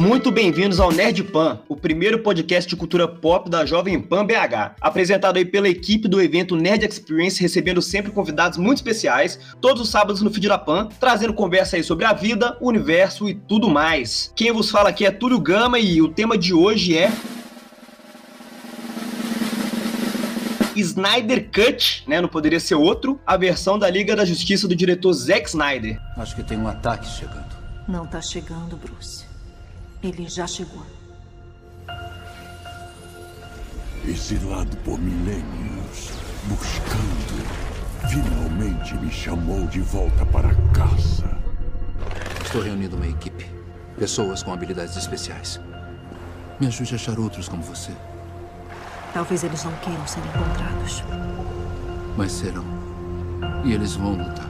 Muito 0.00 0.32
bem-vindos 0.32 0.80
ao 0.80 0.90
Nerd 0.90 1.22
Pan, 1.24 1.60
o 1.68 1.76
primeiro 1.76 2.20
podcast 2.20 2.66
de 2.66 2.74
cultura 2.74 3.06
pop 3.06 3.50
da 3.50 3.66
Jovem 3.66 4.00
Pan 4.00 4.24
BH. 4.24 4.76
Apresentado 4.80 5.36
aí 5.36 5.44
pela 5.44 5.68
equipe 5.68 6.08
do 6.08 6.22
evento 6.22 6.56
Nerd 6.56 6.86
Experience, 6.86 7.38
recebendo 7.38 7.82
sempre 7.82 8.10
convidados 8.10 8.56
muito 8.56 8.78
especiais, 8.78 9.38
todos 9.60 9.82
os 9.82 9.90
sábados 9.90 10.22
no 10.22 10.30
Feed 10.30 10.48
da 10.48 10.56
Pan, 10.56 10.88
trazendo 10.98 11.34
conversa 11.34 11.76
aí 11.76 11.84
sobre 11.84 12.06
a 12.06 12.14
vida, 12.14 12.56
o 12.62 12.68
universo 12.68 13.28
e 13.28 13.34
tudo 13.34 13.68
mais. 13.68 14.32
Quem 14.34 14.50
vos 14.50 14.70
fala 14.70 14.88
aqui 14.88 15.04
é 15.04 15.10
Túlio 15.10 15.38
Gama 15.38 15.78
e 15.78 16.00
o 16.00 16.08
tema 16.08 16.38
de 16.38 16.54
hoje 16.54 16.96
é 16.96 17.12
Snyder 20.74 21.50
Cut, 21.52 22.04
né? 22.06 22.22
Não 22.22 22.28
poderia 22.30 22.58
ser 22.58 22.74
outro, 22.74 23.20
a 23.26 23.36
versão 23.36 23.78
da 23.78 23.90
Liga 23.90 24.16
da 24.16 24.24
Justiça 24.24 24.66
do 24.66 24.74
diretor 24.74 25.12
Zack 25.12 25.46
Snyder. 25.46 26.00
Acho 26.16 26.34
que 26.34 26.42
tem 26.42 26.56
um 26.56 26.68
ataque 26.68 27.06
chegando. 27.06 27.50
Não 27.86 28.06
tá 28.06 28.22
chegando, 28.22 28.78
Bruce. 28.78 29.29
Ele 30.02 30.26
já 30.28 30.46
chegou. 30.46 30.82
Exilado 34.02 34.74
por 34.78 34.98
milênios, 34.98 36.12
buscando, 36.46 37.46
finalmente 38.08 38.94
me 38.94 39.10
chamou 39.10 39.66
de 39.66 39.80
volta 39.80 40.24
para 40.24 40.54
casa. 40.72 41.38
Estou 42.42 42.62
reunindo 42.62 42.96
uma 42.96 43.06
equipe. 43.06 43.46
Pessoas 43.98 44.42
com 44.42 44.54
habilidades 44.54 44.96
especiais. 44.96 45.60
Me 46.58 46.66
ajude 46.66 46.94
a 46.94 46.96
achar 46.96 47.18
outros 47.18 47.46
como 47.46 47.62
você. 47.62 47.92
Talvez 49.12 49.44
eles 49.44 49.62
não 49.64 49.72
queiram 49.76 50.06
ser 50.06 50.20
encontrados. 50.20 51.04
Mas 52.16 52.32
serão. 52.32 52.64
E 53.64 53.74
eles 53.74 53.96
vão 53.96 54.12
lutar. 54.12 54.49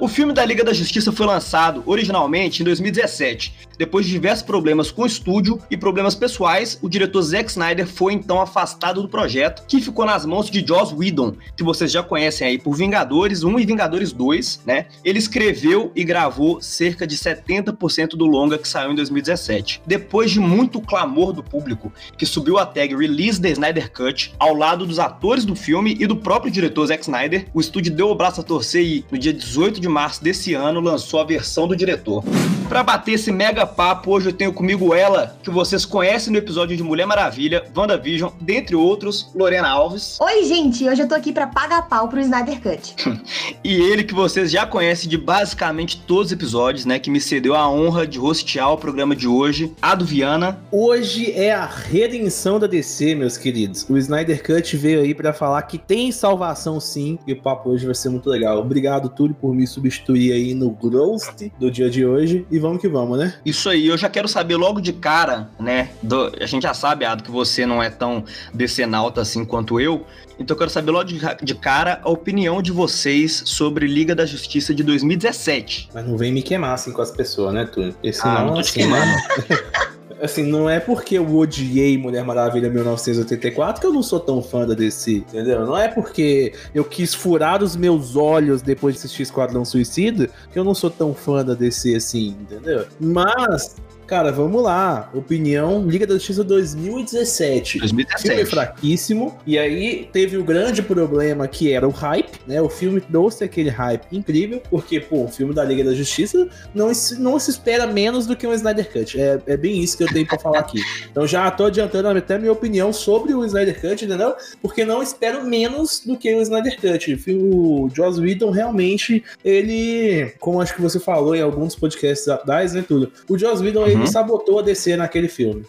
O 0.00 0.08
filme 0.08 0.32
da 0.32 0.42
Liga 0.42 0.64
da 0.64 0.72
Justiça 0.72 1.12
foi 1.12 1.26
lançado 1.26 1.82
originalmente 1.84 2.62
em 2.62 2.64
2017. 2.64 3.52
Depois 3.80 4.04
de 4.04 4.12
diversos 4.12 4.44
problemas 4.44 4.90
com 4.90 5.04
o 5.04 5.06
estúdio 5.06 5.58
e 5.70 5.74
problemas 5.74 6.14
pessoais, 6.14 6.78
o 6.82 6.88
diretor 6.88 7.22
Zack 7.22 7.50
Snyder 7.50 7.86
foi 7.86 8.12
então 8.12 8.38
afastado 8.38 9.00
do 9.00 9.08
projeto, 9.08 9.62
que 9.66 9.80
ficou 9.80 10.04
nas 10.04 10.26
mãos 10.26 10.50
de 10.50 10.62
Joss 10.62 10.94
Whedon, 10.94 11.32
que 11.56 11.64
vocês 11.64 11.90
já 11.90 12.02
conhecem 12.02 12.46
aí 12.46 12.58
por 12.58 12.74
Vingadores 12.74 13.42
1 13.42 13.58
e 13.58 13.64
Vingadores 13.64 14.12
2, 14.12 14.64
né? 14.66 14.84
Ele 15.02 15.18
escreveu 15.18 15.90
e 15.96 16.04
gravou 16.04 16.60
cerca 16.60 17.06
de 17.06 17.16
70% 17.16 18.10
do 18.16 18.26
longa 18.26 18.58
que 18.58 18.68
saiu 18.68 18.92
em 18.92 18.94
2017. 18.94 19.80
Depois 19.86 20.30
de 20.30 20.40
muito 20.40 20.78
clamor 20.82 21.32
do 21.32 21.42
público, 21.42 21.90
que 22.18 22.26
subiu 22.26 22.58
a 22.58 22.66
tag 22.66 22.94
Release 22.94 23.40
the 23.40 23.48
Snyder 23.48 23.90
Cut 23.90 24.34
ao 24.38 24.54
lado 24.54 24.84
dos 24.84 24.98
atores 24.98 25.46
do 25.46 25.56
filme 25.56 25.96
e 25.98 26.06
do 26.06 26.16
próprio 26.16 26.52
diretor 26.52 26.86
Zack 26.86 27.04
Snyder, 27.04 27.46
o 27.54 27.60
estúdio 27.62 27.94
deu 27.94 28.10
o 28.10 28.14
braço 28.14 28.42
a 28.42 28.44
torcer 28.44 28.84
e 28.84 29.06
no 29.10 29.16
dia 29.16 29.32
18 29.32 29.80
de 29.80 29.88
março 29.88 30.22
desse 30.22 30.52
ano, 30.52 30.80
lançou 30.80 31.18
a 31.18 31.24
versão 31.24 31.66
do 31.66 31.74
diretor. 31.74 32.22
Para 32.70 32.84
bater 32.84 33.14
esse 33.14 33.32
mega 33.32 33.66
papo, 33.66 34.12
hoje 34.12 34.28
eu 34.28 34.32
tenho 34.32 34.52
comigo 34.52 34.94
ela, 34.94 35.36
que 35.42 35.50
vocês 35.50 35.84
conhecem 35.84 36.32
no 36.32 36.38
episódio 36.38 36.76
de 36.76 36.84
Mulher 36.84 37.04
Maravilha, 37.04 37.64
WandaVision, 37.76 38.30
dentre 38.40 38.76
outros, 38.76 39.28
Lorena 39.34 39.68
Alves. 39.68 40.16
Oi, 40.22 40.44
gente, 40.44 40.88
hoje 40.88 41.02
eu 41.02 41.08
tô 41.08 41.16
aqui 41.16 41.32
para 41.32 41.48
pagar 41.48 41.88
pau 41.88 42.06
pro 42.06 42.20
Snyder 42.20 42.60
Cut. 42.62 42.94
e 43.64 43.74
ele 43.74 44.04
que 44.04 44.14
vocês 44.14 44.52
já 44.52 44.64
conhecem 44.64 45.10
de 45.10 45.18
basicamente 45.18 46.00
todos 46.06 46.26
os 46.26 46.32
episódios, 46.32 46.84
né, 46.84 47.00
que 47.00 47.10
me 47.10 47.20
cedeu 47.20 47.56
a 47.56 47.68
honra 47.68 48.06
de 48.06 48.20
hostear 48.20 48.72
o 48.72 48.78
programa 48.78 49.16
de 49.16 49.26
hoje, 49.26 49.72
Ado 49.82 50.04
Viana. 50.04 50.60
Hoje 50.70 51.32
é 51.32 51.52
a 51.52 51.66
redenção 51.66 52.60
da 52.60 52.68
DC, 52.68 53.16
meus 53.16 53.36
queridos. 53.36 53.84
O 53.90 53.98
Snyder 53.98 54.44
Cut 54.44 54.76
veio 54.76 55.00
aí 55.00 55.12
para 55.12 55.32
falar 55.32 55.62
que 55.62 55.76
tem 55.76 56.12
salvação 56.12 56.78
sim, 56.78 57.18
e 57.26 57.32
o 57.32 57.42
papo 57.42 57.70
hoje 57.70 57.84
vai 57.84 57.96
ser 57.96 58.10
muito 58.10 58.30
legal. 58.30 58.60
Obrigado, 58.60 59.08
Túlio, 59.08 59.34
por 59.34 59.52
me 59.52 59.66
substituir 59.66 60.32
aí 60.32 60.54
no 60.54 60.70
Ghost 60.70 61.52
do 61.58 61.68
dia 61.68 61.90
de 61.90 62.06
hoje. 62.06 62.46
E 62.48 62.59
vamos 62.60 62.80
que 62.80 62.88
vamos, 62.88 63.18
né? 63.18 63.34
Isso 63.44 63.68
aí, 63.68 63.86
eu 63.86 63.96
já 63.96 64.08
quero 64.08 64.28
saber 64.28 64.56
logo 64.56 64.80
de 64.80 64.92
cara, 64.92 65.50
né? 65.58 65.90
Do, 66.02 66.32
a 66.40 66.46
gente 66.46 66.62
já 66.62 66.74
sabe, 66.74 67.04
Ado, 67.04 67.22
que 67.22 67.30
você 67.30 67.66
não 67.66 67.82
é 67.82 67.90
tão 67.90 68.24
decenalta 68.52 69.20
assim 69.20 69.44
quanto 69.44 69.80
eu. 69.80 70.06
Então 70.38 70.54
eu 70.54 70.58
quero 70.58 70.70
saber 70.70 70.90
logo 70.90 71.04
de, 71.04 71.20
de, 71.42 71.54
cara 71.54 72.00
a 72.02 72.08
opinião 72.08 72.62
de 72.62 72.72
vocês 72.72 73.42
sobre 73.44 73.86
Liga 73.86 74.14
da 74.14 74.24
Justiça 74.24 74.74
de 74.74 74.82
2017. 74.82 75.90
Mas 75.92 76.06
não 76.06 76.16
vem 76.16 76.32
me 76.32 76.42
queimar 76.42 76.72
assim 76.72 76.92
com 76.92 77.02
as 77.02 77.10
pessoas, 77.10 77.52
né, 77.52 77.66
Túlio? 77.66 77.94
Esse 78.02 78.22
ah, 78.22 78.34
não, 78.34 78.46
não 78.46 78.54
tô 78.54 78.60
assim, 78.60 78.70
te 78.70 78.78
queimando. 78.78 79.04
Né? 79.04 79.22
assim, 80.20 80.42
não 80.42 80.68
é 80.68 80.78
porque 80.78 81.18
eu 81.18 81.36
odiei 81.36 81.96
Mulher 81.96 82.24
Maravilha 82.24 82.68
1984 82.68 83.80
que 83.80 83.86
eu 83.86 83.92
não 83.92 84.02
sou 84.02 84.20
tão 84.20 84.42
fã 84.42 84.66
da 84.66 84.74
DC, 84.74 85.12
entendeu? 85.12 85.64
Não 85.64 85.76
é 85.76 85.88
porque 85.88 86.52
eu 86.74 86.84
quis 86.84 87.14
furar 87.14 87.62
os 87.62 87.76
meus 87.76 88.16
olhos 88.16 88.62
depois 88.62 88.94
de 88.94 89.00
assistir 89.00 89.22
Esquadrão 89.22 89.64
Suicida 89.64 90.28
que 90.52 90.58
eu 90.58 90.64
não 90.64 90.74
sou 90.74 90.90
tão 90.90 91.14
fã 91.14 91.44
da 91.44 91.54
DC 91.54 91.94
assim, 91.94 92.36
entendeu? 92.40 92.86
Mas 93.00 93.76
Cara, 94.10 94.32
vamos 94.32 94.60
lá. 94.60 95.08
Opinião 95.14 95.86
Liga 95.86 96.04
da 96.04 96.14
Justiça 96.14 96.42
2017. 96.42 97.78
2017. 97.78 98.28
Filme 98.28 98.44
fraquíssimo. 98.44 99.38
E 99.46 99.56
aí 99.56 100.08
teve 100.12 100.36
o 100.36 100.42
grande 100.42 100.82
problema 100.82 101.46
que 101.46 101.72
era 101.72 101.86
o 101.86 101.92
hype, 101.92 102.40
né? 102.44 102.60
O 102.60 102.68
filme 102.68 103.00
trouxe 103.00 103.44
aquele 103.44 103.68
hype 103.68 104.02
incrível, 104.10 104.60
porque, 104.68 104.98
pô, 104.98 105.26
o 105.26 105.28
filme 105.28 105.54
da 105.54 105.62
Liga 105.62 105.84
da 105.84 105.94
Justiça 105.94 106.48
não, 106.74 106.90
não 107.20 107.38
se 107.38 107.52
espera 107.52 107.86
menos 107.86 108.26
do 108.26 108.34
que 108.34 108.48
um 108.48 108.52
Snyder 108.52 108.92
Cut. 108.92 109.20
É, 109.20 109.40
é 109.46 109.56
bem 109.56 109.80
isso 109.80 109.96
que 109.96 110.02
eu 110.02 110.12
tenho 110.12 110.26
pra 110.26 110.40
falar 110.40 110.58
aqui. 110.58 110.80
Então 111.08 111.24
já 111.24 111.48
tô 111.48 111.66
adiantando 111.66 112.08
até 112.08 112.36
minha 112.36 112.50
opinião 112.50 112.92
sobre 112.92 113.32
o 113.32 113.44
Snyder 113.44 113.80
Cut, 113.80 114.04
entendeu? 114.04 114.34
Porque 114.60 114.84
não 114.84 115.00
espero 115.00 115.46
menos 115.46 116.02
do 116.04 116.16
que 116.16 116.34
o 116.34 116.42
Snyder 116.42 116.76
Cut. 116.80 117.16
O 117.28 117.88
Joss 117.94 118.20
Whedon 118.20 118.50
realmente, 118.50 119.22
ele, 119.44 120.32
como 120.40 120.60
acho 120.60 120.74
que 120.74 120.82
você 120.82 120.98
falou 120.98 121.36
em 121.36 121.42
alguns 121.42 121.76
podcasts 121.76 122.26
da 122.26 122.60
né, 122.60 122.84
tudo. 122.86 123.12
O 123.28 123.38
Joss 123.38 123.62
Whedon, 123.62 123.86
ele 123.86 123.99
uhum. 124.02 124.06
sabotou 124.06 124.58
a 124.58 124.62
DC 124.62 124.96
naquele 124.96 125.28
filme. 125.28 125.64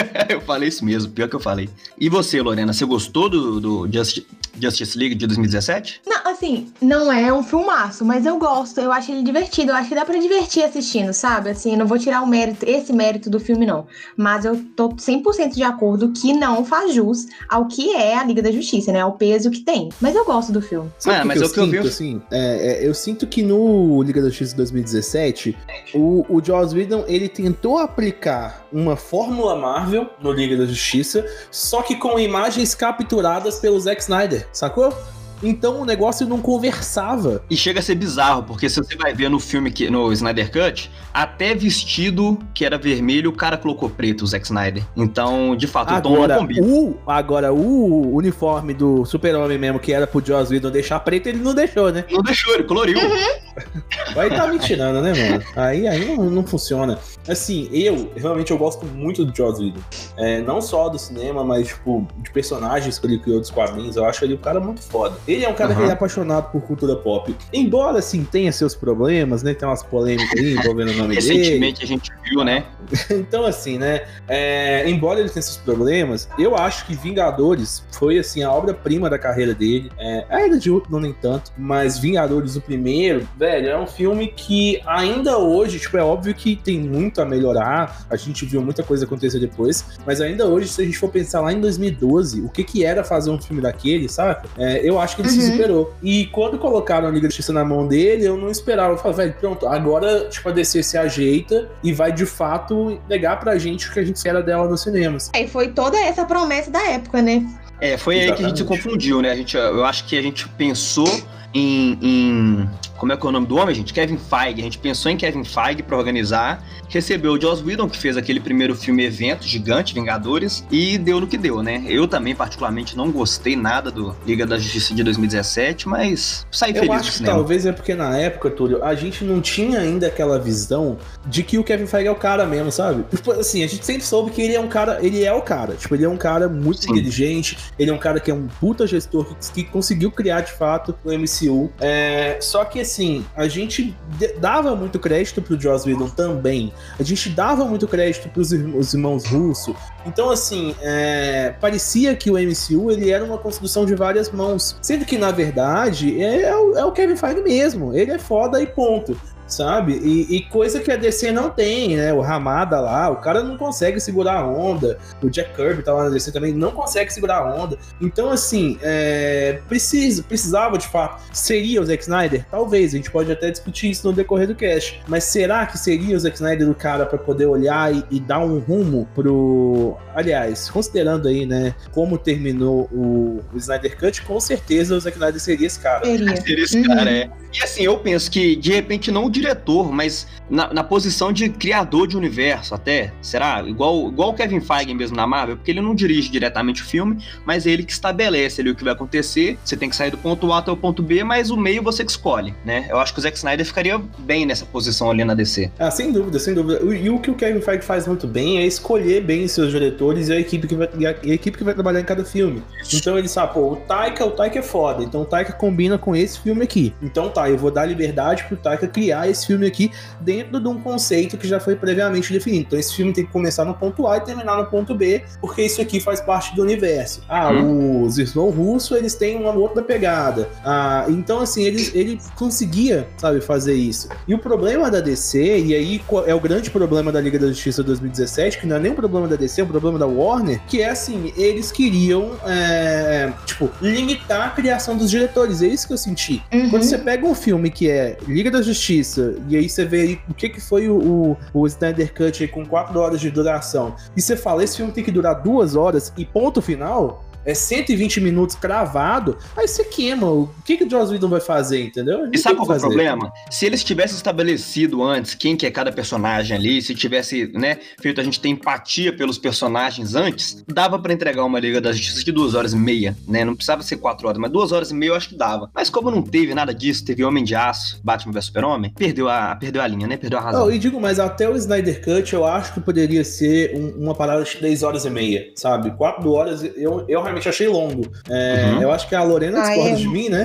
eu 0.28 0.40
falei 0.40 0.68
isso 0.68 0.84
mesmo, 0.84 1.12
pior 1.12 1.28
que 1.28 1.36
eu 1.36 1.40
falei. 1.40 1.68
E 1.98 2.08
você, 2.08 2.40
Lorena, 2.40 2.72
você 2.72 2.84
gostou 2.84 3.28
do, 3.28 3.60
do 3.60 3.92
Just, 3.92 4.22
Justice 4.60 4.98
League 4.98 5.14
de 5.14 5.26
2017? 5.26 6.02
Não, 6.06 6.30
assim, 6.30 6.68
não 6.80 7.12
é 7.12 7.32
um 7.32 7.42
filmaço, 7.42 8.04
mas 8.04 8.26
eu 8.26 8.38
gosto, 8.38 8.80
eu 8.80 8.92
acho 8.92 9.12
ele 9.12 9.22
divertido, 9.22 9.70
eu 9.70 9.76
acho 9.76 9.88
que 9.88 9.94
dá 9.94 10.04
pra 10.04 10.18
divertir 10.18 10.64
assistindo, 10.64 11.12
sabe? 11.12 11.50
Assim, 11.50 11.76
não 11.76 11.86
vou 11.86 11.98
tirar 11.98 12.22
o 12.22 12.26
mérito, 12.26 12.66
esse 12.68 12.92
mérito 12.92 13.30
do 13.30 13.40
filme, 13.40 13.66
não. 13.66 13.86
Mas 14.16 14.44
eu 14.44 14.56
tô 14.76 14.90
100% 14.90 15.54
de 15.54 15.62
acordo 15.62 16.12
que 16.12 16.32
não 16.32 16.64
faz 16.64 16.94
jus 16.94 17.26
ao 17.48 17.66
que 17.66 17.94
é 17.94 18.16
a 18.16 18.24
Liga 18.24 18.42
da 18.42 18.50
Justiça, 18.50 18.92
né? 18.92 19.00
Ao 19.00 19.12
peso 19.12 19.50
que 19.50 19.60
tem. 19.60 19.88
Mas 20.00 20.14
eu 20.14 20.24
gosto 20.24 20.52
do 20.52 20.60
filme. 20.60 20.90
Sabe 20.98 21.20
ah, 21.20 21.24
mas 21.24 21.38
que 21.38 21.44
eu, 21.44 21.48
eu 21.48 21.54
sinto, 21.54 21.82
vi... 21.82 21.88
assim, 21.88 22.22
é, 22.30 22.84
é, 22.84 22.88
eu 22.88 22.94
sinto 22.94 23.26
que 23.26 23.42
no 23.42 24.02
Liga 24.02 24.20
da 24.20 24.28
Justiça 24.28 24.56
2017, 24.56 25.56
o, 25.94 26.24
o 26.28 26.44
Joss 26.44 26.74
Whedon, 26.74 27.04
ele 27.06 27.28
tentou 27.28 27.65
aplicar 27.74 28.66
uma 28.72 28.96
fórmula 28.96 29.56
Marvel 29.56 30.10
no 30.20 30.30
Liga 30.30 30.56
da 30.56 30.66
Justiça, 30.66 31.24
só 31.50 31.82
que 31.82 31.96
com 31.96 32.18
imagens 32.18 32.74
capturadas 32.74 33.58
pelo 33.58 33.80
Zack 33.80 34.02
Snyder, 34.02 34.48
sacou? 34.52 34.92
Então 35.42 35.80
o 35.80 35.84
negócio 35.84 36.26
não 36.26 36.40
conversava. 36.40 37.42
E 37.50 37.56
chega 37.56 37.80
a 37.80 37.82
ser 37.82 37.94
bizarro, 37.94 38.42
porque 38.42 38.68
se 38.68 38.80
você 38.80 38.96
vai 38.96 39.14
ver 39.14 39.28
no 39.28 39.38
filme, 39.38 39.70
que, 39.70 39.90
no 39.90 40.12
Snyder 40.12 40.50
Cut, 40.50 40.90
até 41.12 41.54
vestido 41.54 42.38
que 42.54 42.64
era 42.64 42.78
vermelho, 42.78 43.30
o 43.30 43.32
cara 43.32 43.56
colocou 43.56 43.88
preto, 43.88 44.22
o 44.22 44.26
Zack 44.26 44.44
Snyder. 44.44 44.82
Então, 44.96 45.56
de 45.56 45.66
fato, 45.66 45.92
agora, 45.92 46.14
o 46.14 46.20
tom 46.20 46.28
não 46.28 46.38
combina. 46.38 46.66
O, 46.66 46.98
agora, 47.06 47.52
o 47.52 48.14
uniforme 48.14 48.74
do 48.74 49.04
super-homem 49.04 49.58
mesmo, 49.58 49.78
que 49.78 49.92
era 49.92 50.06
pro 50.06 50.24
Joss 50.24 50.52
Whedon 50.52 50.70
deixar 50.70 51.00
preto, 51.00 51.28
ele 51.28 51.38
não 51.38 51.54
deixou, 51.54 51.90
né? 51.90 52.04
Não 52.10 52.22
deixou, 52.22 52.54
ele 52.54 52.64
coloriu. 52.64 52.98
Uhum. 52.98 53.82
Aí 54.16 54.30
tá 54.30 54.46
me 54.46 54.58
tirando, 54.58 55.00
né, 55.00 55.12
mano? 55.14 55.44
Aí, 55.56 55.86
aí 55.86 56.16
não, 56.16 56.24
não 56.30 56.46
funciona. 56.46 56.98
Assim, 57.28 57.68
eu, 57.72 58.10
realmente, 58.16 58.50
eu 58.50 58.58
gosto 58.58 58.84
muito 58.86 59.24
do 59.24 59.34
Joss 59.34 59.62
Whedon. 59.62 59.80
É, 60.16 60.40
não 60.40 60.60
só 60.60 60.88
do 60.88 60.98
cinema, 60.98 61.44
mas, 61.44 61.68
tipo, 61.68 62.06
de 62.18 62.30
personagens 62.30 62.98
que 62.98 63.06
ele 63.06 63.18
criou 63.18 63.40
dos 63.40 63.50
quadrinhos. 63.50 63.96
Eu 63.96 64.04
acho 64.04 64.24
ele 64.24 64.34
um 64.34 64.38
cara 64.38 64.60
muito 64.60 64.82
foda. 64.82 65.16
Ele 65.26 65.44
é 65.44 65.48
um 65.48 65.54
cara 65.54 65.72
uhum. 65.72 65.84
que 65.84 65.90
é 65.90 65.92
apaixonado 65.92 66.50
por 66.50 66.62
cultura 66.62 66.96
pop. 66.96 67.34
Embora, 67.52 67.98
assim, 67.98 68.24
tenha 68.24 68.52
seus 68.52 68.74
problemas, 68.74 69.42
né? 69.42 69.54
Tem 69.54 69.68
umas 69.68 69.82
polêmicas 69.82 70.38
aí 70.38 70.54
envolvendo 70.54 70.92
o 70.92 70.94
nome 70.94 71.14
Recentemente 71.14 71.80
dele. 71.80 71.82
a 71.82 71.86
gente 71.86 72.12
viu, 72.24 72.44
né? 72.44 72.64
então, 73.10 73.44
assim, 73.44 73.78
né? 73.78 74.02
É, 74.28 74.88
embora 74.88 75.20
ele 75.20 75.28
tenha 75.28 75.42
seus 75.42 75.56
problemas, 75.56 76.28
eu 76.38 76.56
acho 76.56 76.86
que 76.86 76.94
Vingadores 76.94 77.84
foi, 77.92 78.18
assim, 78.18 78.42
a 78.42 78.52
obra-prima 78.52 79.10
da 79.10 79.18
carreira 79.18 79.54
dele. 79.54 79.90
É, 79.98 80.26
ainda 80.30 80.58
de 80.58 80.70
outro, 80.70 80.90
não 80.92 81.00
nem 81.00 81.12
tanto. 81.12 81.52
Mas 81.56 81.98
Vingadores, 81.98 82.56
o 82.56 82.60
primeiro, 82.60 83.28
velho, 83.36 83.68
é 83.68 83.78
um 83.78 83.86
filme 83.86 84.28
que 84.28 84.80
ainda 84.86 85.38
hoje, 85.38 85.78
tipo, 85.78 85.96
é 85.96 86.02
óbvio 86.02 86.34
que 86.34 86.56
tem 86.56 86.80
muito 86.80 87.20
a 87.20 87.24
melhorar. 87.24 88.06
A 88.08 88.16
gente 88.16 88.44
viu 88.44 88.62
muita 88.62 88.82
coisa 88.82 89.04
acontecer 89.04 89.38
depois. 89.38 89.84
Mas 90.06 90.20
ainda 90.20 90.46
hoje, 90.46 90.68
se 90.68 90.82
a 90.82 90.84
gente 90.84 90.98
for 90.98 91.10
pensar 91.10 91.40
lá 91.40 91.52
em 91.52 91.60
2012, 91.60 92.42
o 92.42 92.48
que 92.48 92.62
que 92.62 92.84
era 92.84 93.02
fazer 93.02 93.30
um 93.30 93.40
filme 93.40 93.62
daquele, 93.62 94.08
sabe? 94.08 94.46
É, 94.56 94.86
eu 94.86 94.98
acho 95.00 95.15
que 95.16 95.22
ele 95.22 95.28
uhum. 95.28 95.34
se 95.34 95.50
superou. 95.52 95.94
E 96.02 96.26
quando 96.26 96.58
colocaram 96.58 97.08
a 97.08 97.10
Liga 97.10 97.22
da 97.22 97.28
Justiça 97.28 97.52
na 97.52 97.64
mão 97.64 97.86
dele, 97.86 98.24
eu 98.24 98.36
não 98.36 98.50
esperava. 98.50 98.92
Eu 98.92 98.98
falei, 98.98 99.16
velho, 99.16 99.34
pronto, 99.40 99.66
agora, 99.66 100.28
tipo, 100.28 100.48
a 100.48 100.52
DC 100.52 100.82
se 100.82 100.96
ajeita 100.98 101.68
e 101.82 101.92
vai 101.92 102.12
de 102.12 102.26
fato 102.26 103.00
negar 103.08 103.40
pra 103.40 103.58
gente 103.58 103.88
o 103.88 103.92
que 103.92 104.00
a 104.00 104.04
gente 104.04 104.16
espera 104.16 104.42
dela 104.42 104.68
nos 104.68 104.82
cinemas. 104.82 105.30
É, 105.34 105.42
e 105.42 105.48
foi 105.48 105.68
toda 105.68 105.98
essa 105.98 106.24
promessa 106.24 106.70
da 106.70 106.82
época, 106.90 107.20
né? 107.20 107.44
É, 107.80 107.96
foi 107.96 108.16
Exatamente. 108.16 108.32
aí 108.32 108.36
que 108.36 108.44
a 108.44 108.48
gente 108.48 108.58
se 108.58 108.64
confundiu, 108.64 109.20
né? 109.20 109.30
A 109.30 109.34
gente, 109.34 109.56
eu 109.56 109.84
acho 109.84 110.06
que 110.06 110.16
a 110.16 110.22
gente 110.22 110.48
pensou 110.50 111.08
em, 111.52 111.98
em 112.00 112.70
como 112.96 113.12
é 113.12 113.16
que 113.16 113.24
é 113.24 113.28
o 113.28 113.32
nome 113.32 113.46
do 113.46 113.56
homem, 113.56 113.74
gente? 113.74 113.92
Kevin 113.92 114.18
Feige. 114.18 114.60
A 114.60 114.64
gente 114.64 114.78
pensou 114.78 115.10
em 115.10 115.16
Kevin 115.16 115.44
Feige 115.44 115.82
para 115.82 115.96
organizar, 115.96 116.64
recebeu 116.88 117.32
o 117.32 117.40
Joss 117.40 117.62
Whedon, 117.62 117.88
que 117.88 117.98
fez 117.98 118.16
aquele 118.16 118.40
primeiro 118.40 118.74
filme 118.74 119.04
evento 119.04 119.46
gigante, 119.46 119.94
Vingadores, 119.94 120.64
e 120.70 120.98
deu 120.98 121.20
no 121.20 121.26
que 121.26 121.36
deu, 121.36 121.62
né? 121.62 121.84
Eu 121.86 122.08
também, 122.08 122.34
particularmente, 122.34 122.96
não 122.96 123.10
gostei 123.10 123.56
nada 123.56 123.90
do 123.90 124.14
Liga 124.26 124.46
da 124.46 124.58
Justiça 124.58 124.94
de 124.94 125.02
2017, 125.02 125.88
mas 125.88 126.46
saí 126.50 126.70
Eu 126.70 126.82
feliz 126.82 126.90
acho 126.90 127.02
do 127.02 127.06
que 127.12 127.16
cinema. 127.18 127.34
talvez 127.36 127.66
é 127.66 127.72
porque 127.72 127.94
na 127.94 128.16
época, 128.16 128.50
Túlio, 128.50 128.82
a 128.84 128.94
gente 128.94 129.24
não 129.24 129.40
tinha 129.40 129.78
ainda 129.80 130.06
aquela 130.06 130.38
visão 130.38 130.98
de 131.26 131.42
que 131.42 131.58
o 131.58 131.64
Kevin 131.64 131.86
Feige 131.86 132.08
é 132.08 132.10
o 132.10 132.16
cara 132.16 132.46
mesmo, 132.46 132.72
sabe? 132.72 133.04
Tipo, 133.14 133.32
assim, 133.32 133.62
a 133.62 133.66
gente 133.66 133.84
sempre 133.84 134.04
soube 134.04 134.30
que 134.30 134.40
ele 134.40 134.54
é 134.54 134.60
um 134.60 134.68
cara, 134.68 134.98
ele 135.02 135.24
é 135.24 135.32
o 135.32 135.42
cara. 135.42 135.74
Tipo, 135.74 135.94
ele 135.94 136.04
é 136.04 136.08
um 136.08 136.16
cara 136.16 136.48
muito 136.48 136.82
Sim. 136.82 136.92
inteligente, 136.92 137.58
ele 137.78 137.90
é 137.90 137.94
um 137.94 137.98
cara 137.98 138.20
que 138.20 138.30
é 138.30 138.34
um 138.34 138.46
puta 138.46 138.86
gestor 138.86 139.24
que, 139.24 139.52
que 139.52 139.64
conseguiu 139.64 140.10
criar 140.10 140.40
de 140.40 140.52
fato 140.52 140.94
o 141.04 141.10
MCU. 141.12 141.70
É, 141.80 142.38
só 142.40 142.64
que 142.64 142.85
assim, 142.86 143.24
a 143.36 143.46
gente 143.48 143.94
dava 144.40 144.74
muito 144.74 144.98
crédito 144.98 145.42
pro 145.42 145.60
Joss 145.60 145.86
Whedon 145.88 146.08
também. 146.08 146.72
A 146.98 147.02
gente 147.02 147.28
dava 147.28 147.64
muito 147.64 147.86
crédito 147.86 148.28
pros 148.28 148.52
os 148.52 148.94
irmãos 148.94 149.26
Russo. 149.26 149.74
Então, 150.06 150.30
assim, 150.30 150.74
é, 150.80 151.54
parecia 151.60 152.14
que 152.14 152.30
o 152.30 152.38
MCU 152.38 152.90
ele 152.90 153.10
era 153.10 153.24
uma 153.24 153.38
construção 153.38 153.84
de 153.84 153.94
várias 153.94 154.30
mãos. 154.30 154.76
Sendo 154.80 155.04
que, 155.04 155.18
na 155.18 155.30
verdade, 155.30 156.22
é, 156.22 156.54
o- 156.56 156.76
é 156.78 156.84
o 156.84 156.92
Kevin 156.92 157.16
Feige 157.16 157.40
mesmo. 157.42 157.94
Ele 157.94 158.12
é 158.12 158.18
foda 158.18 158.60
e 158.62 158.66
ponto. 158.66 159.18
Sabe? 159.46 159.92
E, 160.02 160.36
e 160.36 160.42
coisa 160.42 160.80
que 160.80 160.90
a 160.90 160.96
DC 160.96 161.30
não 161.30 161.50
tem, 161.50 161.96
né? 161.96 162.12
O 162.12 162.20
Ramada 162.20 162.80
lá, 162.80 163.08
o 163.10 163.16
cara 163.16 163.42
não 163.42 163.56
consegue 163.56 164.00
segurar 164.00 164.40
a 164.40 164.46
onda. 164.46 164.98
O 165.22 165.30
Jack 165.30 165.54
Kirby 165.54 165.82
tá 165.82 165.92
lá 165.92 166.04
na 166.04 166.10
DC 166.10 166.32
também, 166.32 166.52
não 166.52 166.72
consegue 166.72 167.12
segurar 167.12 167.36
a 167.38 167.54
onda. 167.54 167.78
Então, 168.00 168.30
assim, 168.30 168.78
é, 168.82 169.60
precisa, 169.68 170.22
precisava 170.22 170.76
de 170.78 170.86
fato. 170.88 171.22
Seria 171.32 171.80
o 171.80 171.84
Zack 171.86 172.02
Snyder? 172.02 172.44
Talvez, 172.50 172.92
a 172.92 172.96
gente 172.96 173.10
pode 173.10 173.30
até 173.30 173.50
discutir 173.50 173.90
isso 173.90 174.06
no 174.08 174.12
decorrer 174.12 174.48
do 174.48 174.54
cast. 174.54 175.00
Mas 175.06 175.24
será 175.24 175.64
que 175.66 175.78
seria 175.78 176.16
o 176.16 176.18
Zack 176.20 176.34
Snyder 176.36 176.68
o 176.68 176.74
cara 176.74 177.06
pra 177.06 177.18
poder 177.18 177.46
olhar 177.46 177.94
e, 177.94 178.04
e 178.10 178.20
dar 178.20 178.40
um 178.40 178.58
rumo 178.58 179.08
pro. 179.14 179.96
Aliás, 180.14 180.68
considerando 180.70 181.28
aí, 181.28 181.46
né, 181.46 181.74
como 181.92 182.18
terminou 182.18 182.88
o, 182.92 183.40
o 183.52 183.56
Snyder 183.58 183.96
Cut, 183.98 184.22
com 184.22 184.40
certeza 184.40 184.94
o 184.96 185.00
Zack 185.00 185.16
Snyder 185.16 185.40
seria 185.40 185.66
esse 185.66 185.78
cara. 185.78 186.04
Seria. 186.04 186.36
Seria 186.36 186.64
esse 186.64 186.76
Uhum. 186.76 186.84
cara, 186.84 187.10
é. 187.10 187.30
E 187.58 187.62
assim, 187.62 187.82
eu 187.84 187.98
penso 187.98 188.30
que, 188.30 188.54
de 188.56 188.72
repente, 188.72 189.10
não 189.10 189.24
o 189.26 189.30
diretor, 189.40 189.92
mas 189.92 190.26
na, 190.48 190.72
na 190.72 190.84
posição 190.84 191.32
de 191.32 191.48
criador 191.48 192.06
de 192.06 192.16
universo 192.16 192.74
até, 192.74 193.12
será? 193.20 193.62
Igual, 193.66 194.08
igual 194.08 194.30
o 194.30 194.34
Kevin 194.34 194.60
Feige 194.60 194.94
mesmo 194.94 195.16
na 195.16 195.26
Marvel, 195.26 195.56
porque 195.56 195.70
ele 195.70 195.80
não 195.80 195.94
dirige 195.94 196.30
diretamente 196.30 196.82
o 196.82 196.84
filme, 196.84 197.22
mas 197.44 197.66
é 197.66 197.70
ele 197.70 197.82
que 197.82 197.92
estabelece 197.92 198.60
ali 198.60 198.70
o 198.70 198.74
que 198.74 198.84
vai 198.84 198.92
acontecer. 198.92 199.58
Você 199.64 199.76
tem 199.76 199.88
que 199.88 199.96
sair 199.96 200.10
do 200.10 200.18
ponto 200.18 200.52
A 200.52 200.58
até 200.58 200.70
o 200.70 200.76
ponto 200.76 201.02
B, 201.02 201.24
mas 201.24 201.50
o 201.50 201.56
meio 201.56 201.82
você 201.82 202.04
que 202.04 202.10
escolhe, 202.10 202.54
né? 202.64 202.86
Eu 202.88 202.98
acho 202.98 203.12
que 203.12 203.18
o 203.18 203.22
Zack 203.22 203.36
Snyder 203.36 203.66
ficaria 203.66 203.98
bem 204.18 204.46
nessa 204.46 204.64
posição 204.64 205.10
ali 205.10 205.24
na 205.24 205.34
DC. 205.34 205.70
Ah, 205.78 205.90
sem 205.90 206.12
dúvida, 206.12 206.38
sem 206.38 206.54
dúvida. 206.54 206.82
E 206.94 207.10
o 207.10 207.18
que 207.18 207.30
o 207.30 207.34
Kevin 207.34 207.60
Feige 207.60 207.82
faz 207.84 208.06
muito 208.06 208.26
bem 208.26 208.58
é 208.58 208.66
escolher 208.66 209.22
bem 209.22 209.46
seus 209.48 209.70
diretores 209.70 210.28
e 210.28 210.32
a 210.32 210.40
equipe 210.40 210.66
que 210.66 210.74
vai, 210.74 210.86
a, 210.86 211.10
a 211.10 211.34
equipe 211.34 211.58
que 211.58 211.64
vai 211.64 211.74
trabalhar 211.74 212.00
em 212.00 212.04
cada 212.04 212.24
filme. 212.24 212.62
Então 212.92 213.18
ele 213.18 213.28
sabe, 213.28 213.54
pô, 213.54 213.72
o 213.72 213.76
Taika, 213.76 214.24
o 214.24 214.30
Taika 214.30 214.58
é 214.58 214.62
foda, 214.62 215.02
então 215.02 215.22
o 215.22 215.24
Taika 215.24 215.52
combina 215.52 215.98
com 215.98 216.14
esse 216.14 216.38
filme 216.38 216.62
aqui. 216.62 216.94
Então 217.02 217.28
tá, 217.28 217.48
eu 217.50 217.58
vou 217.58 217.70
dar 217.70 217.86
liberdade 217.86 218.44
pro 218.44 218.56
Taika 218.56 218.86
criar 218.86 219.25
esse 219.28 219.46
filme 219.46 219.66
aqui 219.66 219.90
dentro 220.20 220.60
de 220.60 220.68
um 220.68 220.80
conceito 220.80 221.36
que 221.36 221.46
já 221.46 221.60
foi 221.60 221.76
previamente 221.76 222.32
definido. 222.32 222.66
Então 222.66 222.78
esse 222.78 222.94
filme 222.94 223.12
tem 223.12 223.24
que 223.24 223.32
começar 223.32 223.64
no 223.64 223.74
ponto 223.74 224.06
A 224.06 224.18
e 224.18 224.20
terminar 224.20 224.56
no 224.56 224.66
ponto 224.66 224.94
B, 224.94 225.22
porque 225.40 225.62
isso 225.62 225.80
aqui 225.80 226.00
faz 226.00 226.20
parte 226.20 226.54
do 226.54 226.62
universo. 226.62 227.22
Ah, 227.28 227.50
os 227.52 228.18
Snow 228.18 228.50
Russo, 228.50 228.94
eles 228.96 229.14
têm 229.14 229.36
uma 229.36 229.52
outra 229.52 229.82
pegada. 229.82 230.48
Ah, 230.64 231.06
então 231.08 231.40
assim, 231.40 231.62
ele, 231.62 231.90
ele 231.94 232.20
conseguia, 232.34 233.08
sabe, 233.16 233.40
fazer 233.40 233.74
isso. 233.74 234.08
E 234.26 234.34
o 234.34 234.38
problema 234.38 234.90
da 234.90 235.00
DC, 235.00 235.58
e 235.58 235.74
aí 235.74 236.02
é 236.26 236.34
o 236.34 236.40
grande 236.40 236.70
problema 236.70 237.10
da 237.12 237.20
Liga 237.20 237.38
da 237.38 237.48
Justiça 237.48 237.82
2017, 237.82 238.58
que 238.58 238.66
não 238.66 238.76
é 238.76 238.80
nem 238.80 238.92
um 238.92 238.94
problema 238.94 239.26
da 239.28 239.36
DC, 239.36 239.60
é 239.60 239.64
um 239.64 239.68
problema 239.68 239.98
da 239.98 240.06
Warner, 240.06 240.60
que 240.66 240.82
é 240.82 240.90
assim, 240.90 241.32
eles 241.36 241.72
queriam, 241.72 242.32
é, 242.46 243.32
tipo, 243.44 243.70
limitar 243.80 244.48
a 244.48 244.50
criação 244.50 244.96
dos 244.96 245.10
diretores. 245.10 245.62
É 245.62 245.66
isso 245.66 245.86
que 245.86 245.92
eu 245.92 245.98
senti. 245.98 246.42
Uhum. 246.52 246.70
Quando 246.70 246.82
você 246.82 246.98
pega 246.98 247.26
um 247.26 247.34
filme 247.34 247.70
que 247.70 247.88
é 247.88 248.16
Liga 248.26 248.50
da 248.50 248.62
Justiça, 248.62 249.15
e 249.48 249.56
aí 249.56 249.68
você 249.68 249.84
vê 249.84 250.00
aí 250.02 250.20
o 250.28 250.34
que, 250.34 250.48
que 250.48 250.60
foi 250.60 250.88
o, 250.88 251.36
o, 251.52 251.66
Snyder 251.66 252.12
Cut 252.14 252.46
com 252.48 252.64
4 252.64 252.98
horas 252.98 253.20
de 253.20 253.30
duração, 253.30 253.94
e 254.16 254.22
você 254.22 254.36
fala, 254.36 254.64
esse 254.64 254.76
filme 254.76 254.92
tem 254.92 255.04
que 255.04 255.10
durar 255.10 255.42
2 255.42 255.76
horas 255.76 256.12
e 256.16 256.24
ponto 256.24 256.62
final, 256.62 257.24
é 257.46 257.54
120 257.54 258.20
minutos 258.20 258.56
cravado, 258.56 259.38
aí 259.56 259.66
você 259.66 259.84
queima. 259.84 260.26
O 260.30 260.50
que, 260.64 260.76
que 260.76 260.84
o 260.84 260.90
Joss 260.90 261.12
Whedon 261.12 261.28
vai 261.28 261.40
fazer, 261.40 261.82
entendeu? 261.84 262.24
Não 262.26 262.30
E 262.32 262.38
sabe 262.38 262.56
qual 262.56 262.72
é 262.72 262.76
o 262.76 262.80
problema? 262.80 263.32
Se 263.50 263.64
eles 263.64 263.82
tivessem 263.84 264.16
estabelecido 264.16 265.02
antes 265.02 265.34
quem 265.34 265.56
que 265.56 265.64
é 265.66 265.70
cada 265.70 265.90
personagem 265.92 266.56
ali, 266.56 266.82
se 266.82 266.94
tivesse, 266.94 267.50
né, 267.54 267.78
feito 268.00 268.20
a 268.20 268.24
gente 268.24 268.40
ter 268.40 268.48
empatia 268.48 269.12
pelos 269.16 269.38
personagens 269.38 270.14
antes, 270.14 270.62
dava 270.66 270.98
pra 270.98 271.12
entregar 271.12 271.44
uma 271.44 271.58
Liga 271.60 271.80
da 271.80 271.92
Justiça 271.92 272.24
de 272.24 272.32
duas 272.32 272.54
horas 272.54 272.72
e 272.72 272.76
meia, 272.76 273.16
né? 273.26 273.44
Não 273.44 273.54
precisava 273.54 273.82
ser 273.82 273.96
quatro 273.98 274.26
horas, 274.28 274.38
mas 274.40 274.50
duas 274.50 274.72
horas 274.72 274.90
e 274.90 274.94
meia 274.94 275.10
eu 275.10 275.14
acho 275.14 275.28
que 275.28 275.36
dava. 275.36 275.70
Mas 275.74 275.88
como 275.88 276.10
não 276.10 276.22
teve 276.22 276.54
nada 276.54 276.74
disso, 276.74 277.04
teve 277.04 277.24
Homem 277.24 277.44
de 277.44 277.54
Aço, 277.54 278.00
Batman 278.02 278.32
vs 278.32 278.46
Super-Homem, 278.46 278.92
perdeu 278.96 279.28
a, 279.28 279.54
perdeu 279.56 279.82
a 279.82 279.86
linha, 279.86 280.06
né? 280.06 280.16
Perdeu 280.16 280.38
a 280.38 280.42
razão. 280.42 280.66
Não, 280.66 280.72
e 280.72 280.78
digo, 280.78 281.00
mas 281.00 281.18
até 281.20 281.48
o 281.48 281.56
Snyder 281.56 282.02
Cut 282.04 282.32
eu 282.34 282.44
acho 282.44 282.74
que 282.74 282.80
poderia 282.80 283.24
ser 283.24 283.74
um- 283.76 284.04
uma 284.04 284.14
parada 284.14 284.42
de 284.42 284.56
3 284.56 284.82
horas 284.82 285.04
e 285.04 285.10
meia, 285.10 285.50
sabe? 285.54 285.90
4 285.92 286.32
horas 286.32 286.62
eu, 286.76 287.04
eu 287.08 287.22
realmente 287.22 287.35
achei 287.38 287.68
longo. 287.68 288.02
É, 288.28 288.72
Uhum. 288.76 288.82
Eu 288.82 288.90
acho 288.92 289.08
que 289.08 289.14
a 289.14 289.22
Lorena 289.22 289.58
Ah, 289.60 289.62
discorda 289.62 289.90
é. 289.90 289.94
de 289.94 290.08
mim, 290.08 290.28
né? 290.28 290.44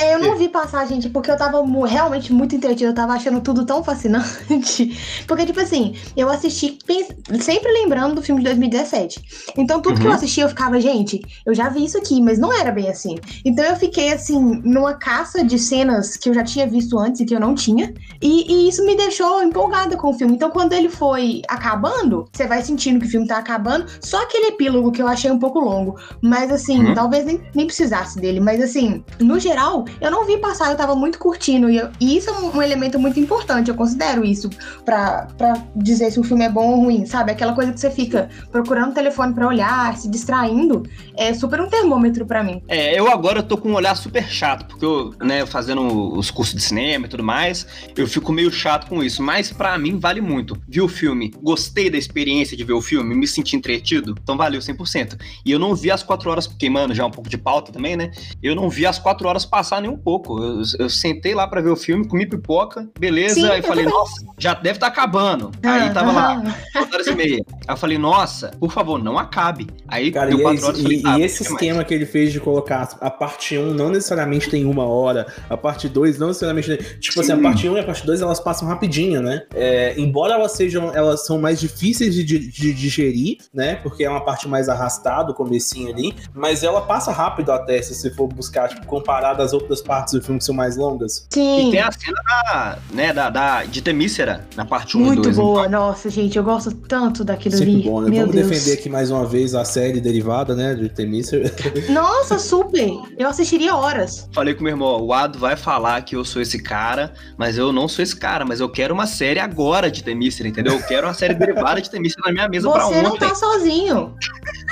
É, 0.00 0.14
eu 0.14 0.18
não 0.18 0.36
vi 0.36 0.48
passar, 0.48 0.86
gente, 0.86 1.08
porque 1.08 1.30
eu 1.30 1.36
tava 1.36 1.62
realmente 1.86 2.32
muito 2.32 2.54
entretida, 2.56 2.90
eu 2.90 2.94
tava 2.94 3.12
achando 3.14 3.40
tudo 3.40 3.64
tão 3.66 3.82
fascinante. 3.84 4.98
Porque, 5.26 5.46
tipo 5.46 5.60
assim, 5.60 5.94
eu 6.16 6.28
assisti 6.28 6.78
pens- 6.86 7.08
sempre 7.40 7.70
lembrando 7.72 8.14
do 8.16 8.22
filme 8.22 8.40
de 8.40 8.46
2017. 8.46 9.22
Então, 9.56 9.80
tudo 9.80 10.00
que 10.00 10.06
eu 10.06 10.10
Uhum. 10.10 10.16
assisti, 10.16 10.40
eu 10.40 10.48
ficava, 10.48 10.80
gente, 10.80 11.20
eu 11.46 11.54
já 11.54 11.68
vi 11.68 11.84
isso 11.84 11.96
aqui, 11.98 12.20
mas 12.20 12.38
não 12.38 12.52
era 12.52 12.70
bem 12.70 12.88
assim. 12.88 13.16
Então, 13.44 13.64
eu 13.64 13.76
fiquei, 13.76 14.12
assim, 14.12 14.38
numa 14.64 14.94
caça 14.94 15.44
de 15.44 15.58
cenas 15.58 16.16
que 16.16 16.28
eu 16.28 16.34
já 16.34 16.42
tinha 16.44 16.66
visto 16.66 16.98
antes 16.98 17.20
e 17.20 17.24
que 17.24 17.34
eu 17.34 17.40
não 17.40 17.54
tinha. 17.54 17.92
E, 18.20 18.52
e 18.52 18.68
isso 18.68 18.84
me 18.84 18.96
deixou 18.96 19.42
empolgada 19.42 19.96
com 19.96 20.10
o 20.10 20.14
filme. 20.14 20.34
Então, 20.34 20.50
quando 20.50 20.72
ele 20.72 20.88
foi 20.88 21.42
acabando, 21.48 22.28
você 22.32 22.46
vai 22.46 22.62
sentindo 22.62 23.00
que 23.00 23.06
o 23.06 23.10
filme 23.10 23.26
tá 23.26 23.38
acabando. 23.38 23.86
Só 24.00 24.22
aquele 24.22 24.48
epílogo 24.48 24.90
que 24.92 25.00
eu 25.02 25.06
achei 25.08 25.30
um 25.30 25.38
pouco 25.38 25.60
longo. 25.60 25.96
Mas, 26.20 26.50
assim, 26.50 26.84
Uhum. 26.86 26.94
talvez 26.94 27.24
nem, 27.24 27.40
nem 27.54 27.66
precisasse 27.66 28.18
dele. 28.20 28.40
Mas, 28.40 28.60
assim, 28.62 29.04
no 29.20 29.38
geral, 29.38 29.84
eu 30.00 30.10
não 30.10 30.26
vi 30.26 30.38
passar, 30.38 30.70
eu 30.70 30.76
tava 30.76 30.94
muito 30.94 31.18
curtindo. 31.18 31.70
E, 31.70 31.76
eu- 31.76 31.88
e 32.00 32.16
isso 32.16 32.28
é 32.30 32.32
um, 32.32 32.56
um 32.56 32.62
elemento 32.62 32.98
muito 32.98 33.18
importante. 33.20 33.68
Eu 33.68 33.74
considero 33.74 34.24
isso 34.24 34.48
pra, 34.84 35.28
pra 35.38 35.54
dizer 35.76 36.10
se 36.10 36.18
um 36.20 36.24
filme 36.24 36.44
é 36.44 36.48
bom 36.48 36.70
ou 36.72 36.80
ruim, 36.84 37.04
sabe? 37.06 37.32
Aquela 37.32 37.52
coisa 37.54 37.72
que 37.72 37.80
você 37.80 37.90
fica 37.90 38.28
procurando 38.50 38.90
o 38.90 38.94
telefone 38.94 39.32
pra 39.34 39.46
olhar, 39.46 39.96
se 39.96 40.08
distraindo. 40.08 40.82
É 41.16 41.32
super 41.34 41.60
um 41.60 41.68
termômetro 41.68 42.26
pra 42.26 42.42
mim. 42.42 42.62
É, 42.68 42.98
eu 42.98 43.10
agora 43.10 43.42
tô 43.42 43.56
com 43.56 43.70
um 43.70 43.74
olhar 43.74 43.94
super 43.96 44.24
chato, 44.28 44.66
porque 44.66 44.84
eu, 44.84 45.14
né, 45.22 45.44
fazendo 45.46 46.16
os 46.16 46.30
cursos 46.30 46.54
de 46.54 46.62
cinema 46.62 47.06
e 47.06 47.08
tudo 47.08 47.22
mais, 47.22 47.66
eu 47.96 48.06
fico 48.06 48.32
meio 48.32 48.50
chato 48.50 48.88
com 48.88 49.02
isso, 49.02 49.22
mas 49.22 49.52
pra 49.52 49.76
mim 49.78 49.98
vale 49.98 50.20
muito. 50.20 50.56
Vi 50.68 50.80
o 50.80 50.88
filme, 50.88 51.32
gostei 51.42 51.90
da 51.90 51.98
experiência 51.98 52.56
de 52.56 52.64
ver 52.64 52.72
o 52.72 52.80
filme, 52.80 53.14
me 53.14 53.26
senti 53.26 53.56
entretido, 53.56 54.14
então 54.22 54.36
valeu 54.36 54.60
100%. 54.60 55.16
E 55.44 55.50
eu 55.50 55.58
não 55.58 55.74
vi 55.74 55.90
as 55.90 56.01
quatro 56.02 56.30
horas, 56.30 56.46
queimando 56.46 56.94
já 56.94 57.04
um 57.06 57.10
pouco 57.10 57.28
de 57.28 57.38
pauta 57.38 57.72
também, 57.72 57.96
né? 57.96 58.10
Eu 58.42 58.54
não 58.54 58.68
vi 58.68 58.86
as 58.86 58.98
quatro 58.98 59.28
horas 59.28 59.44
passar 59.44 59.80
nem 59.80 59.90
um 59.90 59.96
pouco. 59.96 60.42
Eu, 60.42 60.62
eu 60.78 60.90
sentei 60.90 61.34
lá 61.34 61.46
pra 61.46 61.60
ver 61.60 61.70
o 61.70 61.76
filme, 61.76 62.06
comi 62.06 62.26
pipoca, 62.26 62.88
beleza, 62.98 63.34
Sim, 63.34 63.46
eu 63.46 63.62
falei, 63.62 63.84
também. 63.84 63.98
nossa, 63.98 64.14
já 64.38 64.54
deve 64.54 64.76
estar 64.76 64.86
acabando. 64.88 65.50
Aí 65.62 65.90
tava 65.90 66.12
lá, 66.12 66.42
quatro 66.72 66.94
horas 66.94 67.06
e 67.06 67.14
meia. 67.14 67.44
Aí 67.68 67.74
eu 67.74 67.76
falei, 67.76 67.98
nossa, 67.98 68.48
por 68.58 68.72
favor, 68.72 69.02
não 69.02 69.18
acabe. 69.18 69.66
Aí 69.88 70.10
Cara, 70.10 70.30
deu 70.30 70.38
e, 70.38 70.42
quatro 70.42 70.58
esse, 70.58 70.66
horas, 70.66 70.78
e- 70.80 70.82
falei, 70.82 70.98
e 70.98 71.02
ah, 71.06 71.18
esse 71.20 71.40
não 71.40 71.46
quer 71.46 71.52
mais. 71.52 71.62
esquema 71.62 71.84
que 71.84 71.94
ele 71.94 72.06
fez 72.06 72.32
de 72.32 72.40
colocar 72.40 72.88
a 73.00 73.10
parte 73.10 73.56
1 73.56 73.72
não 73.74 73.88
necessariamente 73.90 74.48
tem 74.50 74.64
uma 74.64 74.84
hora, 74.86 75.26
a 75.48 75.56
parte 75.56 75.88
2 75.88 76.18
não 76.18 76.28
necessariamente 76.28 76.76
tem. 76.76 76.98
Tipo 76.98 77.20
assim, 77.20 77.32
a 77.32 77.36
Sim. 77.36 77.42
parte 77.42 77.68
1 77.68 77.76
e 77.76 77.80
a 77.80 77.84
parte 77.84 78.04
2 78.06 78.20
elas 78.20 78.40
passam 78.40 78.66
rapidinho, 78.68 79.20
né? 79.22 79.42
É, 79.54 79.94
embora 79.98 80.34
elas 80.34 80.52
sejam, 80.52 80.92
elas 80.94 81.24
são 81.26 81.40
mais 81.40 81.60
difíceis 81.60 82.14
de, 82.14 82.24
di- 82.24 82.50
de 82.50 82.72
digerir, 82.74 83.38
né? 83.52 83.76
Porque 83.76 84.04
é 84.04 84.10
uma 84.10 84.24
parte 84.24 84.48
mais 84.48 84.68
arrastada, 84.68 85.30
o 85.32 85.34
comecinho 85.34 85.91
ali, 85.92 86.14
mas 86.34 86.62
ela 86.62 86.80
passa 86.82 87.12
rápido 87.12 87.50
até, 87.52 87.80
se 87.82 87.94
você 87.94 88.10
for 88.10 88.26
buscar, 88.26 88.68
tipo, 88.68 88.86
comparado 88.86 89.42
às 89.42 89.52
outras 89.52 89.80
partes 89.80 90.14
do 90.14 90.22
filme 90.22 90.38
que 90.38 90.44
são 90.44 90.54
mais 90.54 90.76
longas. 90.76 91.26
Sim. 91.32 91.68
E 91.68 91.70
tem 91.72 91.80
a 91.80 91.90
cena 91.92 92.20
da, 92.24 92.78
né, 92.92 93.12
da, 93.12 93.30
da, 93.30 93.64
de 93.64 93.82
Temícera 93.82 94.46
na 94.56 94.64
parte 94.64 94.96
1 94.96 95.00
e 95.00 95.04
Muito 95.04 95.22
2. 95.22 95.36
boa, 95.36 95.68
nossa, 95.68 96.08
gente, 96.10 96.36
eu 96.36 96.44
gosto 96.44 96.70
tanto 96.72 97.24
daquilo 97.24 97.56
Sempre 97.56 97.74
ali. 97.74 97.82
bom, 97.84 98.00
né? 98.00 98.10
Meu 98.10 98.20
Vamos 98.26 98.34
Deus. 98.34 98.48
defender 98.48 98.78
aqui 98.78 98.88
mais 98.88 99.10
uma 99.10 99.26
vez 99.26 99.54
a 99.54 99.64
série 99.64 100.00
derivada, 100.00 100.54
né? 100.54 100.74
De 100.74 100.88
Temisser. 100.88 101.52
Nossa, 101.90 102.38
super! 102.38 102.90
Eu 103.18 103.28
assistiria 103.28 103.74
horas. 103.74 104.28
Falei 104.32 104.54
com 104.54 104.62
meu 104.64 104.72
irmão, 104.72 105.00
o 105.02 105.12
Ado 105.12 105.38
vai 105.38 105.56
falar 105.56 106.00
que 106.02 106.16
eu 106.16 106.24
sou 106.24 106.40
esse 106.42 106.62
cara, 106.62 107.12
mas 107.36 107.56
eu 107.58 107.72
não 107.72 107.86
sou 107.88 108.02
esse 108.02 108.16
cara, 108.16 108.44
mas 108.44 108.60
eu 108.60 108.68
quero 108.68 108.94
uma 108.94 109.06
série 109.06 109.38
agora 109.40 109.90
de 109.90 110.02
Temícera, 110.02 110.48
entendeu? 110.48 110.74
Eu 110.74 110.82
quero 110.82 111.06
uma 111.06 111.14
série 111.14 111.34
derivada 111.34 111.80
de 111.80 111.90
Temícera 111.90 112.22
na 112.26 112.32
minha 112.32 112.48
mesa 112.48 112.70
pra 112.70 112.84
Você 112.84 113.02
não 113.02 113.10
ontem. 113.12 113.28
tá 113.28 113.34
sozinho. 113.34 114.14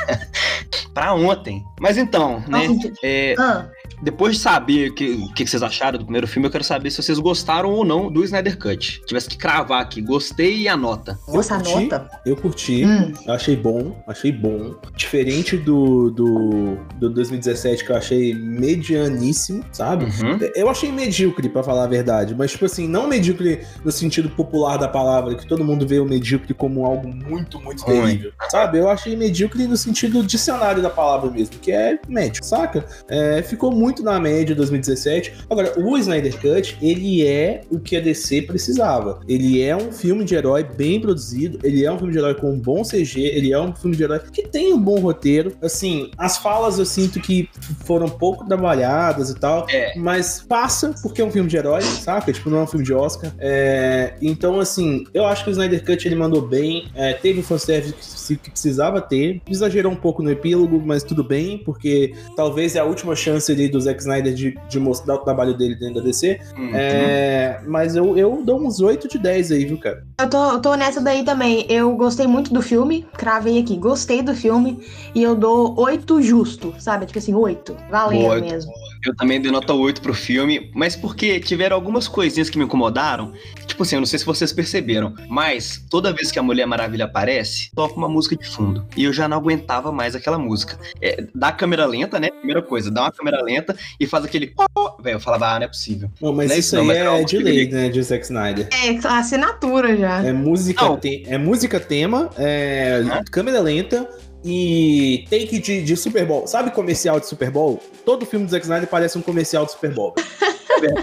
Pra 0.94 1.14
ontem. 1.14 1.64
Mas 1.80 1.96
então, 1.96 2.42
né? 2.48 2.66
Gente. 2.66 2.92
é, 3.02 3.34
Ah, 3.38 3.68
depois 4.02 4.36
de 4.36 4.42
saber 4.42 4.90
o 4.90 4.94
que, 4.94 5.16
que, 5.34 5.44
que 5.44 5.50
vocês 5.50 5.62
acharam 5.62 5.98
do 5.98 6.04
primeiro 6.04 6.26
filme, 6.26 6.46
eu 6.46 6.52
quero 6.52 6.64
saber 6.64 6.90
se 6.90 7.02
vocês 7.02 7.18
gostaram 7.18 7.70
ou 7.70 7.84
não 7.84 8.10
do 8.10 8.24
Snyder 8.24 8.58
Cut. 8.58 9.02
Tivesse 9.06 9.28
que 9.28 9.36
cravar 9.36 9.82
aqui, 9.82 10.00
gostei 10.00 10.58
e 10.62 10.68
a 10.68 10.76
nota. 10.76 11.18
Nossa, 11.28 11.54
eu 11.54 11.58
curti, 11.60 11.82
nota? 11.82 12.10
Eu 12.26 12.36
curti, 12.36 12.84
Hum. 12.84 13.12
achei 13.28 13.56
bom, 13.56 14.02
achei 14.06 14.32
bom. 14.32 14.74
Diferente 14.96 15.56
do, 15.56 16.10
do, 16.10 16.76
do 16.98 17.10
2017, 17.10 17.84
que 17.84 17.92
eu 17.92 17.96
achei 17.96 18.34
medianíssimo, 18.34 19.64
sabe? 19.72 20.04
Uhum. 20.06 20.38
Eu 20.54 20.68
achei 20.68 20.90
medíocre, 20.90 21.48
pra 21.48 21.62
falar 21.62 21.84
a 21.84 21.86
verdade, 21.86 22.34
mas, 22.34 22.52
tipo 22.52 22.64
assim, 22.64 22.86
não 22.88 23.06
medíocre 23.06 23.60
no 23.84 23.90
sentido 23.92 24.28
popular 24.30 24.76
da 24.76 24.88
palavra, 24.88 25.34
que 25.34 25.46
todo 25.46 25.64
mundo 25.64 25.86
vê 25.86 25.98
o 25.98 26.04
medíocre 26.04 26.54
como 26.54 26.84
algo 26.86 27.08
muito, 27.08 27.60
muito 27.60 27.82
Ruim. 27.82 28.00
terrível, 28.00 28.32
sabe? 28.50 28.78
Eu 28.78 28.88
achei 28.88 29.16
medíocre 29.16 29.66
no 29.66 29.76
sentido 29.76 30.22
dicionário 30.22 30.82
da 30.82 30.90
palavra 30.90 31.30
mesmo, 31.30 31.58
que 31.60 31.72
é 31.72 31.98
médio, 32.08 32.44
saca? 32.44 32.84
É, 33.08 33.42
ficou 33.42 33.70
muito 33.72 33.89
na 34.02 34.18
média 34.20 34.54
2017. 34.54 35.32
Agora, 35.50 35.72
o 35.78 35.96
Snyder 35.98 36.38
Cut, 36.40 36.76
ele 36.80 37.26
é 37.26 37.62
o 37.70 37.78
que 37.78 37.96
a 37.96 38.00
DC 38.00 38.42
precisava. 38.42 39.20
Ele 39.28 39.60
é 39.60 39.76
um 39.76 39.92
filme 39.92 40.24
de 40.24 40.34
herói 40.34 40.62
bem 40.64 41.00
produzido, 41.00 41.58
ele 41.62 41.84
é 41.84 41.92
um 41.92 41.98
filme 41.98 42.12
de 42.12 42.18
herói 42.18 42.34
com 42.34 42.52
um 42.52 42.58
bom 42.58 42.82
CG, 42.82 43.20
ele 43.20 43.52
é 43.52 43.60
um 43.60 43.74
filme 43.74 43.96
de 43.96 44.02
herói 44.02 44.20
que 44.32 44.42
tem 44.48 44.72
um 44.72 44.80
bom 44.80 44.98
roteiro. 45.00 45.52
Assim, 45.62 46.10
as 46.16 46.38
falas 46.38 46.78
eu 46.78 46.86
sinto 46.86 47.20
que 47.20 47.48
foram 47.84 48.08
pouco 48.08 48.46
trabalhadas 48.46 49.30
e 49.30 49.34
tal, 49.34 49.66
É. 49.70 49.92
mas 49.96 50.44
passa 50.48 50.94
porque 51.02 51.20
é 51.20 51.24
um 51.24 51.30
filme 51.30 51.48
de 51.48 51.56
herói, 51.56 51.82
saca? 51.82 52.32
Tipo, 52.32 52.50
não 52.50 52.58
é 52.58 52.62
um 52.62 52.66
filme 52.66 52.84
de 52.84 52.92
Oscar. 52.92 53.32
É, 53.38 54.14
então, 54.22 54.60
assim, 54.60 55.04
eu 55.12 55.24
acho 55.24 55.44
que 55.44 55.50
o 55.50 55.52
Snyder 55.52 55.84
Cut 55.84 56.06
ele 56.06 56.14
mandou 56.16 56.42
bem, 56.42 56.88
é, 56.94 57.12
teve 57.14 57.40
o 57.40 57.42
fanservice 57.42 57.94
que, 58.28 58.36
que 58.36 58.50
precisava 58.50 59.00
ter, 59.00 59.40
exagerou 59.48 59.90
um 59.92 59.96
pouco 59.96 60.22
no 60.22 60.30
epílogo, 60.30 60.80
mas 60.84 61.02
tudo 61.02 61.24
bem, 61.24 61.58
porque 61.58 62.14
talvez 62.36 62.76
é 62.76 62.78
a 62.78 62.84
última 62.84 63.16
chance 63.16 63.50
ali 63.50 63.68
do 63.68 63.79
Zack 63.80 64.00
Snyder 64.00 64.34
de, 64.34 64.58
de 64.68 64.80
mostrar 64.80 65.14
o 65.14 65.18
trabalho 65.18 65.56
dele 65.56 65.74
dentro 65.74 65.96
da 65.96 66.00
DC. 66.00 66.40
Uhum. 66.56 66.70
É, 66.74 67.60
mas 67.66 67.96
eu, 67.96 68.16
eu 68.16 68.42
dou 68.44 68.60
uns 68.60 68.80
8 68.80 69.08
de 69.08 69.18
10 69.18 69.52
aí, 69.52 69.64
viu, 69.64 69.78
cara? 69.78 70.04
Eu 70.20 70.28
tô, 70.28 70.52
eu 70.52 70.60
tô 70.60 70.74
nessa 70.74 71.00
daí 71.00 71.24
também. 71.24 71.66
Eu 71.68 71.94
gostei 71.96 72.26
muito 72.26 72.52
do 72.52 72.62
filme, 72.62 73.06
cravei 73.16 73.60
aqui, 73.60 73.76
gostei 73.76 74.22
do 74.22 74.34
filme 74.34 74.78
e 75.14 75.22
eu 75.22 75.34
dou 75.34 75.78
oito 75.80 76.20
justo, 76.22 76.74
sabe? 76.78 77.06
Tipo 77.06 77.18
assim, 77.18 77.34
oito. 77.34 77.76
Valendo 77.90 78.26
Oito. 78.26 78.44
mesmo. 78.44 78.72
Eu 79.04 79.14
também 79.16 79.40
dei 79.40 79.50
nota 79.50 79.72
8 79.72 80.00
pro 80.02 80.12
filme, 80.14 80.70
mas 80.74 80.94
porque 80.94 81.40
tiveram 81.40 81.74
algumas 81.76 82.06
coisinhas 82.06 82.50
que 82.50 82.58
me 82.58 82.64
incomodaram. 82.64 83.32
Tipo 83.66 83.82
assim, 83.82 83.96
eu 83.96 84.00
não 84.00 84.06
sei 84.06 84.18
se 84.18 84.24
vocês 84.26 84.52
perceberam, 84.52 85.14
mas 85.28 85.82
toda 85.88 86.12
vez 86.12 86.30
que 86.30 86.38
a 86.38 86.42
Mulher 86.42 86.66
Maravilha 86.66 87.06
aparece, 87.06 87.70
toca 87.74 87.94
uma 87.94 88.08
música 88.08 88.36
de 88.36 88.46
fundo. 88.46 88.86
E 88.96 89.04
eu 89.04 89.12
já 89.12 89.26
não 89.28 89.36
aguentava 89.38 89.90
mais 89.90 90.14
aquela 90.14 90.38
música. 90.38 90.78
É, 91.00 91.24
dá 91.34 91.50
câmera 91.52 91.86
lenta, 91.86 92.20
né? 92.20 92.30
Primeira 92.30 92.62
coisa, 92.62 92.90
dá 92.90 93.02
uma 93.02 93.12
câmera 93.12 93.42
lenta 93.42 93.74
e 93.98 94.06
faz 94.06 94.24
aquele. 94.24 94.52
Velho, 95.00 95.16
eu 95.16 95.20
falava, 95.20 95.48
ah, 95.54 95.58
não 95.58 95.64
é 95.64 95.68
possível. 95.68 96.10
Não, 96.20 96.32
mas 96.32 96.48
Não 96.48 96.56
é 96.56 96.58
isso 96.58 96.68
isso 96.68 96.76
não, 96.76 96.82
aí 96.82 96.88
mas 96.88 96.96
é 96.96 97.00
é 97.00 97.24
de 97.24 97.36
música 97.36 97.42
lei, 97.44 97.68
né, 97.68 97.88
de 97.88 98.02
Zack 98.02 98.24
Snyder. 98.24 98.68
É 98.72 99.08
assinatura 99.08 99.96
já. 99.96 100.22
É 100.24 100.32
música, 100.32 100.96
te- 100.98 101.24
é 101.26 101.38
música 101.38 101.80
tema, 101.80 102.30
é 102.36 103.02
câmera 103.30 103.60
lenta 103.60 104.08
e 104.44 105.24
take 105.30 105.58
de, 105.58 105.82
de 105.82 105.96
Super 105.96 106.24
Bowl. 106.26 106.46
Sabe 106.46 106.70
comercial 106.70 107.20
de 107.20 107.26
Super 107.26 107.50
Bowl? 107.50 107.80
Todo 108.04 108.24
filme 108.26 108.46
do 108.46 108.50
Zack 108.50 108.64
Snyder 108.64 108.88
parece 108.88 109.18
um 109.18 109.22
comercial 109.22 109.64
de 109.66 109.72
Super 109.72 109.92
Bowl. 109.94 110.14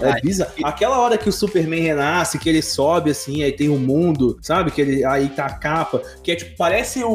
É 0.02 0.20
bizarro. 0.20 0.50
Aquela 0.64 0.98
hora 0.98 1.16
que 1.16 1.28
o 1.28 1.32
Superman 1.32 1.80
renasce, 1.80 2.36
que 2.36 2.48
ele 2.48 2.60
sobe 2.60 3.12
assim, 3.12 3.44
aí 3.44 3.52
tem 3.52 3.68
o 3.68 3.78
mundo, 3.78 4.36
sabe? 4.42 4.72
Que 4.72 4.80
ele 4.80 5.04
aí 5.04 5.28
tá 5.28 5.46
a 5.46 5.52
capa, 5.54 6.02
que 6.20 6.32
é 6.32 6.34
tipo, 6.34 6.56
parece 6.56 7.04
o, 7.04 7.08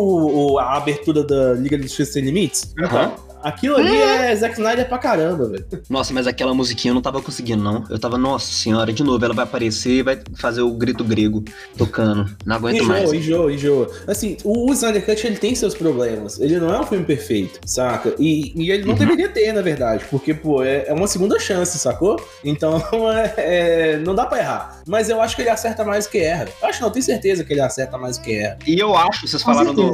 o- 0.54 0.60
a 0.60 0.78
abertura 0.78 1.26
da 1.26 1.54
Liga 1.56 1.76
da 1.76 1.84
Justiça 1.84 2.14
Sem 2.14 2.24
Limites. 2.24 2.74
Aham. 2.82 3.12
Aquilo 3.44 3.76
ali 3.78 3.96
é 3.96 4.36
Zack 4.36 4.54
Snyder 4.56 4.88
pra 4.88 4.98
caramba, 4.98 5.48
velho. 5.50 5.66
Nossa, 5.90 6.14
mas 6.14 6.26
aquela 6.28 6.54
musiquinha 6.54 6.92
eu 6.92 6.96
não 6.96 7.02
tava 7.02 7.22
conseguindo, 7.22 7.62
não. 7.64 7.84
Eu 7.90 8.00
tava, 8.00 8.18
nossa 8.18 8.52
senhora, 8.52 8.92
de 8.94 9.04
novo, 9.04 9.24
ela 9.24 9.34
vai 9.34 9.44
aparecer 9.44 9.92
e 9.92 10.02
vai 10.04 10.20
fazer 10.36 10.62
o 10.62 10.72
grito 10.72 11.04
grego 11.04 11.44
tocando. 11.78 12.30
Não 12.46 12.56
aguento 12.56 12.84
mais. 12.86 13.12
Enjoa, 13.12 13.52
enjoa, 13.52 13.54
enjoa. 13.54 13.92
Assim, 14.08 14.38
o 14.44 14.72
Snyder 14.74 15.06
Cut 15.06 15.28
ele 15.28 15.38
tem 15.38 15.54
seus 15.56 15.74
problemas. 15.76 16.40
Ele 16.40 16.60
não 16.60 16.74
é 16.74 16.80
um 16.80 16.86
filme 16.86 17.04
perfeito, 17.06 17.60
saca? 17.66 18.14
E, 18.18 18.54
e 18.56 18.72
ele 18.72 18.84
não 18.84 18.94
Uhum. 18.94 19.00
deveria 19.00 19.28
ter, 19.30 19.52
na 19.54 19.62
verdade, 19.62 20.06
porque, 20.10 20.34
pô, 20.34 20.64
é, 20.64 20.86
é 20.88 20.94
uma 20.94 21.08
segunda 21.08 21.40
chance, 21.40 21.78
sacou? 21.78 22.16
Então, 22.44 22.78
é- 23.12 23.34
é, 23.38 23.98
não 23.98 24.16
dá 24.16 24.26
pra 24.26 24.40
errar. 24.40 24.82
Mas 24.88 25.10
eu 25.10 25.20
acho 25.22 25.36
que 25.36 25.42
ele 25.42 25.50
acerta 25.50 25.84
mais 25.84 26.06
do 26.06 26.12
que 26.12 26.20
erra. 26.20 26.48
Eu 26.62 26.68
acho, 26.70 26.82
não, 26.82 26.90
tenho 26.92 27.04
certeza 27.04 27.44
que 27.44 27.52
ele 27.54 27.62
acerta 27.62 27.98
mais 27.98 28.18
do 28.18 28.24
que 28.24 28.34
erra. 28.36 28.58
E 28.68 28.78
eu 28.80 28.96
acho, 28.96 29.28
vocês 29.28 29.42
falaram 29.42 29.74
do, 29.74 29.94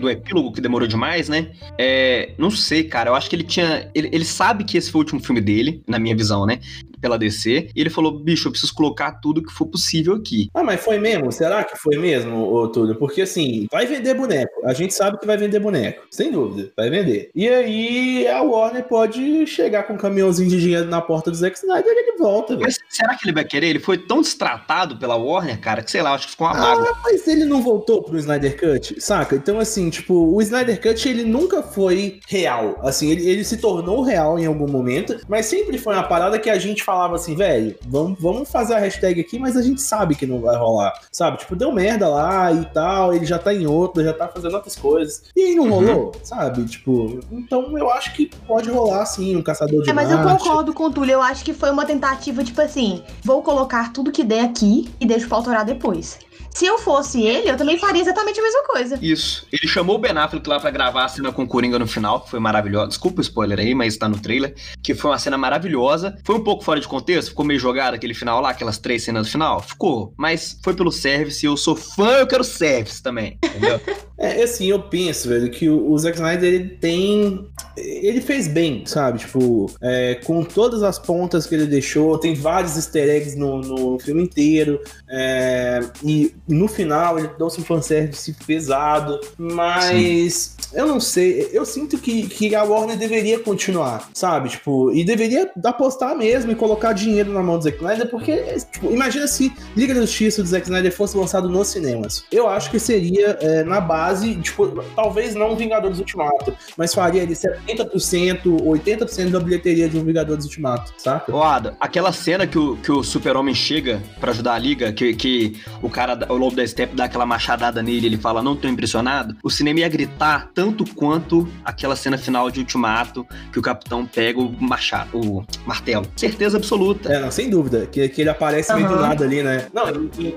do 0.00 0.10
epílogo 0.10 0.52
que 0.52 0.60
demorou 0.60 0.86
demais, 0.86 1.28
né? 1.28 1.48
É, 1.78 2.30
não 2.38 2.50
sei, 2.50 2.83
cara. 2.84 3.10
Eu 3.10 3.14
acho 3.14 3.28
que 3.28 3.36
ele 3.36 3.44
tinha. 3.44 3.90
Ele, 3.94 4.08
ele 4.12 4.24
sabe 4.24 4.64
que 4.64 4.76
esse 4.76 4.90
foi 4.90 5.00
o 5.00 5.02
último 5.02 5.20
filme 5.20 5.40
dele, 5.40 5.82
na 5.86 5.98
minha 5.98 6.16
visão, 6.16 6.46
né? 6.46 6.60
Pela 7.00 7.18
DC. 7.18 7.70
E 7.74 7.80
ele 7.80 7.90
falou: 7.90 8.18
bicho, 8.18 8.48
eu 8.48 8.52
preciso 8.52 8.74
colocar 8.74 9.12
tudo 9.12 9.42
que 9.42 9.52
for 9.52 9.66
possível 9.66 10.14
aqui. 10.14 10.48
Ah, 10.54 10.62
mas 10.62 10.82
foi 10.82 10.98
mesmo? 10.98 11.30
Será 11.30 11.64
que 11.64 11.76
foi 11.76 11.96
mesmo, 11.96 12.52
ô 12.52 12.68
Túlio? 12.68 12.96
Porque 12.96 13.22
assim, 13.22 13.66
vai 13.70 13.86
vender 13.86 14.14
boneco. 14.14 14.52
A 14.64 14.72
gente 14.72 14.94
sabe 14.94 15.18
que 15.18 15.26
vai 15.26 15.36
vender 15.36 15.60
boneco. 15.60 16.06
Sem 16.10 16.30
dúvida, 16.30 16.72
vai 16.76 16.90
vender. 16.90 17.30
E 17.34 17.48
aí 17.48 18.28
a 18.28 18.42
Warner 18.42 18.84
pode 18.84 19.46
chegar 19.46 19.84
com 19.84 19.94
um 19.94 19.98
caminhãozinho 19.98 20.48
de 20.48 20.60
dinheiro 20.60 20.88
na 20.88 21.00
porta 21.00 21.30
do 21.30 21.36
Zack 21.36 21.58
Snyder 21.58 21.92
e 21.92 21.98
ele 21.98 22.18
volta, 22.18 22.54
velho. 22.54 22.64
Mas 22.64 22.78
será 22.88 23.16
que 23.16 23.26
ele 23.26 23.34
vai 23.34 23.44
querer? 23.44 23.68
Ele 23.68 23.80
foi 23.80 23.98
tão 23.98 24.20
destratado 24.20 24.96
pela 24.96 25.16
Warner, 25.16 25.60
cara, 25.60 25.82
que 25.82 25.90
sei 25.90 26.02
lá, 26.02 26.14
acho 26.14 26.26
que 26.26 26.32
ficou 26.32 26.46
uma 26.46 26.54
mágoa. 26.54 26.88
Ah, 26.90 27.00
mas 27.04 27.26
ele 27.28 27.44
não 27.44 27.62
voltou 27.62 28.02
pro 28.02 28.18
Snyder 28.18 28.58
Cut, 28.58 29.00
saca? 29.00 29.36
Então, 29.36 29.58
assim, 29.58 29.90
tipo, 29.90 30.14
o 30.14 30.40
Snyder 30.40 30.80
Cut, 30.80 31.08
ele 31.08 31.24
nunca 31.24 31.62
foi 31.62 32.20
real. 32.28 32.73
Assim, 32.82 33.10
ele, 33.10 33.28
ele 33.28 33.44
se 33.44 33.56
tornou 33.56 34.02
real 34.02 34.38
em 34.38 34.46
algum 34.46 34.66
momento, 34.70 35.18
mas 35.28 35.46
sempre 35.46 35.78
foi 35.78 35.94
uma 35.94 36.02
parada 36.02 36.38
que 36.38 36.50
a 36.50 36.58
gente 36.58 36.82
falava 36.82 37.14
assim, 37.16 37.34
velho, 37.34 37.74
vamos, 37.86 38.18
vamos 38.20 38.50
fazer 38.50 38.74
a 38.74 38.78
hashtag 38.78 39.20
aqui, 39.20 39.38
mas 39.38 39.56
a 39.56 39.62
gente 39.62 39.80
sabe 39.80 40.14
que 40.14 40.26
não 40.26 40.40
vai 40.40 40.56
rolar, 40.56 40.92
sabe? 41.10 41.38
Tipo, 41.38 41.56
deu 41.56 41.72
merda 41.72 42.08
lá 42.08 42.52
e 42.52 42.64
tal, 42.66 43.14
ele 43.14 43.24
já 43.24 43.38
tá 43.38 43.52
em 43.54 43.66
outra, 43.66 44.04
já 44.04 44.12
tá 44.12 44.28
fazendo 44.28 44.54
outras 44.54 44.76
coisas. 44.76 45.22
E 45.34 45.40
aí 45.42 45.54
não 45.54 45.64
Uhum. 45.64 45.70
rolou, 45.70 46.12
sabe? 46.22 46.64
Tipo, 46.64 47.20
então 47.32 47.76
eu 47.78 47.90
acho 47.90 48.12
que 48.14 48.30
pode 48.46 48.70
rolar, 48.70 49.04
sim, 49.06 49.36
um 49.36 49.42
caçador 49.42 49.82
de 49.82 49.90
É, 49.90 49.92
mas 49.92 50.10
eu 50.10 50.18
Marte. 50.18 50.42
concordo 50.44 50.72
com 50.74 50.84
o 50.84 50.90
Túlio. 50.90 51.14
Eu 51.14 51.22
acho 51.22 51.44
que 51.44 51.52
foi 51.54 51.70
uma 51.70 51.84
tentativa, 51.86 52.42
tipo 52.44 52.60
assim, 52.60 53.02
vou 53.24 53.42
colocar 53.42 53.92
tudo 53.92 54.12
que 54.12 54.22
der 54.24 54.44
aqui 54.44 54.88
e 55.00 55.06
deixo 55.06 55.26
pra 55.28 55.36
autorar 55.38 55.64
depois. 55.64 56.18
Se 56.54 56.66
eu 56.66 56.78
fosse 56.78 57.20
ele, 57.20 57.50
eu 57.50 57.56
também 57.56 57.76
faria 57.78 58.00
exatamente 58.00 58.38
a 58.38 58.42
mesma 58.42 58.62
coisa. 58.62 58.98
Isso. 59.02 59.44
Ele 59.52 59.66
chamou 59.66 59.96
o 59.96 59.98
Ben 59.98 60.12
Affleck 60.12 60.48
lá 60.48 60.60
pra 60.60 60.70
gravar 60.70 61.04
a 61.04 61.08
cena 61.08 61.32
com 61.32 61.42
o 61.42 61.46
Coringa 61.48 61.80
no 61.80 61.86
final, 61.86 62.20
que 62.20 62.30
foi 62.30 62.38
maravilhosa. 62.38 62.88
Desculpa 62.88 63.18
o 63.18 63.22
spoiler 63.22 63.58
aí, 63.58 63.74
mas 63.74 63.96
tá 63.96 64.08
no 64.08 64.18
trailer. 64.18 64.54
Que 64.80 64.94
foi 64.94 65.10
uma 65.10 65.18
cena 65.18 65.36
maravilhosa. 65.36 66.16
Foi 66.24 66.36
um 66.36 66.44
pouco 66.44 66.64
fora 66.64 66.78
de 66.78 66.86
contexto, 66.86 67.30
ficou 67.30 67.44
meio 67.44 67.58
jogado 67.58 67.94
aquele 67.94 68.14
final 68.14 68.40
lá, 68.40 68.50
aquelas 68.50 68.78
três 68.78 69.02
cenas 69.02 69.26
do 69.26 69.32
final. 69.32 69.60
Ficou. 69.60 70.14
Mas 70.16 70.56
foi 70.62 70.74
pelo 70.74 70.92
service, 70.92 71.44
eu 71.44 71.56
sou 71.56 71.74
fã, 71.74 72.18
eu 72.18 72.26
quero 72.26 72.44
service 72.44 73.02
também. 73.02 73.36
Entendeu? 73.44 73.80
É, 74.16 74.44
assim, 74.44 74.66
eu 74.66 74.80
penso, 74.80 75.28
velho, 75.28 75.50
que 75.50 75.68
o, 75.68 75.90
o 75.90 75.98
Zack 75.98 76.16
Snyder, 76.16 76.54
ele 76.54 76.68
tem... 76.68 77.50
Ele 77.76 78.20
fez 78.20 78.48
bem, 78.48 78.84
sabe? 78.86 79.20
Tipo, 79.20 79.70
é, 79.80 80.16
com 80.24 80.42
todas 80.44 80.82
as 80.82 80.98
pontas 80.98 81.46
que 81.46 81.54
ele 81.54 81.66
deixou, 81.66 82.18
tem 82.18 82.34
vários 82.34 82.76
easter 82.76 83.08
eggs 83.08 83.36
no, 83.36 83.60
no 83.60 83.98
filme 83.98 84.22
inteiro, 84.22 84.80
é, 85.08 85.80
e 86.02 86.34
no 86.48 86.68
final 86.68 87.18
ele 87.18 87.28
trouxe 87.28 87.60
um 87.60 87.64
fanservice 87.64 88.34
pesado, 88.46 89.20
mas 89.38 90.56
eu 90.72 90.86
não 90.86 91.00
sei, 91.00 91.50
eu 91.52 91.64
sinto 91.64 91.98
que, 91.98 92.26
que 92.28 92.54
a 92.54 92.64
Warner 92.64 92.96
deveria 92.96 93.38
continuar, 93.38 94.08
sabe? 94.12 94.48
Tipo, 94.48 94.92
e 94.92 95.04
deveria 95.04 95.50
apostar 95.64 96.16
mesmo 96.16 96.50
e 96.50 96.54
colocar 96.54 96.92
dinheiro 96.92 97.32
na 97.32 97.42
mão 97.42 97.58
do 97.58 97.64
Zack 97.64 97.76
Snyder, 97.76 98.10
porque, 98.10 98.36
tipo, 98.72 98.90
imagina 98.90 99.26
se 99.26 99.52
Liga 99.76 99.94
da 99.94 100.00
Justiça 100.00 100.42
do 100.42 100.48
Zack 100.48 100.64
Snyder 100.66 100.92
fosse 100.92 101.16
lançado 101.16 101.48
nos 101.48 101.68
cinemas. 101.68 102.24
Eu 102.30 102.48
acho 102.48 102.70
que 102.70 102.78
seria 102.78 103.38
é, 103.40 103.62
na 103.62 103.80
base, 103.80 104.34
tipo, 104.36 104.82
talvez 104.94 105.34
não 105.34 105.56
Vingadores 105.56 105.98
Ultimato, 105.98 106.56
mas 106.76 106.92
faria 106.92 107.22
ali 107.22 107.34
70%, 107.66 108.42
80% 108.44 109.30
da 109.30 109.40
bilheteria 109.40 109.88
de 109.88 109.96
um 109.98 110.04
Vingadores 110.04 110.44
Ultimato, 110.44 110.92
saca? 110.98 111.34
Ô, 111.34 111.42
Ada, 111.42 111.76
aquela 111.80 112.12
cena 112.12 112.46
que 112.46 112.58
o, 112.58 112.76
que 112.76 112.92
o 112.92 113.02
super-homem 113.02 113.54
chega 113.54 114.02
pra 114.20 114.30
ajudar 114.30 114.54
a 114.54 114.58
liga, 114.58 114.92
que, 114.92 115.14
que 115.14 115.60
o 115.82 115.88
cara, 115.88 116.18
o 116.28 116.36
lobo 116.36 116.56
da 116.56 116.66
Step 116.66 116.94
dá 116.94 117.04
aquela 117.04 117.26
machadada 117.26 117.82
nele, 117.82 118.06
ele 118.06 118.16
fala, 118.16 118.42
não 118.42 118.56
tô 118.56 118.68
impressionado, 118.68 119.36
o 119.42 119.50
cinema 119.50 119.80
ia 119.80 119.88
gritar 119.88 120.50
tanto 120.54 120.84
quanto 120.94 121.48
aquela 121.64 121.96
cena 121.96 122.18
final 122.18 122.50
de 122.50 122.60
Ultimato, 122.60 123.26
que 123.52 123.58
o 123.58 123.62
capitão 123.62 124.06
pega 124.06 124.40
o 124.40 124.50
machado, 124.62 125.18
o 125.18 125.44
martelo. 125.66 126.06
Certeza 126.16 126.56
absoluta. 126.56 127.12
É, 127.12 127.20
não, 127.20 127.30
sem 127.30 127.48
dúvida, 127.48 127.86
que, 127.86 128.08
que 128.08 128.20
ele 128.20 128.30
aparece 128.30 128.72
meio 128.74 128.88
do 128.88 128.96
nada 128.96 129.24
ali, 129.24 129.42
né? 129.42 129.66
Não, 129.72 129.84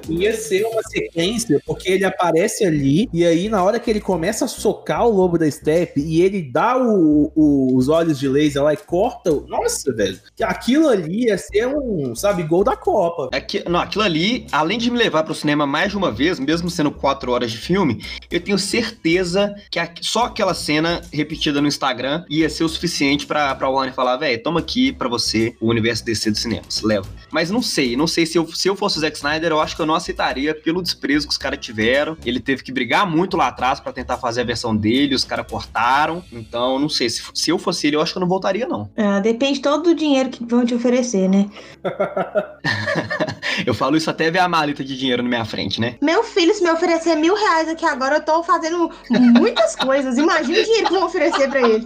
ia 0.10 0.34
ser 0.36 0.64
uma 0.66 0.82
sequência, 0.84 1.62
porque 1.66 1.90
ele 1.90 2.06
aparece 2.06 2.66
ali, 2.66 3.10
e 3.14 3.26
aí 3.26 3.50
na 3.50 3.64
hora 3.64 3.80
que 3.80 3.90
ele 3.90 4.02
começa 4.02 4.46
a 4.46 4.48
socar 4.48 5.06
o 5.06 5.12
lobo 5.12 5.38
da 5.38 5.50
Step, 5.50 6.00
e 6.00 6.22
ele 6.22 6.42
dá 6.42 6.78
o, 6.78 7.17
o- 7.18 7.32
o- 7.36 7.78
os 7.78 7.90
olhos 7.90 8.20
de 8.20 8.28
laser 8.28 8.64
lá 8.64 8.74
e 8.74 8.78
corta. 8.78 9.32
Nossa, 9.48 9.94
velho. 9.94 10.20
Que 10.36 10.44
aquilo 10.44 10.88
ali 10.90 11.26
ia 11.26 11.38
ser 11.38 11.68
um, 11.68 12.16
sabe, 12.16 12.44
gol 12.44 12.64
da 12.64 12.76
Copa. 12.76 13.30
É 13.32 13.42
que, 13.42 13.68
não, 13.70 13.80
aquilo 13.80 14.04
ali, 14.04 14.46
além 14.52 14.78
de 14.78 14.90
me 14.92 14.98
levar 14.98 15.24
pro 15.24 15.34
cinema 15.36 15.66
mais 15.66 15.92
de 15.92 15.98
uma 15.98 16.12
vez, 16.12 16.40
mesmo 16.40 16.70
sendo 16.70 16.92
quatro 16.92 17.32
horas 17.32 17.52
de 17.52 17.58
filme, 17.58 18.04
eu 18.30 18.40
tenho 18.40 18.58
certeza 18.58 19.54
que 19.70 19.80
a- 19.80 19.92
só 20.02 20.26
aquela 20.26 20.54
cena 20.54 21.02
repetida 21.12 21.62
no 21.62 21.68
Instagram 21.68 22.24
ia 22.30 22.50
ser 22.50 22.64
o 22.64 22.70
suficiente 22.70 23.26
pra, 23.26 23.54
pra 23.56 23.70
Warner 23.70 23.94
falar, 23.94 24.18
velho, 24.18 24.42
toma 24.42 24.60
aqui 24.60 24.92
pra 24.92 25.08
você 25.10 25.56
o 25.60 25.70
universo 25.70 26.06
DC 26.06 26.32
dos 26.32 26.42
cinemas, 26.42 26.82
leva. 26.82 27.08
Mas 27.32 27.50
não 27.52 27.62
sei, 27.62 27.96
não 27.98 28.08
sei 28.08 28.26
se 28.26 28.38
eu, 28.38 28.48
se 28.48 28.68
eu 28.68 28.76
fosse 28.76 28.98
o 28.98 29.02
Zack 29.02 29.18
Snyder, 29.18 29.52
eu 29.52 29.60
acho 29.60 29.76
que 29.76 29.82
eu 29.82 29.86
não 29.86 29.96
aceitaria 29.96 30.54
pelo 30.56 30.82
desprezo 30.82 31.28
que 31.28 31.32
os 31.34 31.38
caras 31.38 31.60
tiveram. 31.60 32.18
Ele 32.26 32.40
teve 32.40 32.64
que 32.64 32.72
brigar 32.72 33.10
muito 33.10 33.36
lá 33.38 33.48
atrás 33.48 33.80
pra 33.80 33.92
tentar 33.92 34.18
fazer 34.18 34.42
a 34.42 34.44
versão 34.46 34.76
dele, 34.76 35.16
os 35.16 35.24
caras 35.24 35.46
cortaram. 35.50 36.24
Então, 36.32 36.80
não 36.80 36.90
sei, 36.90 37.07
se, 37.10 37.24
se 37.34 37.52
eu 37.52 37.58
fosse 37.58 37.88
ele, 37.88 37.96
eu 37.96 38.02
acho 38.02 38.14
que 38.14 38.18
eu 38.18 38.22
não 38.22 38.28
voltaria, 38.28 38.68
não. 38.68 38.90
Ah, 38.98 39.20
depende 39.20 39.60
todo 39.60 39.84
do 39.84 39.96
dinheiro 39.96 40.30
que 40.30 40.44
vão 40.46 40.66
te 40.66 40.74
oferecer, 40.74 41.28
né? 41.30 41.50
Eu 43.66 43.74
falo 43.74 43.98
isso 43.98 44.10
até 44.10 44.30
ver 44.30 44.40
a 44.40 44.48
maleta 44.48 44.84
de 44.84 44.98
dinheiro 44.98 45.24
na 45.24 45.30
minha 45.30 45.46
frente, 45.46 45.80
né? 45.80 45.96
Meu 46.02 46.24
filho, 46.24 46.54
se 46.54 46.64
me 46.64 46.70
oferecer 46.70 47.16
mil 47.16 47.36
reais 47.36 47.68
aqui 47.70 47.86
agora, 47.86 48.16
eu 48.16 48.22
tô 48.22 48.44
fazendo 48.44 48.90
muitas 49.10 49.76
coisas. 49.76 50.18
Imagina 50.18 50.60
o 50.60 50.64
dinheiro 50.64 50.88
que 50.88 50.94
vão 50.94 51.06
oferecer 51.06 51.50
pra 51.50 51.62
ele. 51.62 51.86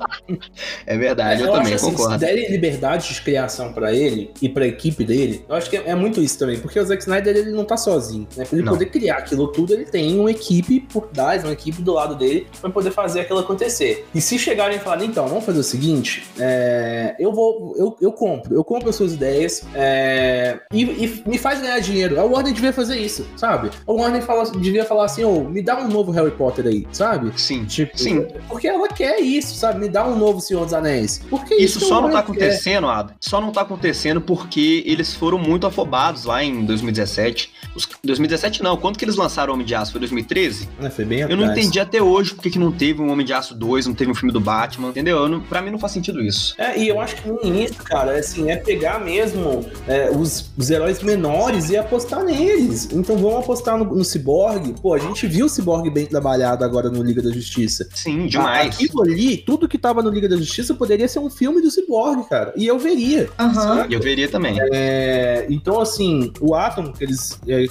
É 0.86 0.98
verdade, 0.98 1.42
eu, 1.42 1.52
também 1.52 1.74
acho 1.74 1.76
assim, 1.76 1.92
concordo. 1.92 2.14
se 2.14 2.20
derem 2.20 2.50
liberdade 2.50 3.14
de 3.14 3.22
criação 3.22 3.74
pra 3.74 3.94
ele 3.94 4.32
e 4.42 4.50
pra 4.50 4.66
equipe 4.68 5.04
dele, 5.04 5.46
eu 5.48 5.56
acho 5.56 5.70
que 5.70 5.78
é, 5.78 5.90
é 5.90 5.96
muito 5.96 6.22
isso 6.22 6.38
também, 6.38 6.60
porque 6.60 6.80
o 6.80 6.86
Zack 6.86 7.02
Snyder 7.02 7.36
ele 7.36 7.52
não 7.52 7.64
tá 7.66 7.78
sozinho, 7.78 8.28
né? 8.36 8.46
Pra 8.46 8.58
ele 8.58 8.66
Não. 8.66 8.74
poder 8.74 8.86
criar 8.88 9.18
aquilo 9.18 9.48
tudo, 9.48 9.74
ele 9.74 9.86
tem 9.86 10.20
uma 10.20 10.32
equipe 10.32 10.82
por 10.92 11.08
trás, 11.08 11.44
uma 11.44 11.54
equipe 11.54 11.82
do 11.82 11.94
lado 11.94 12.16
dele 12.16 12.48
pra 12.60 12.70
poder 12.70 12.92
fazer 12.92 13.22
aquilo 13.22 13.40
acontecer. 13.40 14.06
E 14.14 14.22
se 14.22 14.38
chegarem 14.38 14.78
e 14.78 14.80
falarem, 14.80 15.08
então, 15.08 15.28
vamos 15.28 15.46
fazer 15.46 15.60
o 15.60 15.64
seguinte, 15.64 16.24
é, 16.40 17.16
eu 17.20 17.32
vou, 17.32 17.76
eu, 17.78 17.98
eu 18.02 18.12
compro, 18.12 18.54
eu 18.54 18.64
compro 18.64 18.90
as 18.90 18.96
suas 18.96 19.14
ideias 19.14 19.64
é, 19.74 20.60
e, 20.74 20.84
e 20.84 21.24
me 21.26 21.38
faz 21.38 21.61
ganhar 21.62 21.80
dinheiro. 21.80 22.20
A 22.20 22.24
Warner 22.26 22.54
devia 22.54 22.74
fazer 22.74 22.98
isso, 22.98 23.26
sabe? 23.36 23.70
A 23.88 23.92
Warner 23.92 24.22
fala, 24.22 24.44
devia 24.52 24.86
falar 24.86 25.06
assim, 25.06 25.24
ô, 25.24 25.44
me 25.44 25.62
dá 25.62 25.78
um 25.80 25.88
novo 25.88 26.12
Harry 26.12 26.32
Potter 26.32 26.66
aí, 26.68 26.88
sabe? 26.92 27.32
Sim. 27.38 27.66
Tipo, 27.66 27.98
Sim. 27.98 28.26
porque 28.48 28.68
ela 28.68 28.88
quer 28.88 29.20
isso, 29.20 29.56
sabe? 29.56 29.80
Me 29.80 29.90
dá 29.90 30.06
um 30.08 30.18
novo 30.18 30.40
Senhor 30.42 30.64
dos 30.66 30.74
Anéis. 30.74 31.22
Porque 31.30 31.56
Isso 31.56 31.80
que 31.80 31.86
só 31.86 32.02
não 32.02 32.10
tá 32.10 32.22
quer. 32.22 32.30
acontecendo, 32.32 32.88
Adam. 32.88 33.16
Só 33.20 33.40
não 33.42 33.52
tá 33.52 33.62
acontecendo 33.62 34.20
porque 34.22 34.84
eles 34.86 35.14
foram 35.14 35.38
muito 35.38 35.66
afobados 35.68 36.26
lá 36.26 36.44
em 36.44 36.66
2017. 36.66 37.52
Os, 37.76 37.88
2017 38.04 38.62
não, 38.64 38.76
quando 38.78 38.98
que 38.98 39.06
eles 39.06 39.16
lançaram 39.16 39.52
o 39.52 39.54
Homem 39.54 39.66
de 39.66 39.76
Aço? 39.76 39.92
Foi 39.92 40.00
2013? 40.00 40.68
É, 40.82 40.90
foi 40.90 41.06
bem 41.06 41.20
Eu 41.22 41.30
não 41.30 41.44
atrás. 41.46 41.58
entendi 41.60 41.80
até 41.80 42.02
hoje 42.02 42.34
porque 42.34 42.50
que 42.50 42.60
não 42.60 42.72
teve 42.72 43.02
um 43.02 43.12
Homem 43.12 43.26
de 43.26 43.34
Aço 43.34 43.54
2, 43.56 43.88
não 43.88 43.94
teve 43.94 44.12
um 44.12 44.16
filme 44.16 44.32
do 44.34 44.40
Batman, 44.40 44.90
entendeu? 44.90 45.18
Eu 45.18 45.30
não, 45.30 45.40
pra 45.42 45.62
mim 45.62 45.72
não 45.72 45.80
faz 45.80 45.94
sentido 45.94 46.22
isso. 46.22 46.56
É, 46.58 46.78
e 46.78 46.88
eu 46.88 47.00
acho 47.00 47.16
que 47.16 47.28
no 47.28 47.40
início, 47.44 47.76
cara, 47.84 48.18
assim, 48.18 48.50
é 48.50 48.56
pegar 48.58 49.00
mesmo 49.00 49.66
é, 49.88 50.10
os, 50.10 50.50
os 50.58 50.70
heróis 50.70 51.02
menores 51.02 51.51
e 51.70 51.78
apostar 51.78 52.24
neles. 52.24 52.90
Então 52.92 53.18
vamos 53.18 53.40
apostar 53.40 53.78
no, 53.78 53.86
no 53.86 54.04
Cyborg. 54.04 54.74
Pô, 54.82 54.94
a 54.94 55.00
gente 55.00 55.28
viu 55.28 55.46
o 55.46 55.50
Cyborg 55.50 55.90
bem 55.90 56.06
trabalhado 56.06 56.64
agora 56.64 56.90
no 56.90 57.02
Liga 57.04 57.22
da 57.22 57.32
Justiça. 57.32 57.88
Sim, 57.94 58.28
demais. 58.28 58.76
Aquilo 58.76 59.02
ali, 59.04 59.38
tudo 59.38 59.68
que 59.68 59.78
tava 59.78 60.02
no 60.02 60.10
Liga 60.10 60.28
da 60.30 60.38
Justiça 60.38 60.74
poderia 60.74 61.08
ser 61.08 61.20
um 61.20 61.30
filme 61.30 61.62
do 61.62 61.70
Cyborg, 61.70 62.28
cara. 62.30 62.54
E 62.56 62.66
eu 62.68 62.78
veria. 62.80 63.30
Aham. 63.40 63.88
E 63.90 63.94
eu 63.94 64.00
veria 64.00 64.28
também. 64.30 64.58
É, 64.72 65.46
então, 65.50 65.80
assim, 65.80 66.32
o 66.40 66.56
Atom 66.56 66.92
que 66.94 67.04
eles 67.04 67.40
é, 67.48 67.66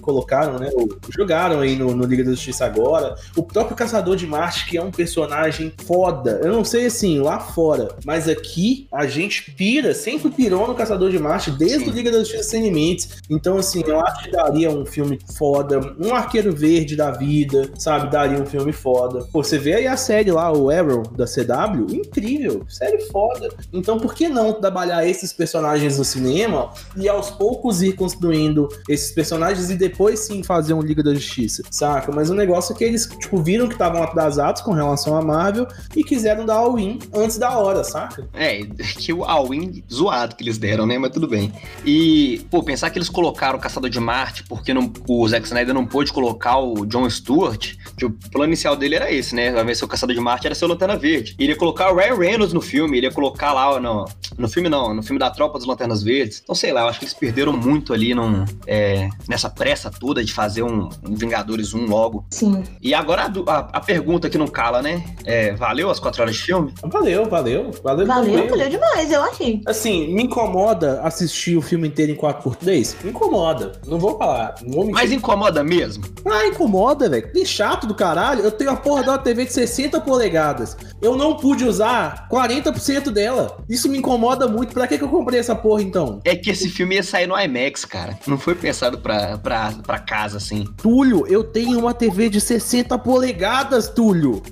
colocaram, 0.00 0.58
né? 0.58 0.70
o- 0.74 0.88
jogaram 1.10 1.60
aí 1.60 1.76
no, 1.76 1.94
no 1.94 2.04
Liga 2.04 2.24
da 2.24 2.30
Justiça 2.30 2.64
agora. 2.64 3.14
O 3.36 3.42
próprio 3.42 3.76
Caçador 3.76 4.16
de 4.16 4.26
Marte, 4.26 4.66
que 4.66 4.76
é 4.76 4.82
um 4.82 4.90
personagem 4.90 5.72
foda. 5.84 6.40
Eu 6.42 6.52
não 6.52 6.64
sei 6.64 6.86
assim, 6.86 7.18
lá 7.20 7.38
fora, 7.40 7.88
mas 8.04 8.28
aqui 8.28 8.86
a 8.92 9.06
gente 9.06 9.50
pira, 9.52 9.94
sempre 9.94 10.30
pirou 10.30 10.66
no 10.66 10.74
Caçador 10.74 11.10
de 11.10 11.18
Marte, 11.18 11.50
desde 11.50 11.84
Sim. 11.84 11.90
o 11.90 11.94
Liga 11.94 12.10
da 12.10 12.18
Justiça 12.18 12.42
Sem 12.44 12.62
Limites. 12.62 13.17
Então, 13.28 13.58
assim, 13.58 13.82
eu 13.86 14.00
acho 14.00 14.24
que 14.24 14.30
daria 14.30 14.70
um 14.70 14.84
filme 14.84 15.18
foda. 15.36 15.80
Um 15.98 16.14
arqueiro 16.14 16.54
verde 16.54 16.96
da 16.96 17.10
vida, 17.10 17.70
sabe? 17.78 18.10
Daria 18.10 18.40
um 18.40 18.46
filme 18.46 18.72
foda. 18.72 19.26
Pô, 19.32 19.42
você 19.42 19.58
vê 19.58 19.74
aí 19.74 19.86
a 19.86 19.96
série 19.96 20.30
lá, 20.30 20.52
o 20.52 20.70
Arrow 20.70 21.02
da 21.02 21.24
CW, 21.24 21.94
incrível, 21.94 22.64
série 22.68 23.00
foda. 23.06 23.48
Então, 23.72 23.98
por 23.98 24.14
que 24.14 24.28
não 24.28 24.52
trabalhar 24.52 25.06
esses 25.06 25.32
personagens 25.32 25.98
no 25.98 26.04
cinema 26.04 26.70
e 26.96 27.08
aos 27.08 27.30
poucos 27.30 27.82
ir 27.82 27.94
construindo 27.94 28.68
esses 28.88 29.12
personagens 29.12 29.70
e 29.70 29.76
depois 29.76 30.20
sim 30.20 30.42
fazer 30.42 30.74
um 30.74 30.80
Liga 30.80 31.02
da 31.02 31.14
Justiça, 31.14 31.62
saca? 31.70 32.12
Mas 32.12 32.30
o 32.30 32.34
negócio 32.34 32.72
é 32.72 32.76
que 32.76 32.84
eles, 32.84 33.06
tipo, 33.06 33.42
viram 33.42 33.66
que 33.66 33.74
estavam 33.74 34.02
atrasados 34.02 34.62
com 34.62 34.72
relação 34.72 35.16
à 35.16 35.22
Marvel 35.22 35.66
e 35.94 36.02
quiseram 36.02 36.46
dar 36.46 36.56
all-in 36.56 36.98
antes 37.14 37.38
da 37.38 37.56
hora, 37.58 37.84
saca? 37.84 38.28
É, 38.34 38.62
que 38.98 39.12
o 39.12 39.24
All-In 39.24 39.82
zoado 39.92 40.36
que 40.36 40.42
eles 40.42 40.58
deram, 40.58 40.86
né? 40.86 40.98
Mas 40.98 41.10
tudo 41.10 41.28
bem. 41.28 41.52
E, 41.84 42.44
pô, 42.50 42.62
pensar 42.62 42.90
que 42.90 42.98
eles 42.98 43.07
colocaram 43.08 43.58
o 43.58 43.60
Caçador 43.60 43.90
de 43.90 44.00
Marte 44.00 44.44
porque 44.44 44.74
não, 44.74 44.92
o 45.08 45.28
Zack 45.28 45.46
Snyder 45.46 45.74
não 45.74 45.86
pôde 45.86 46.12
colocar 46.12 46.58
o 46.58 46.84
John 46.86 47.08
Stewart, 47.08 47.76
o 48.04 48.10
plano 48.32 48.46
inicial 48.52 48.76
dele 48.76 48.94
era 48.96 49.10
esse, 49.12 49.34
né? 49.34 49.50
Vai 49.52 49.64
ver 49.64 49.74
se 49.76 49.84
o 49.84 49.88
Caçador 49.88 50.14
de 50.14 50.20
Marte 50.20 50.46
era 50.46 50.54
ser 50.54 50.64
o 50.64 50.68
Lanterna 50.68 50.96
Verde. 50.96 51.34
Ele 51.38 51.52
ia 51.52 51.56
colocar 51.56 51.92
o 51.92 51.96
Ryan 51.96 52.14
Reynolds 52.16 52.52
no 52.52 52.60
filme, 52.60 52.96
ele 52.98 53.06
ia 53.06 53.12
colocar 53.12 53.52
lá, 53.52 53.78
no, 53.80 54.04
no 54.36 54.48
filme 54.48 54.68
não, 54.68 54.94
no 54.94 55.02
filme 55.02 55.18
da 55.18 55.30
Tropa 55.30 55.58
dos 55.58 55.66
Lanternas 55.66 56.02
Verdes. 56.02 56.40
Então, 56.42 56.54
sei 56.54 56.72
lá, 56.72 56.82
eu 56.82 56.88
acho 56.88 56.98
que 56.98 57.04
eles 57.04 57.14
perderam 57.14 57.52
muito 57.52 57.92
ali 57.92 58.14
num, 58.14 58.44
é, 58.66 59.08
nessa 59.28 59.48
pressa 59.50 59.90
toda 59.90 60.22
de 60.24 60.32
fazer 60.32 60.62
um, 60.62 60.88
um 61.06 61.14
Vingadores 61.14 61.74
1 61.74 61.86
logo. 61.86 62.24
Sim. 62.30 62.62
E 62.80 62.94
agora 62.94 63.22
a, 63.22 63.50
a- 63.52 63.68
a 63.74 63.80
pergunta 63.80 64.28
que 64.30 64.38
não 64.38 64.46
cala, 64.48 64.80
né? 64.82 65.02
É, 65.24 65.52
valeu 65.54 65.90
as 65.90 65.98
quatro 66.00 66.22
horas 66.22 66.34
de 66.36 66.42
filme? 66.42 66.72
Valeu, 66.84 67.26
valeu. 67.28 67.70
Valeu, 67.82 68.06
Valeu, 68.06 68.48
valeu 68.48 68.68
demais, 68.70 69.10
eu 69.10 69.22
achei. 69.22 69.60
Assim, 69.66 70.12
me 70.14 70.22
incomoda 70.24 71.00
assistir 71.02 71.56
o 71.56 71.62
filme 71.62 71.88
inteiro 71.88 72.12
em 72.12 72.16
4x3? 72.16 72.96
Me 73.02 73.10
incomoda. 73.10 73.72
Não 73.86 73.98
vou 73.98 74.16
falar. 74.18 74.54
Não 74.62 74.72
vou. 74.72 74.90
Mas 74.90 75.12
incomoda 75.12 75.62
mesmo? 75.64 76.04
Ah, 76.26 76.46
incomoda, 76.46 77.08
velho. 77.08 77.30
Que 77.32 77.44
chato 77.44 77.86
do 77.88 77.94
caralho. 77.94 78.42
Eu 78.42 78.52
tenho 78.52 78.70
a 78.70 78.76
porra 78.76 79.02
uma 79.02 79.18
TV 79.18 79.44
de 79.44 79.52
60 79.52 80.00
polegadas. 80.00 80.76
Eu 81.02 81.16
não 81.16 81.36
pude 81.36 81.64
usar 81.64 82.28
40% 82.30 83.10
dela. 83.10 83.58
Isso 83.68 83.88
me 83.88 83.98
incomoda 83.98 84.46
muito. 84.46 84.72
Pra 84.72 84.86
que, 84.86 84.98
que 84.98 85.04
eu 85.04 85.08
comprei 85.08 85.40
essa 85.40 85.56
porra 85.56 85.82
então? 85.82 86.20
É 86.24 86.36
que 86.36 86.50
esse 86.50 86.68
filme 86.68 86.94
ia 86.94 87.02
sair 87.02 87.26
no 87.26 87.38
IMAX, 87.38 87.84
cara. 87.84 88.18
Não 88.26 88.38
foi 88.38 88.54
pensado 88.54 88.98
pra, 88.98 89.38
pra, 89.38 89.72
pra 89.84 89.98
casa, 89.98 90.36
assim. 90.36 90.64
Túlio, 90.76 91.26
eu 91.26 91.42
tenho 91.42 91.78
uma 91.78 91.94
TV 91.94 92.28
de 92.28 92.40
60 92.40 92.96
polegadas, 92.98 93.88
Túlio. 93.88 94.42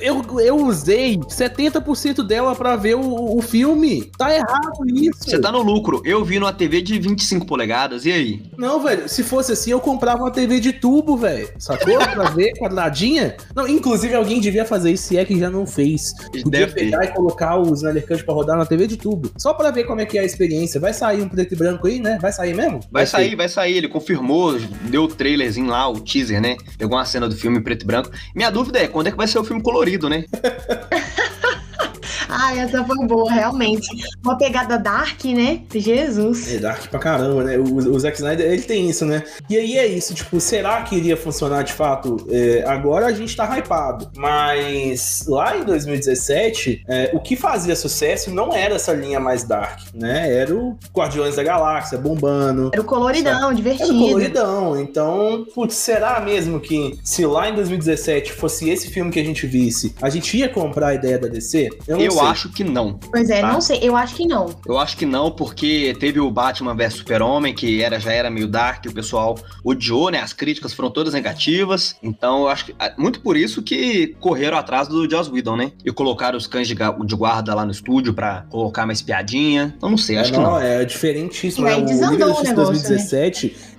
Eu, 0.00 0.24
eu 0.40 0.56
usei 0.64 1.16
70% 1.18 2.22
dela 2.24 2.54
pra 2.54 2.76
ver 2.76 2.94
o, 2.94 3.36
o 3.36 3.42
filme. 3.42 4.10
Tá 4.16 4.32
errado 4.32 4.86
isso. 4.86 5.24
Você 5.24 5.40
tá 5.40 5.50
no 5.50 5.62
lucro. 5.62 6.00
Eu 6.04 6.24
vi 6.24 6.38
numa 6.38 6.52
TV 6.52 6.80
de 6.80 6.98
25 6.98 7.46
polegadas, 7.46 8.06
e 8.06 8.12
aí? 8.12 8.42
Não, 8.56 8.80
velho, 8.80 9.08
se 9.08 9.22
fosse 9.22 9.52
assim, 9.52 9.72
eu 9.72 9.80
comprava 9.80 10.22
uma 10.22 10.30
TV 10.30 10.60
de 10.60 10.72
tubo, 10.72 11.16
velho. 11.16 11.48
Sacou? 11.58 11.98
Pra 12.12 12.30
ver 12.30 12.52
quadradinha. 12.58 13.36
Não, 13.54 13.66
inclusive 13.66 14.14
alguém 14.14 14.40
devia 14.40 14.64
fazer 14.64 14.92
isso, 14.92 15.04
se 15.04 15.16
é 15.16 15.24
que 15.24 15.38
já 15.38 15.48
não 15.48 15.66
fez. 15.66 16.12
Podia 16.26 16.44
Deve 16.44 16.72
ter. 16.74 16.84
pegar 16.84 17.04
e 17.04 17.08
colocar 17.08 17.56
o 17.56 17.72
Snyder 17.72 18.06
Cut 18.06 18.24
pra 18.24 18.34
rodar 18.34 18.56
na 18.56 18.66
TV 18.66 18.86
de 18.86 18.96
tubo. 18.96 19.30
Só 19.36 19.54
pra 19.54 19.70
ver 19.70 19.84
como 19.84 20.00
é 20.00 20.06
que 20.06 20.18
é 20.18 20.20
a 20.20 20.24
experiência. 20.24 20.78
Vai 20.80 20.92
sair 20.92 21.22
um 21.22 21.28
preto 21.28 21.54
e 21.54 21.56
branco 21.56 21.86
aí, 21.86 21.98
né? 21.98 22.18
Vai 22.20 22.32
sair 22.32 22.54
mesmo? 22.54 22.80
Vai 22.90 23.06
ser. 23.06 23.12
sair, 23.12 23.34
vai 23.36 23.48
sair. 23.48 23.76
Ele 23.76 23.88
confirmou, 23.88 24.58
deu 24.88 25.04
o 25.04 25.08
trailerzinho 25.08 25.68
lá, 25.68 25.88
o 25.88 26.00
teaser, 26.00 26.40
né? 26.40 26.56
Pegou 26.78 26.96
uma 26.96 27.04
cena 27.04 27.28
do 27.28 27.34
filme 27.34 27.60
preto 27.60 27.82
e 27.82 27.86
branco. 27.86 28.10
Minha 28.34 28.50
dúvida 28.50 28.78
é, 28.78 28.88
quando 28.88 29.06
é 29.06 29.10
que 29.10 29.16
vai 29.16 29.26
ser 29.26 29.38
o 29.38 29.44
filme 29.44 29.62
colorido, 29.72 30.08
né? 30.08 30.24
Ai, 32.32 32.60
essa 32.60 32.82
foi 32.84 33.06
boa, 33.06 33.30
realmente. 33.30 33.88
Uma 34.24 34.36
pegada 34.36 34.78
dark, 34.78 35.24
né? 35.26 35.60
Jesus. 35.74 36.54
É 36.54 36.58
dark 36.58 36.86
pra 36.88 36.98
caramba, 36.98 37.44
né? 37.44 37.58
O, 37.58 37.76
o 37.76 37.98
Zack 38.00 38.16
Snyder, 38.16 38.50
ele 38.50 38.62
tem 38.62 38.88
isso, 38.88 39.04
né? 39.04 39.22
E 39.50 39.56
aí 39.56 39.76
é 39.76 39.86
isso, 39.86 40.14
tipo, 40.14 40.40
será 40.40 40.82
que 40.82 40.96
iria 40.96 41.16
funcionar 41.16 41.62
de 41.62 41.72
fato? 41.72 42.26
É, 42.30 42.64
agora 42.66 43.06
a 43.06 43.12
gente 43.12 43.36
tá 43.36 43.44
hypado. 43.58 44.10
Mas 44.16 45.24
lá 45.26 45.56
em 45.56 45.64
2017, 45.64 46.84
é, 46.88 47.10
o 47.12 47.20
que 47.20 47.36
fazia 47.36 47.76
sucesso 47.76 48.30
não 48.30 48.54
era 48.54 48.76
essa 48.76 48.92
linha 48.92 49.20
mais 49.20 49.44
dark, 49.44 49.80
né? 49.94 50.32
Era 50.34 50.54
o 50.54 50.78
Guardiões 50.94 51.36
da 51.36 51.42
Galáxia 51.42 51.98
bombando. 51.98 52.70
Era 52.72 52.80
o 52.80 52.84
coloridão, 52.84 53.46
Era 53.48 53.54
divertido. 53.54 53.92
coloridão. 53.92 54.80
Então, 54.80 55.46
putz, 55.54 55.74
será 55.74 56.20
mesmo 56.20 56.60
que 56.60 56.98
se 57.04 57.26
lá 57.26 57.48
em 57.48 57.54
2017 57.54 58.32
fosse 58.32 58.70
esse 58.70 58.88
filme 58.90 59.10
que 59.10 59.20
a 59.20 59.24
gente 59.24 59.46
visse, 59.46 59.94
a 60.00 60.08
gente 60.08 60.36
ia 60.36 60.48
comprar 60.48 60.88
a 60.88 60.94
ideia 60.94 61.18
da 61.18 61.28
DC? 61.28 61.68
Eu 61.86 61.96
não 61.96 62.04
Eu. 62.04 62.21
Acho 62.26 62.48
que 62.50 62.64
não. 62.64 62.98
Pois 63.10 63.28
é, 63.30 63.40
Tá. 63.40 63.52
não 63.52 63.60
sei, 63.60 63.78
eu 63.82 63.96
acho 63.96 64.14
que 64.14 64.26
não. 64.26 64.54
Eu 64.66 64.78
acho 64.78 64.96
que 64.96 65.04
não, 65.06 65.30
porque 65.30 65.94
teve 65.98 66.20
o 66.20 66.30
Batman 66.30 66.74
vs 66.74 66.94
Super-Homem, 66.94 67.54
que 67.54 67.82
era, 67.82 67.98
já 67.98 68.12
era 68.12 68.30
meio 68.30 68.46
dark, 68.46 68.84
o 68.86 68.92
pessoal 68.94 69.38
odiou, 69.64 70.10
né? 70.10 70.20
As 70.20 70.32
críticas 70.32 70.72
foram 70.72 70.90
todas 70.90 71.14
negativas. 71.14 71.96
Então, 72.02 72.42
eu 72.42 72.48
acho 72.48 72.66
que. 72.66 72.74
ah, 72.78 72.92
Muito 72.96 73.20
por 73.20 73.36
isso 73.36 73.62
que 73.62 74.14
correram 74.20 74.56
atrás 74.58 74.88
do 74.88 75.08
Joss 75.10 75.30
Whedon, 75.30 75.56
né? 75.56 75.72
E 75.84 75.90
colocaram 75.92 76.36
os 76.38 76.46
cães 76.46 76.68
de, 76.68 76.74
de 76.74 77.14
guarda 77.16 77.54
lá 77.54 77.64
no 77.64 77.72
estúdio 77.72 78.12
pra 78.14 78.44
colocar 78.50 78.86
mais 78.86 79.02
piadinha. 79.02 79.74
Eu 79.82 79.90
não 79.90 79.98
sei, 79.98 80.18
acho 80.18 80.30
é, 80.30 80.34
que 80.34 80.40
não. 80.40 80.60
é 80.60 80.84
diferentíssimo. 80.84 81.66
E 81.66 81.70
aí 81.70 81.76
né? 81.78 81.82
O 81.82 81.86
desandou 81.86 82.38
o 82.38 82.42
negócio, 82.42 82.90
né? 82.90 82.98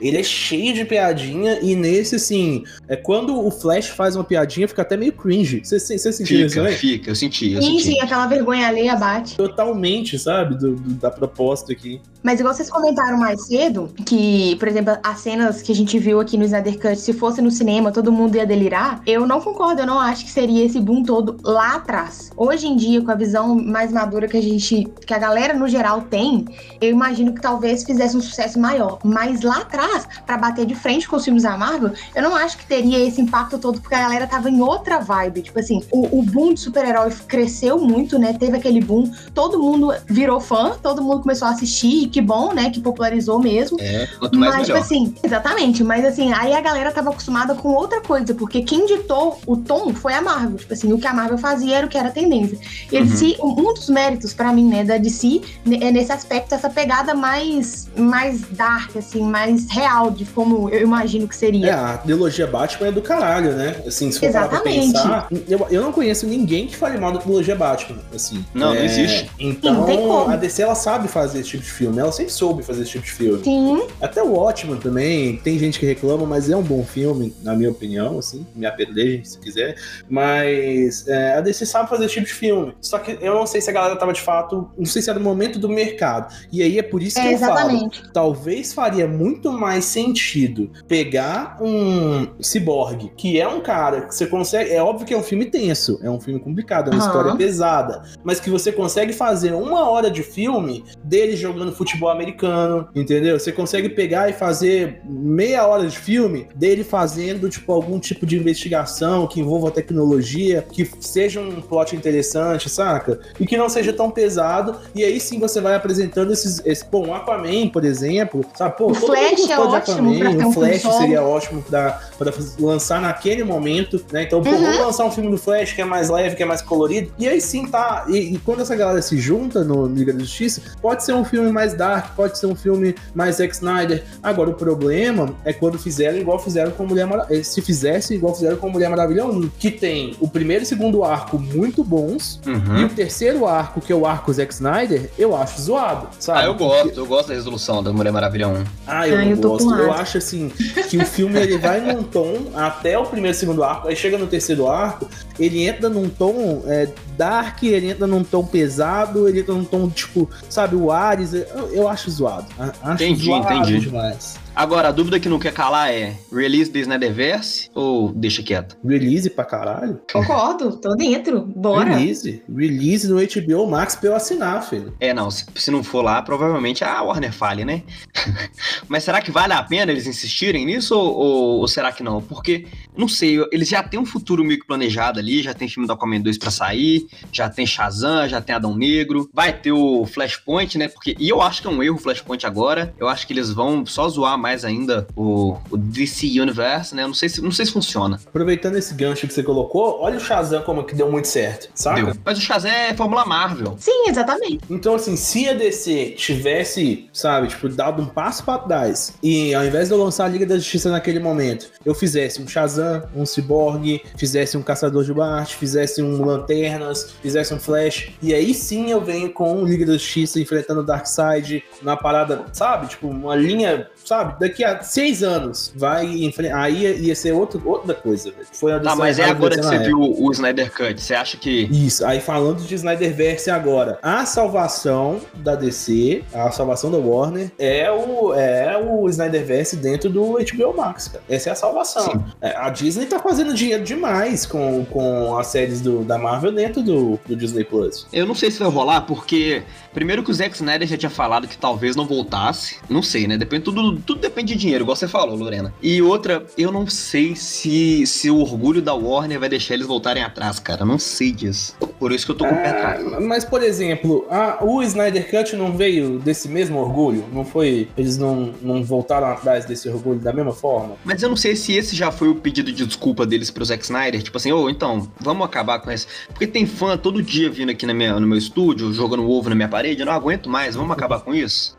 2017, 0.03 0.07
ele 0.07 0.17
é 0.17 0.23
cheio 0.23 0.73
de 0.73 0.85
piadinha 0.85 1.59
e 1.61 1.75
nesse, 1.75 2.15
assim, 2.15 2.63
é 2.87 2.95
quando 2.95 3.37
o 3.45 3.49
Flash 3.49 3.87
faz 3.87 4.15
uma 4.15 4.23
piadinha, 4.23 4.67
fica 4.67 4.81
até 4.81 4.97
meio 4.97 5.13
cringe. 5.13 5.61
Você, 5.63 5.97
sentiu 5.97 6.45
isso, 6.45 6.49
Fica, 6.55 6.63
né? 6.63 6.71
fica, 6.73 7.11
eu 7.11 7.15
senti, 7.15 7.53
eu 7.53 7.61
Sim, 7.61 7.71
senti. 7.79 7.83
sim, 7.95 8.01
aquela 8.01 8.27
vergonha 8.27 8.67
alheia 8.67 8.95
bate. 8.95 9.35
Totalmente, 9.35 10.17
sabe? 10.19 10.55
Do, 10.57 10.75
do- 10.75 10.93
da 10.95 11.09
proposta 11.11 11.71
aqui. 11.71 12.01
Mas 12.23 12.39
igual 12.39 12.53
vocês 12.53 12.69
comentaram 12.69 13.17
mais 13.17 13.45
cedo, 13.47 13.89
que, 14.05 14.55
por 14.55 14.67
exemplo, 14.67 14.97
as 15.03 15.19
cenas 15.19 15.61
que 15.61 15.71
a 15.71 15.75
gente 15.75 15.99
viu 15.99 16.21
aqui 16.21 16.37
no 16.37 16.45
Snyder 16.45 16.79
Cut, 16.79 16.95
se 16.95 17.11
fosse 17.11 17.41
no 17.41 17.51
cinema, 17.51 17.91
todo 17.91 18.11
mundo 18.11 18.37
ia 18.37 18.45
delirar, 18.45 19.01
eu 19.05 19.27
não 19.27 19.41
concordo, 19.41 19.81
eu 19.81 19.85
não 19.85 19.99
acho 19.99 20.23
que 20.23 20.31
seria 20.31 20.63
esse 20.63 20.79
boom 20.79 21.03
todo 21.03 21.37
lá 21.43 21.75
atrás. 21.75 22.31
Hoje 22.37 22.67
em 22.67 22.77
dia, 22.77 23.01
com 23.01 23.11
a 23.11 23.15
visão 23.15 23.55
mais 23.55 23.91
madura 23.91 24.27
que 24.27 24.37
a 24.37 24.41
gente, 24.41 24.85
que 25.05 25.13
a 25.13 25.19
galera 25.19 25.53
no 25.53 25.67
geral 25.67 26.01
tem, 26.01 26.45
eu 26.79 26.89
imagino 26.89 27.33
que 27.33 27.41
talvez 27.41 27.83
fizesse 27.83 28.15
um 28.15 28.21
sucesso 28.21 28.57
maior. 28.57 28.99
Mas 29.03 29.41
lá 29.41 29.57
atrás, 29.57 30.07
pra 30.25 30.37
bater 30.37 30.65
de 30.65 30.75
frente 30.75 31.07
com 31.07 31.17
os 31.17 31.25
filmes 31.25 31.43
da 31.43 31.57
Marvel, 31.57 31.91
eu 32.15 32.23
não 32.23 32.35
acho 32.35 32.57
que 32.57 32.65
teria 32.65 33.05
esse 33.05 33.19
impacto 33.19 33.57
todo, 33.57 33.81
porque 33.81 33.95
a 33.95 34.01
galera 34.01 34.27
tava 34.27 34.49
em 34.49 34.61
outra 34.61 34.99
vibe. 34.99 35.41
Tipo 35.41 35.59
assim, 35.59 35.81
o, 35.91 36.19
o 36.19 36.23
boom 36.23 36.53
de 36.53 36.61
super-herói 36.61 37.11
cresceu 37.27 37.77
muito, 37.79 38.17
né? 38.17 38.33
Teve 38.33 38.57
aquele 38.57 38.79
boom, 38.79 39.11
todo 39.33 39.59
mundo 39.59 39.93
virou 40.05 40.39
fã, 40.39 40.77
todo 40.81 41.01
mundo 41.01 41.21
começou 41.21 41.47
a 41.47 41.51
assistir, 41.51 42.12
que 42.13 42.21
bom, 42.21 42.53
né? 42.53 42.69
Que 42.69 42.79
popularizou 42.79 43.39
mesmo. 43.39 43.77
É, 43.81 44.07
quanto 44.19 44.37
mais 44.39 44.53
Mas, 44.55 44.61
tipo 44.67 44.73
melhor. 44.77 44.85
assim, 44.85 45.15
exatamente, 45.23 45.83
mas 45.83 46.05
assim, 46.05 46.31
aí 46.31 46.53
a 46.53 46.61
galera 46.61 46.91
tava 46.91 47.09
acostumada 47.09 47.55
com 47.55 47.69
outra 47.69 47.99
coisa, 48.01 48.33
porque 48.35 48.61
quem 48.61 48.85
ditou 48.85 49.39
o 49.47 49.57
tom 49.57 49.93
foi 49.93 50.13
a 50.13 50.21
Marvel. 50.21 50.57
Tipo 50.57 50.73
assim, 50.73 50.93
o 50.93 50.97
que 50.99 51.07
a 51.07 51.13
Marvel 51.13 51.37
fazia 51.37 51.77
era 51.77 51.85
o 51.87 51.89
que 51.89 51.97
era 51.97 52.11
tendência. 52.11 52.57
E 52.91 52.95
a 52.97 52.99
Uhum. 53.01 53.05
DC, 53.07 53.37
um 53.41 53.73
dos 53.73 53.89
méritos 53.89 54.33
pra 54.33 54.53
mim, 54.53 54.65
né, 54.69 54.83
da 54.83 54.97
DC, 54.97 55.41
ne- 55.65 55.83
é 55.83 55.91
nesse 55.91 56.11
aspecto, 56.11 56.53
essa 56.53 56.69
pegada 56.69 57.15
mais, 57.15 57.87
mais 57.97 58.41
dark, 58.51 58.95
assim, 58.95 59.23
mais 59.23 59.67
real 59.69 60.11
de 60.11 60.25
como 60.25 60.69
eu 60.69 60.81
imagino 60.83 61.27
que 61.27 61.33
É, 61.33 61.37
seria. 61.37 61.75
a 61.93 61.97
trilogia 61.97 62.45
Batman 62.45 62.87
é 62.87 62.91
do 62.91 63.01
caralho, 63.01 63.53
né? 63.53 63.75
Assim, 63.87 64.11
se 64.11 64.19
for 64.19 64.31
parar 64.31 64.47
pra 64.49 64.57
Exatamente. 64.59 64.93
pensar, 64.93 65.27
eu, 65.47 65.67
eu 65.71 65.81
não 65.81 65.91
conheço 65.91 66.27
ninguém 66.27 66.67
que 66.67 66.75
fale 66.75 66.97
mal 66.99 67.11
da 67.11 67.19
trilogia 67.19 67.55
Batman, 67.55 67.99
assim. 68.13 68.45
Não, 68.53 68.67
não 68.69 68.75
É, 68.75 68.85
existe. 68.85 69.31
Então, 69.39 69.73
Não 69.73 69.85
tem 69.85 69.97
como. 69.97 70.29
a 70.29 70.35
DC, 70.35 70.61
ela 70.61 70.75
sabe 70.75 71.07
fazer 71.07 71.39
esse 71.39 71.49
tipo 71.49 71.63
de 71.63 71.69
filme. 71.71 71.99
Ela 72.03 72.11
sempre 72.11 72.33
soube 72.33 72.63
fazer 72.63 72.81
esse 72.83 72.91
tipo 72.91 73.05
de 73.05 73.11
filme. 73.11 73.43
Sim, 73.43 73.87
Até 74.01 74.21
o 74.21 74.33
Watchman 74.33 74.77
também, 74.77 75.37
tem 75.37 75.57
gente 75.57 75.79
que 75.79 75.85
reclama, 75.85 76.25
mas 76.25 76.49
é 76.49 76.55
um 76.55 76.61
bom 76.61 76.83
filme, 76.83 77.33
na 77.41 77.55
minha 77.55 77.71
opinião, 77.71 78.19
assim, 78.19 78.45
me 78.55 78.65
apedrejem 78.65 79.23
se 79.23 79.39
quiser. 79.39 79.75
Mas 80.09 81.07
é, 81.07 81.35
a 81.35 81.41
DC 81.41 81.65
sabe 81.65 81.89
fazer 81.89 82.05
esse 82.05 82.15
tipo 82.15 82.27
de 82.27 82.33
filme. 82.33 82.75
Só 82.81 82.99
que 82.99 83.17
eu 83.21 83.33
não 83.33 83.45
sei 83.47 83.61
se 83.61 83.69
a 83.69 83.73
galera 83.73 83.95
tava 83.95 84.13
de 84.13 84.21
fato, 84.21 84.69
não 84.77 84.85
sei 84.85 85.01
se 85.01 85.09
era 85.09 85.17
o 85.19 85.21
momento 85.23 85.57
do 85.59 85.69
mercado. 85.69 86.33
E 86.51 86.61
aí 86.61 86.77
é 86.77 86.83
por 86.83 87.01
isso 87.01 87.15
que 87.19 87.27
é, 87.27 87.33
eu 87.33 87.37
falo. 87.39 87.53
exatamente. 87.53 88.11
Talvez 88.11 88.73
faria 88.73 89.07
muito 89.07 89.51
mais 89.51 89.85
sentido 89.85 90.69
pegar 90.87 91.57
um 91.61 92.27
ciborgue, 92.41 93.11
que 93.15 93.39
é 93.39 93.47
um 93.47 93.61
cara 93.61 94.01
que 94.01 94.15
você 94.15 94.27
consegue. 94.27 94.71
É 94.71 94.81
óbvio 94.83 95.05
que 95.05 95.13
é 95.13 95.17
um 95.17 95.23
filme 95.23 95.45
tenso, 95.45 95.99
é 96.03 96.09
um 96.09 96.19
filme 96.19 96.39
complicado, 96.39 96.89
é 96.89 96.93
uma 96.93 97.01
Aham. 97.01 97.07
história 97.07 97.35
pesada, 97.35 98.03
mas 98.23 98.39
que 98.39 98.49
você 98.49 98.71
consegue 98.71 99.13
fazer 99.13 99.53
uma 99.53 99.89
hora 99.89 100.09
de 100.11 100.21
filme 100.23 100.83
dele 101.03 101.35
jogando 101.35 101.71
futebol 101.75 102.09
americano, 102.09 102.87
entendeu? 102.95 103.39
Você 103.39 103.51
consegue 103.51 103.89
pegar 103.89 104.29
e 104.29 104.33
fazer 104.33 105.01
meia 105.05 105.65
hora 105.67 105.87
de 105.87 105.97
filme 105.97 106.47
dele 106.55 106.83
fazendo, 106.83 107.49
tipo, 107.49 107.71
algum 107.71 107.99
tipo 107.99 108.25
de 108.25 108.37
investigação 108.37 109.27
que 109.27 109.39
envolva 109.39 109.69
tecnologia, 109.71 110.65
que 110.71 110.89
seja 110.99 111.39
um 111.39 111.61
plot 111.61 111.95
interessante, 111.95 112.69
saca? 112.69 113.19
E 113.39 113.45
que 113.45 113.57
não 113.57 113.69
seja 113.69 113.91
tão 113.93 114.09
pesado. 114.11 114.77
E 114.95 115.03
aí 115.03 115.19
sim 115.19 115.39
você 115.39 115.59
vai 115.61 115.75
apresentando 115.75 116.31
esses. 116.31 116.61
Esse, 116.65 116.85
pô, 116.85 116.99
um 116.99 117.13
Aquaman, 117.13 117.67
por 117.69 117.83
exemplo, 117.83 118.45
sabe? 118.55 118.77
Pô, 118.77 118.91
O 118.91 118.93
Flash 118.95 119.49
é 119.49 119.59
ótimo 119.59 120.11
o 120.11 120.47
um 120.47 120.51
Flash 120.53 120.81
solo. 120.81 120.97
seria 120.99 121.23
ótimo 121.23 121.61
pra, 121.63 121.99
pra 122.17 122.31
lançar 122.59 123.01
naquele 123.01 123.43
momento, 123.43 124.03
né? 124.11 124.23
Então, 124.23 124.41
pô, 124.41 124.49
Uhum. 124.53 124.61
vamos 124.61 124.77
lançar 124.79 125.05
um 125.05 125.11
filme 125.11 125.31
do 125.31 125.37
Flash 125.37 125.73
que 125.73 125.81
é 125.81 125.85
mais 125.85 126.09
leve, 126.09 126.35
que 126.35 126.43
é 126.43 126.45
mais 126.45 126.61
colorido. 126.61 127.11
E 127.17 127.27
aí 127.27 127.41
sim 127.41 127.65
tá. 127.67 128.05
E, 128.07 128.35
e 128.35 128.37
quando 128.39 128.61
essa 128.61 128.75
galera 128.75 129.01
se 129.01 129.17
junta 129.17 129.63
no 129.63 129.87
Liga 129.87 130.13
da 130.13 130.19
Justiça, 130.19 130.61
pode 130.81 130.92
ser 131.01 131.13
um 131.13 131.23
filme 131.23 131.49
mais 131.49 131.73
dark, 131.73 132.13
pode 132.15 132.37
ser 132.37 132.45
um 132.47 132.55
filme 132.55 132.93
mais 133.15 133.37
Zack 133.37 133.53
Snyder. 133.55 134.03
Agora, 134.21 134.49
o 134.49 134.53
problema 134.53 135.33
é 135.45 135.53
quando 135.53 135.79
fizeram 135.79 136.17
igual 136.17 136.37
fizeram 136.37 136.71
com 136.71 136.85
Mulher 136.85 137.07
Maravilha. 137.07 137.41
Se 137.43 137.61
fizesse 137.61 138.13
igual 138.13 138.35
fizeram 138.35 138.57
com 138.57 138.69
Mulher 138.69 138.89
Maravilha 138.89 139.25
1, 139.25 139.49
que 139.57 139.71
tem 139.71 140.15
o 140.19 140.27
primeiro 140.27 140.63
e 140.63 140.65
segundo 140.67 141.03
arco 141.05 141.39
muito 141.39 141.83
bons, 141.83 142.39
e 142.45 142.49
Uhum. 142.49 142.85
o 142.85 142.89
terceiro 142.89 143.47
arco, 143.47 143.79
que 143.79 143.91
é 143.93 143.95
o 143.95 144.05
arco 144.05 144.31
Zack 144.33 144.53
Snyder, 144.53 145.09
eu 145.17 145.35
acho 145.35 145.61
zoado, 145.61 146.07
sabe? 146.19 146.39
Ah, 146.39 146.45
eu 146.45 146.55
gosto, 146.55 146.99
eu 146.99 147.05
gosto 147.05 147.29
da 147.29 147.33
resolução 147.35 147.81
da 147.81 147.93
Mulher 147.93 148.11
Maravilha 148.11 148.47
1. 148.49 148.63
Ah, 148.85 149.07
eu 149.07 149.17
Ah, 149.17 149.21
não 149.23 149.31
eu 149.31 149.37
gosto. 149.37 149.73
Eu 149.73 149.91
acho 149.93 150.17
assim 150.17 150.49
que 150.89 150.97
o 150.97 151.05
filme 151.05 151.39
ele 151.39 151.57
vai 151.57 151.79
num 151.79 152.03
tom 152.03 152.51
até 152.53 152.97
o 152.99 153.05
primeiro 153.05 153.35
e 153.35 153.39
segundo 153.39 153.63
arco, 153.63 153.87
aí 153.87 153.95
chega 153.95 154.17
no 154.17 154.27
terceiro 154.27 154.67
arco, 154.67 155.07
ele 155.39 155.63
entra 155.65 155.87
num 155.89 156.09
tom 156.09 156.61
é, 156.67 156.87
dark, 157.17 157.63
ele 157.63 157.91
entra 157.91 158.07
num 158.07 158.23
tom 158.23 158.45
pesado, 158.45 159.27
ele 159.27 159.39
entra 159.41 159.53
num 159.53 159.63
tom 159.65 159.89
tipo, 159.89 160.29
sabe, 160.49 160.75
o 160.75 160.91
Ares. 160.91 161.33
Eu, 161.33 161.73
eu 161.73 161.87
acho 161.87 162.09
zoado. 162.11 162.47
Acho 162.57 163.03
Entendi, 163.03 163.25
zoado 163.25 163.53
entendi. 163.53 163.79
demais. 163.79 164.42
Agora, 164.55 164.89
a 164.89 164.91
dúvida 164.91 165.19
que 165.19 165.27
não 165.27 165.39
quer 165.39 165.51
calar 165.51 165.91
é: 165.91 166.15
release 166.31 166.71
do 166.71 166.77
Snyderverse 166.77 167.71
ou 167.73 168.11
deixa 168.13 168.43
quieto? 168.43 168.77
Release 168.85 169.29
pra 169.29 169.43
caralho. 169.43 169.99
Concordo, 170.11 170.77
tô 170.77 170.95
dentro. 170.95 171.41
Bora. 171.41 171.95
Release. 171.95 172.43
Release 172.55 173.07
no 173.07 173.15
HBO 173.17 173.67
Max 173.69 173.95
pra 173.95 174.09
eu 174.09 174.15
assinar, 174.15 174.61
filho. 174.63 174.93
É, 174.99 175.13
não, 175.13 175.31
se, 175.31 175.45
se 175.55 175.71
não 175.71 175.83
for 175.83 176.03
lá, 176.03 176.21
provavelmente 176.21 176.83
a 176.83 177.01
Warner 177.01 177.33
fale, 177.33 177.65
né? 177.65 177.81
Mas 178.87 179.03
será 179.03 179.21
que 179.21 179.31
vale 179.31 179.53
a 179.53 179.63
pena 179.63 179.91
eles 179.91 180.05
insistirem 180.05 180.65
nisso 180.65 180.95
ou, 180.97 181.13
ou- 181.15 181.59
ou 181.61 181.67
será 181.67 181.91
que 181.91 182.03
não? 182.03 182.21
Porque, 182.21 182.65
não 182.95 183.07
sei, 183.07 183.37
eles 183.51 183.67
já 183.67 183.81
têm 183.81 183.99
um 183.99 184.05
futuro 184.05 184.43
meio 184.43 184.59
que 184.59 184.67
planejado 184.67 185.19
ali, 185.19 185.41
já 185.41 185.53
tem 185.53 185.67
filme 185.67 185.87
do 185.87 185.93
Aquaman 185.93 186.21
2 186.21 186.37
pra 186.37 186.51
sair, 186.51 187.07
já 187.31 187.49
tem 187.49 187.65
Shazam, 187.65 188.27
já 188.27 188.39
tem 188.41 188.53
Adão 188.55 188.75
Negro, 188.75 189.27
vai 189.33 189.51
ter 189.53 189.71
o 189.71 190.05
Flashpoint, 190.05 190.77
né? 190.77 190.87
Porque, 190.87 191.15
e 191.19 191.27
eu 191.27 191.41
acho 191.41 191.61
que 191.61 191.67
é 191.67 191.71
um 191.71 191.81
erro 191.81 191.95
o 191.95 191.99
Flashpoint 191.99 192.45
agora, 192.45 192.93
eu 192.99 193.07
acho 193.07 193.25
que 193.25 193.33
eles 193.33 193.49
vão 193.49 193.83
só 193.85 194.07
zoar 194.09 194.37
mais 194.43 194.65
ainda 194.65 195.07
o, 195.15 195.57
o 195.71 195.77
DC 195.77 196.37
Universe, 196.37 196.93
né? 196.93 197.03
Eu 197.03 197.07
não 197.07 197.13
sei 197.13 197.29
se, 197.29 197.41
não 197.41 197.51
sei 197.51 197.65
se 197.65 197.71
funciona. 197.71 198.19
Aproveitando 198.27 198.75
esse 198.75 198.93
gancho 198.93 199.25
que 199.25 199.33
você 199.33 199.41
colocou, 199.41 200.01
olha 200.01 200.17
o 200.17 200.19
Shazam 200.19 200.61
como 200.63 200.83
que 200.83 200.93
deu 200.93 201.09
muito 201.09 201.29
certo? 201.29 201.69
Deu. 201.95 202.13
Mas 202.25 202.37
o 202.37 202.41
Shazam 202.41 202.69
é 202.69 202.93
Fórmula 202.93 203.25
Marvel. 203.25 203.75
Sim, 203.79 204.09
exatamente. 204.09 204.59
Então, 204.69 204.95
assim, 204.95 205.15
se 205.15 205.47
a 205.47 205.53
DC 205.53 206.15
tivesse, 206.17 207.09
sabe, 207.13 207.47
tipo, 207.47 207.69
dado 207.69 208.01
um 208.01 208.05
passo 208.05 208.43
pra 208.43 208.57
trás 208.57 209.13
e 209.23 209.53
ao 209.53 209.63
invés 209.63 209.87
de 209.87 209.93
eu 209.93 210.03
lançar 210.03 210.25
a 210.25 210.27
Liga 210.27 210.45
da 210.45 210.57
Justiça 210.57 210.91
naquele 210.91 211.19
momento, 211.19 211.69
eu 211.85 211.95
fizesse 211.95 212.41
um 212.41 212.47
Shazam, 212.47 213.03
um 213.15 213.25
Cyborg, 213.25 214.01
fizesse 214.17 214.57
um 214.57 214.61
Caçador 214.61 215.05
de 215.05 215.13
Marte, 215.13 215.55
fizesse 215.55 216.01
um 216.01 216.23
Lanternas, 216.25 217.15
fizesse 217.21 217.53
um 217.53 217.59
Flash, 217.59 218.11
e 218.21 218.33
aí 218.33 218.53
sim 218.53 218.91
eu 218.91 218.99
venho 218.99 219.31
com 219.31 219.61
o 219.61 219.65
Liga 219.65 219.85
da 219.85 219.93
Justiça 219.93 220.39
enfrentando 220.39 220.81
o 220.81 220.83
Darkseid 220.83 221.63
na 221.81 221.95
parada, 221.95 222.45
sabe, 222.51 222.87
tipo, 222.87 223.07
uma 223.07 223.35
linha, 223.35 223.87
sabe, 224.03 224.32
daqui 224.39 224.63
a 224.63 224.81
seis 224.81 225.23
anos 225.23 225.71
vai 225.75 226.05
enfrentar, 226.05 226.61
aí 226.61 227.05
ia, 227.05 227.15
ser 227.15 227.31
outro, 227.33 227.61
outra 227.65 227.93
coisa, 227.93 228.31
velho. 228.31 228.45
Foi 228.51 228.71
a 228.71 228.75
Tá, 228.75 228.81
decisão 228.81 228.97
mas 229.05 229.19
é 229.19 229.25
agora 229.25 229.55
que 229.55 229.63
você 229.63 229.79
viu 229.79 229.99
o 229.99 230.31
Snyder 230.31 230.71
Cut, 230.71 231.01
você 231.01 231.13
acha 231.13 231.37
que 231.37 231.63
Isso, 231.71 232.05
aí 232.05 232.19
falando 232.19 232.61
de 232.61 232.75
Snyderverse 232.75 233.49
agora, 233.49 233.99
a 234.01 234.25
salvação 234.25 235.19
da 235.35 235.55
DC, 235.55 236.23
a 236.33 236.51
salvação 236.51 236.91
da 236.91 236.97
Warner, 236.97 237.51
é 237.57 237.91
o, 237.91 238.33
é 238.33 238.77
o 238.77 239.07
Snyderverse 239.09 239.77
dentro 239.77 240.09
do 240.09 240.33
HBO 240.33 240.75
Max, 240.75 241.07
cara. 241.07 241.23
Essa 241.29 241.49
é 241.49 241.51
a 241.53 241.55
salvação. 241.55 242.23
É, 242.41 242.55
a 242.55 242.69
Disney 242.69 243.05
tá 243.05 243.19
fazendo 243.19 243.53
dinheiro 243.53 243.83
demais 243.83 244.45
com, 244.45 244.85
com 244.85 245.37
as 245.37 245.47
séries 245.47 245.81
do, 245.81 246.03
da 246.03 246.17
Marvel 246.17 246.51
dentro 246.51 246.81
do, 246.81 247.19
do 247.25 247.35
Disney 247.35 247.63
Plus. 247.63 248.07
Eu 248.11 248.25
não 248.25 248.35
sei 248.35 248.51
se 248.51 248.59
vai 248.59 248.69
rolar, 248.69 249.01
porque 249.01 249.63
Primeiro 249.93 250.23
que 250.23 250.31
o 250.31 250.33
Zack 250.33 250.55
Snyder 250.55 250.87
já 250.87 250.97
tinha 250.97 251.09
falado 251.09 251.47
que 251.47 251.57
talvez 251.57 251.95
não 251.95 252.05
voltasse. 252.05 252.77
Não 252.89 253.03
sei, 253.03 253.27
né? 253.27 253.37
Depende, 253.37 253.63
tudo, 253.63 253.95
tudo 253.99 254.19
depende 254.23 254.53
de 254.53 254.59
dinheiro, 254.59 254.83
igual 254.83 254.95
você 254.95 255.07
falou, 255.07 255.35
Lorena. 255.35 255.73
E 255.81 256.01
outra, 256.01 256.45
eu 256.57 256.71
não 256.71 256.87
sei 256.87 257.35
se, 257.35 258.05
se 258.07 258.29
o 258.31 258.39
orgulho 258.39 258.81
da 258.81 258.93
Warner 258.93 259.39
vai 259.39 259.49
deixar 259.49 259.73
eles 259.75 259.85
voltarem 259.85 260.23
atrás, 260.23 260.59
cara. 260.59 260.83
Não 260.85 260.97
sei 260.97 261.31
disso. 261.31 261.75
Por 261.99 262.11
isso 262.11 262.25
que 262.25 262.31
eu 262.31 262.35
tô 262.35 262.45
com 262.45 262.53
o 262.53 262.57
pé 262.57 262.69
atrás. 262.69 263.13
Ah, 263.13 263.19
mas, 263.21 263.45
por 263.45 263.61
exemplo, 263.63 264.25
a- 264.29 264.59
o 264.63 264.81
Snyder 264.81 265.29
Cut 265.29 265.55
não 265.55 265.75
veio 265.77 266.19
desse 266.19 266.47
mesmo 266.49 266.79
orgulho? 266.79 267.25
Não 267.31 267.45
foi? 267.45 267.87
Eles 267.97 268.17
não, 268.17 268.53
não 268.61 268.83
voltaram 268.83 269.27
atrás 269.27 269.65
desse 269.65 269.87
orgulho 269.89 270.19
da 270.19 270.33
mesma 270.33 270.51
forma? 270.53 270.95
Mas 271.05 271.21
eu 271.21 271.29
não 271.29 271.35
sei 271.37 271.55
se 271.55 271.73
esse 271.73 271.95
já 271.95 272.11
foi 272.11 272.27
o 272.29 272.35
pedido 272.35 272.71
de 272.71 272.85
desculpa 272.85 273.25
deles 273.25 273.51
pro 273.51 273.63
Zack 273.63 273.83
Snyder. 273.83 274.21
Tipo 274.23 274.37
assim, 274.37 274.51
ô, 274.51 274.69
então, 274.69 275.07
vamos 275.19 275.45
acabar 275.45 275.79
com 275.79 275.91
esse. 275.91 276.07
Porque 276.29 276.47
tem 276.47 276.65
fã 276.65 276.97
todo 276.97 277.21
dia 277.21 277.49
vindo 277.49 277.69
aqui 277.71 277.85
na 277.85 277.93
minha, 277.93 278.19
no 278.19 278.27
meu 278.27 278.37
estúdio, 278.37 278.91
jogando 278.93 279.29
ovo 279.29 279.49
na 279.49 279.55
minha 279.55 279.69
parede. 279.69 280.01
Eu 280.01 280.05
não 280.05 280.13
aguento 280.13 280.49
mais, 280.49 280.75
vamos 280.75 280.91
acabar 280.91 281.19
com 281.21 281.33
isso? 281.33 281.75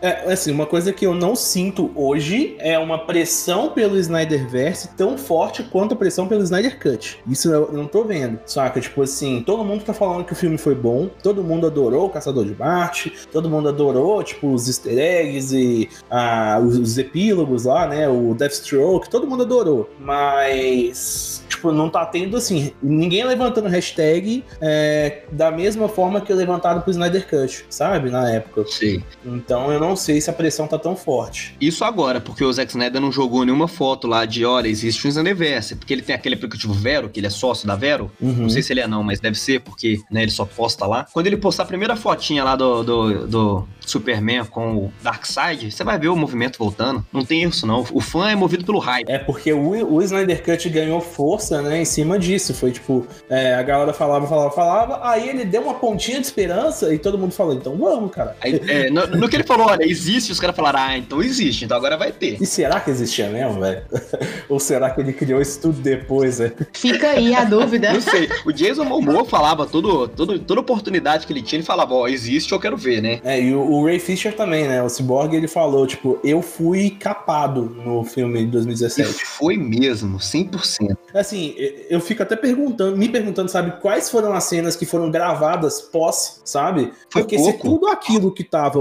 É, 0.00 0.32
assim, 0.32 0.50
uma 0.50 0.66
coisa 0.66 0.92
que 0.92 1.06
eu 1.06 1.14
não 1.14 1.36
sinto 1.36 1.92
hoje 1.94 2.56
é 2.58 2.76
uma 2.76 2.98
pressão 2.98 3.70
pelo 3.70 3.96
Snyderverse 3.96 4.88
tão 4.96 5.16
forte 5.16 5.62
quanto 5.62 5.94
a 5.94 5.96
pressão 5.96 6.26
pelo 6.26 6.42
Snyder 6.42 6.76
Cut. 6.80 7.20
Isso 7.24 7.48
eu 7.52 7.70
não 7.72 7.86
tô 7.86 8.02
vendo. 8.02 8.40
Saca? 8.44 8.80
Tipo 8.80 9.02
assim, 9.02 9.44
todo 9.46 9.64
mundo 9.64 9.84
tá 9.84 9.94
falando 9.94 10.24
que 10.24 10.32
o 10.32 10.36
filme 10.36 10.58
foi 10.58 10.74
bom, 10.74 11.08
todo 11.22 11.44
mundo 11.44 11.68
adorou 11.68 12.06
o 12.06 12.10
Caçador 12.10 12.44
de 12.44 12.54
Marte, 12.54 13.12
todo 13.30 13.48
mundo 13.48 13.68
adorou, 13.68 14.22
tipo, 14.24 14.52
os 14.52 14.66
easter 14.66 14.98
eggs 14.98 15.56
e 15.56 15.88
ah, 16.10 16.60
os, 16.60 16.76
os 16.76 16.98
epílogos 16.98 17.64
lá, 17.64 17.86
né? 17.86 18.08
O 18.08 18.34
Deathstroke, 18.34 19.08
todo 19.08 19.26
mundo 19.26 19.44
adorou. 19.44 19.88
Mas, 20.00 21.44
tipo, 21.48 21.70
não 21.70 21.88
tá 21.88 22.04
tendo 22.06 22.36
assim, 22.36 22.72
ninguém 22.82 23.24
levantando 23.24 23.68
hashtag 23.68 24.44
é, 24.60 25.22
da 25.30 25.52
mesma 25.52 25.88
forma 25.88 26.20
que 26.20 26.32
levantaram 26.32 26.80
pro 26.80 26.90
Snyder 26.90 27.28
Cut, 27.28 27.64
sabe? 27.70 28.10
Na 28.10 28.28
época. 28.30 28.64
Sei. 28.66 29.02
Então 29.24 29.72
eu 29.72 29.80
não 29.80 29.96
sei 29.96 30.20
se 30.20 30.30
a 30.30 30.32
pressão 30.32 30.66
tá 30.66 30.78
tão 30.78 30.96
forte. 30.96 31.56
Isso 31.60 31.84
agora, 31.84 32.20
porque 32.20 32.44
o 32.44 32.52
Zack 32.52 32.70
Snyder 32.70 33.00
não 33.00 33.12
jogou 33.12 33.44
nenhuma 33.44 33.68
foto 33.68 34.06
lá 34.06 34.24
de, 34.24 34.44
olha, 34.44 34.68
existe 34.68 35.06
um 35.06 35.10
Snyderverse. 35.10 35.76
Porque 35.76 35.92
ele 35.92 36.02
tem 36.02 36.14
aquele 36.14 36.34
aplicativo 36.34 36.72
Vero, 36.72 37.08
que 37.08 37.20
ele 37.20 37.26
é 37.26 37.30
sócio 37.30 37.66
da 37.66 37.76
Vero. 37.76 38.10
Uhum. 38.20 38.32
Não 38.32 38.50
sei 38.50 38.62
se 38.62 38.72
ele 38.72 38.80
é 38.80 38.86
não, 38.86 39.02
mas 39.02 39.20
deve 39.20 39.38
ser, 39.38 39.60
porque 39.60 40.00
né, 40.10 40.22
ele 40.22 40.30
só 40.30 40.44
posta 40.44 40.86
lá. 40.86 41.06
Quando 41.12 41.26
ele 41.26 41.36
postar 41.36 41.64
a 41.64 41.66
primeira 41.66 41.96
fotinha 41.96 42.44
lá 42.44 42.56
do, 42.56 42.82
do, 42.82 43.26
do 43.26 43.68
Superman 43.86 44.44
com 44.44 44.76
o 44.76 44.92
Darkseid, 45.02 45.70
você 45.70 45.84
vai 45.84 45.98
ver 45.98 46.08
o 46.08 46.16
movimento 46.16 46.58
voltando. 46.58 47.04
Não 47.12 47.24
tem 47.24 47.42
isso, 47.42 47.66
não. 47.66 47.84
O 47.92 48.00
fã 48.00 48.30
é 48.30 48.34
movido 48.34 48.64
pelo 48.64 48.78
hype. 48.78 49.08
É 49.08 49.18
porque 49.18 49.52
o, 49.52 49.94
o 49.94 50.02
Snyder 50.02 50.42
Cut 50.42 50.68
ganhou 50.68 51.00
força, 51.00 51.62
né, 51.62 51.82
em 51.82 51.84
cima 51.84 52.18
disso. 52.18 52.54
Foi 52.54 52.70
tipo, 52.70 53.06
é, 53.28 53.54
a 53.54 53.62
galera 53.62 53.92
falava, 53.92 54.26
falava, 54.26 54.50
falava, 54.50 55.00
aí 55.08 55.28
ele 55.28 55.44
deu 55.44 55.62
uma 55.62 55.74
pontinha 55.74 56.20
de 56.20 56.26
esperança 56.26 56.92
e 56.92 56.98
todo 56.98 57.18
mundo 57.18 57.32
falou, 57.32 57.54
então 57.54 57.76
vamos, 57.76 58.10
cara. 58.10 58.36
Aí, 58.40 58.60
é, 58.68 58.90
no, 58.90 59.06
no 59.18 59.28
que 59.28 59.36
ele 59.36 59.44
falou, 59.44 59.66
olha, 59.66 59.84
existe, 59.84 60.32
os 60.32 60.40
caras 60.40 60.54
falaram, 60.56 60.80
ah, 60.80 60.98
então 60.98 61.22
existe, 61.22 61.64
então 61.64 61.76
agora 61.76 61.96
vai 61.96 62.12
ter. 62.12 62.40
E 62.40 62.46
será 62.46 62.80
que 62.80 62.90
existia 62.90 63.28
mesmo, 63.28 63.60
velho? 63.60 63.82
Ou 64.48 64.58
será 64.58 64.90
que 64.90 65.00
ele 65.00 65.12
criou 65.12 65.40
isso 65.40 65.60
tudo 65.60 65.80
depois, 65.80 66.38
né? 66.38 66.52
Fica 66.72 67.10
aí 67.10 67.34
a 67.34 67.44
dúvida. 67.44 67.92
Não 67.92 68.00
sei. 68.00 68.28
O 68.44 68.52
Jason 68.52 68.84
Momoa 68.84 69.24
falava 69.24 69.66
todo, 69.66 70.08
todo, 70.08 70.38
toda 70.38 70.60
oportunidade 70.60 71.26
que 71.26 71.32
ele 71.32 71.42
tinha, 71.42 71.58
ele 71.58 71.66
falava, 71.66 71.94
ó, 71.94 72.06
existe, 72.08 72.52
eu 72.52 72.60
quero 72.60 72.76
ver, 72.76 73.00
né? 73.02 73.20
É, 73.24 73.40
e 73.40 73.54
o, 73.54 73.60
o 73.60 73.84
Ray 73.86 73.98
Fisher 73.98 74.34
também, 74.34 74.66
né? 74.66 74.82
O 74.82 74.88
Cyborg, 74.88 75.34
ele 75.34 75.48
falou, 75.48 75.86
tipo, 75.86 76.18
eu 76.24 76.42
fui 76.42 76.90
capado 76.90 77.62
no 77.84 78.04
filme 78.04 78.38
de 78.40 78.44
E 78.44 78.50
2017. 78.50 79.24
foi 79.24 79.56
mesmo, 79.56 80.18
100%. 80.18 80.96
Assim, 81.14 81.54
eu- 81.88 82.00
fico 82.00 82.22
até 82.22 82.34
perguntando, 82.36 82.96
me 82.96 83.08
perguntando, 83.08 83.48
sabe, 83.50 83.80
quais 83.80 84.10
foram 84.10 84.32
as 84.32 84.44
cenas 84.44 84.74
que 84.76 84.84
foram 84.84 85.10
gravadas 85.10 85.80
pós, 85.80 86.40
sabe? 86.44 86.92
Foi 87.10 87.22
Porque 87.22 87.38
se 87.38 87.44
pouco. 87.44 87.62
tudo 87.80 87.86
aquilo 87.88 88.32
que 88.32 88.42
tava, 88.44 88.80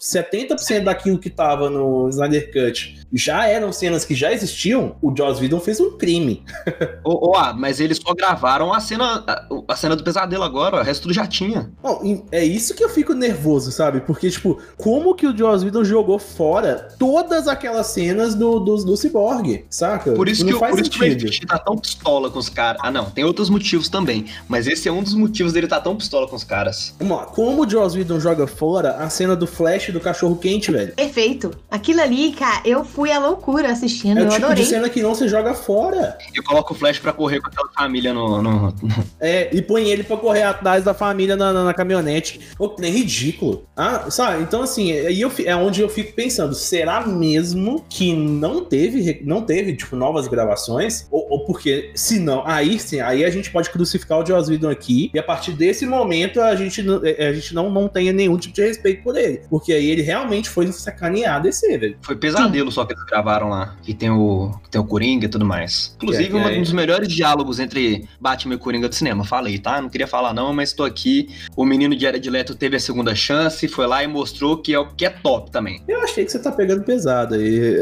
70% 0.00 0.84
daquilo 0.84 1.18
que 1.18 1.30
tava 1.30 1.68
no 1.70 2.08
Snyder 2.08 2.52
Cut 2.52 3.00
já 3.12 3.46
eram 3.46 3.72
cenas 3.72 4.04
que 4.04 4.14
já 4.14 4.32
existiam, 4.32 4.96
o 5.02 5.14
Joss 5.16 5.40
Whedon 5.40 5.60
fez 5.60 5.80
um 5.80 5.96
crime. 5.98 6.42
Ô, 7.04 7.30
ô, 7.30 7.36
ah, 7.36 7.52
mas 7.56 7.80
eles 7.80 7.98
só 7.98 8.14
gravaram 8.14 8.72
a 8.72 8.80
cena, 8.80 9.22
a, 9.26 9.46
a 9.68 9.76
cena 9.76 9.94
do 9.96 10.02
pesadelo 10.04 10.42
agora, 10.44 10.80
o 10.80 10.82
resto 10.82 11.02
tudo 11.02 11.14
já 11.14 11.26
tinha. 11.26 11.70
E 12.04 12.22
é 12.30 12.44
isso 12.44 12.74
que 12.74 12.82
eu 12.82 12.88
fico 12.88 13.12
nervoso, 13.12 13.70
sabe? 13.70 14.00
Porque, 14.00 14.30
tipo, 14.30 14.58
como 14.76 15.14
que 15.14 15.26
o 15.26 15.36
Joss 15.36 15.64
Whedon 15.64 15.84
jogou 15.84 16.18
fora 16.18 16.88
todas 16.98 17.48
aquelas 17.48 17.88
cenas 17.88 18.34
do, 18.34 18.58
do, 18.60 18.76
do 18.84 18.96
Cyborg, 18.96 19.64
saca? 19.68 20.12
Por 20.12 20.28
isso, 20.28 20.42
não 20.42 20.48
que, 20.50 20.54
o- 20.56 20.58
faz 20.60 20.74
por 20.74 20.80
isso 20.80 20.90
que 20.90 20.98
o 20.98 21.00
Ray 21.00 21.10
sentido. 21.12 21.28
Fisher 21.28 21.46
tá 21.46 21.58
tão 21.58 21.76
pistola 21.76 22.30
com 22.30 22.38
os 22.38 22.48
caras. 22.48 22.80
Ah, 22.84 22.90
não, 22.90 23.10
tem 23.10 23.24
outros 23.24 23.50
motivos 23.50 23.88
também. 23.88 24.26
Mas 24.48 24.66
esse 24.66 24.88
é 24.88 24.92
um 24.92 25.02
dos 25.02 25.14
motivos 25.14 25.52
dele 25.52 25.66
tá 25.66 25.80
tão 25.80 25.96
pistola 25.96 26.26
com 26.28 26.36
os 26.36 26.44
caras. 26.44 26.94
Vamos 26.98 27.16
lá, 27.18 27.26
Como 27.26 27.62
o 27.64 27.68
Joss 27.68 27.96
Whedon 27.96 28.20
joga 28.20 28.46
fora 28.46 28.92
a 28.96 29.10
cena 29.10 29.36
do 29.36 29.46
Flash 29.62 29.90
do 29.90 30.00
cachorro 30.00 30.36
quente, 30.36 30.70
velho? 30.70 30.92
Perfeito. 30.94 31.50
Aquilo 31.70 32.00
ali, 32.00 32.32
cara, 32.32 32.62
eu 32.64 32.84
fui 32.84 33.10
à 33.12 33.18
loucura 33.18 33.70
assistindo. 33.70 34.18
É 34.18 34.22
o 34.22 34.24
eu 34.26 34.30
tipo 34.30 34.44
adorei. 34.46 34.64
de 34.64 34.68
cena 34.68 34.88
que 34.88 35.00
não 35.02 35.14
se 35.14 35.28
joga 35.28 35.54
fora. 35.54 36.18
Eu 36.34 36.42
coloco 36.42 36.74
o 36.74 36.76
Flash 36.76 36.98
pra 36.98 37.12
correr 37.12 37.40
com 37.40 37.46
aquela 37.48 37.68
família 37.72 38.12
no. 38.12 38.42
no- 38.42 38.74
É, 39.20 39.48
e 39.54 39.62
põe 39.62 39.88
ele 39.88 40.02
pra 40.02 40.16
correr 40.16 40.42
atrás 40.42 40.82
da 40.84 40.92
família 40.94 41.36
na, 41.36 41.52
na, 41.52 41.64
na 41.64 41.74
caminhonete. 41.74 42.40
Pô, 42.56 42.74
nem 42.78 42.92
ridículo. 42.92 43.64
Ah, 43.76 44.10
sabe? 44.10 44.42
Então, 44.42 44.62
assim, 44.62 44.92
aí 44.92 45.20
eu, 45.20 45.30
fi- 45.30 45.46
é 45.46 45.54
onde 45.54 45.80
eu 45.80 45.88
fico 45.88 46.12
pensando: 46.12 46.54
será 46.54 47.06
mesmo 47.06 47.84
que 47.88 48.12
não 48.14 48.64
teve, 48.64 49.20
não 49.24 49.42
teve, 49.42 49.74
tipo, 49.76 49.94
novas 49.96 50.26
gravações? 50.26 51.06
Ou, 51.10 51.26
ou 51.30 51.44
porque, 51.44 51.90
se 51.94 52.18
não, 52.18 52.42
aí 52.46 52.78
sim, 52.78 53.00
aí 53.00 53.24
a 53.24 53.30
gente 53.30 53.50
pode 53.50 53.70
crucificar 53.70 54.18
o 54.20 54.26
Joss 54.26 54.50
Whedon 54.50 54.70
aqui, 54.70 55.10
e 55.14 55.18
a 55.18 55.22
partir 55.22 55.52
desse 55.52 55.86
momento 55.86 56.40
a 56.40 56.54
gente, 56.56 56.82
não- 56.82 57.00
é, 57.04 57.28
a 57.28 57.32
gente 57.32 57.54
não, 57.54 57.70
não 57.70 57.88
tenha 57.88 58.12
nenhum 58.12 58.36
tipo 58.36 58.54
de 58.54 58.62
respeito 58.62 59.02
por 59.02 59.16
ele. 59.16 59.42
Porque 59.52 59.70
aí 59.70 59.90
ele 59.90 60.00
realmente 60.00 60.48
foi 60.48 60.72
sacanear 60.72 61.36
a 61.36 61.38
DC, 61.38 61.76
velho. 61.76 61.96
Foi 62.00 62.16
pesadelo 62.16 62.72
só 62.72 62.86
que 62.86 62.94
eles 62.94 63.04
gravaram 63.04 63.50
lá. 63.50 63.76
Que 63.82 63.92
tem 63.92 64.08
o, 64.08 64.50
que 64.64 64.70
tem 64.70 64.80
o 64.80 64.84
Coringa 64.84 65.26
e 65.26 65.28
tudo 65.28 65.44
mais. 65.44 65.94
Inclusive, 65.96 66.38
é- 66.38 66.54
é- 66.54 66.58
um 66.58 66.62
dos 66.62 66.72
melhores 66.72 67.06
diálogos 67.08 67.60
entre 67.60 68.08
Batman 68.18 68.54
e 68.54 68.58
Coringa 68.58 68.88
do 68.88 68.94
cinema. 68.94 69.24
Falei, 69.24 69.58
tá? 69.58 69.78
Não 69.78 69.90
queria 69.90 70.06
falar 70.06 70.32
não, 70.32 70.54
mas 70.54 70.72
tô 70.72 70.82
aqui. 70.84 71.28
O 71.54 71.66
menino 71.66 71.94
de 71.94 72.00
Jared 72.00 72.30
Leto 72.30 72.54
teve 72.54 72.76
a 72.76 72.80
segunda 72.80 73.14
chance, 73.14 73.68
foi 73.68 73.86
lá 73.86 74.02
e 74.02 74.06
mostrou 74.06 74.56
que 74.56 74.72
é 74.72 74.78
o 74.78 74.86
que 74.86 75.04
é 75.04 75.10
top 75.10 75.50
também. 75.50 75.82
Eu 75.86 76.00
achei 76.00 76.24
que 76.24 76.32
você 76.32 76.38
tá 76.38 76.50
pegando 76.50 76.82
pesado 76.82 77.34
aí. 77.34 77.76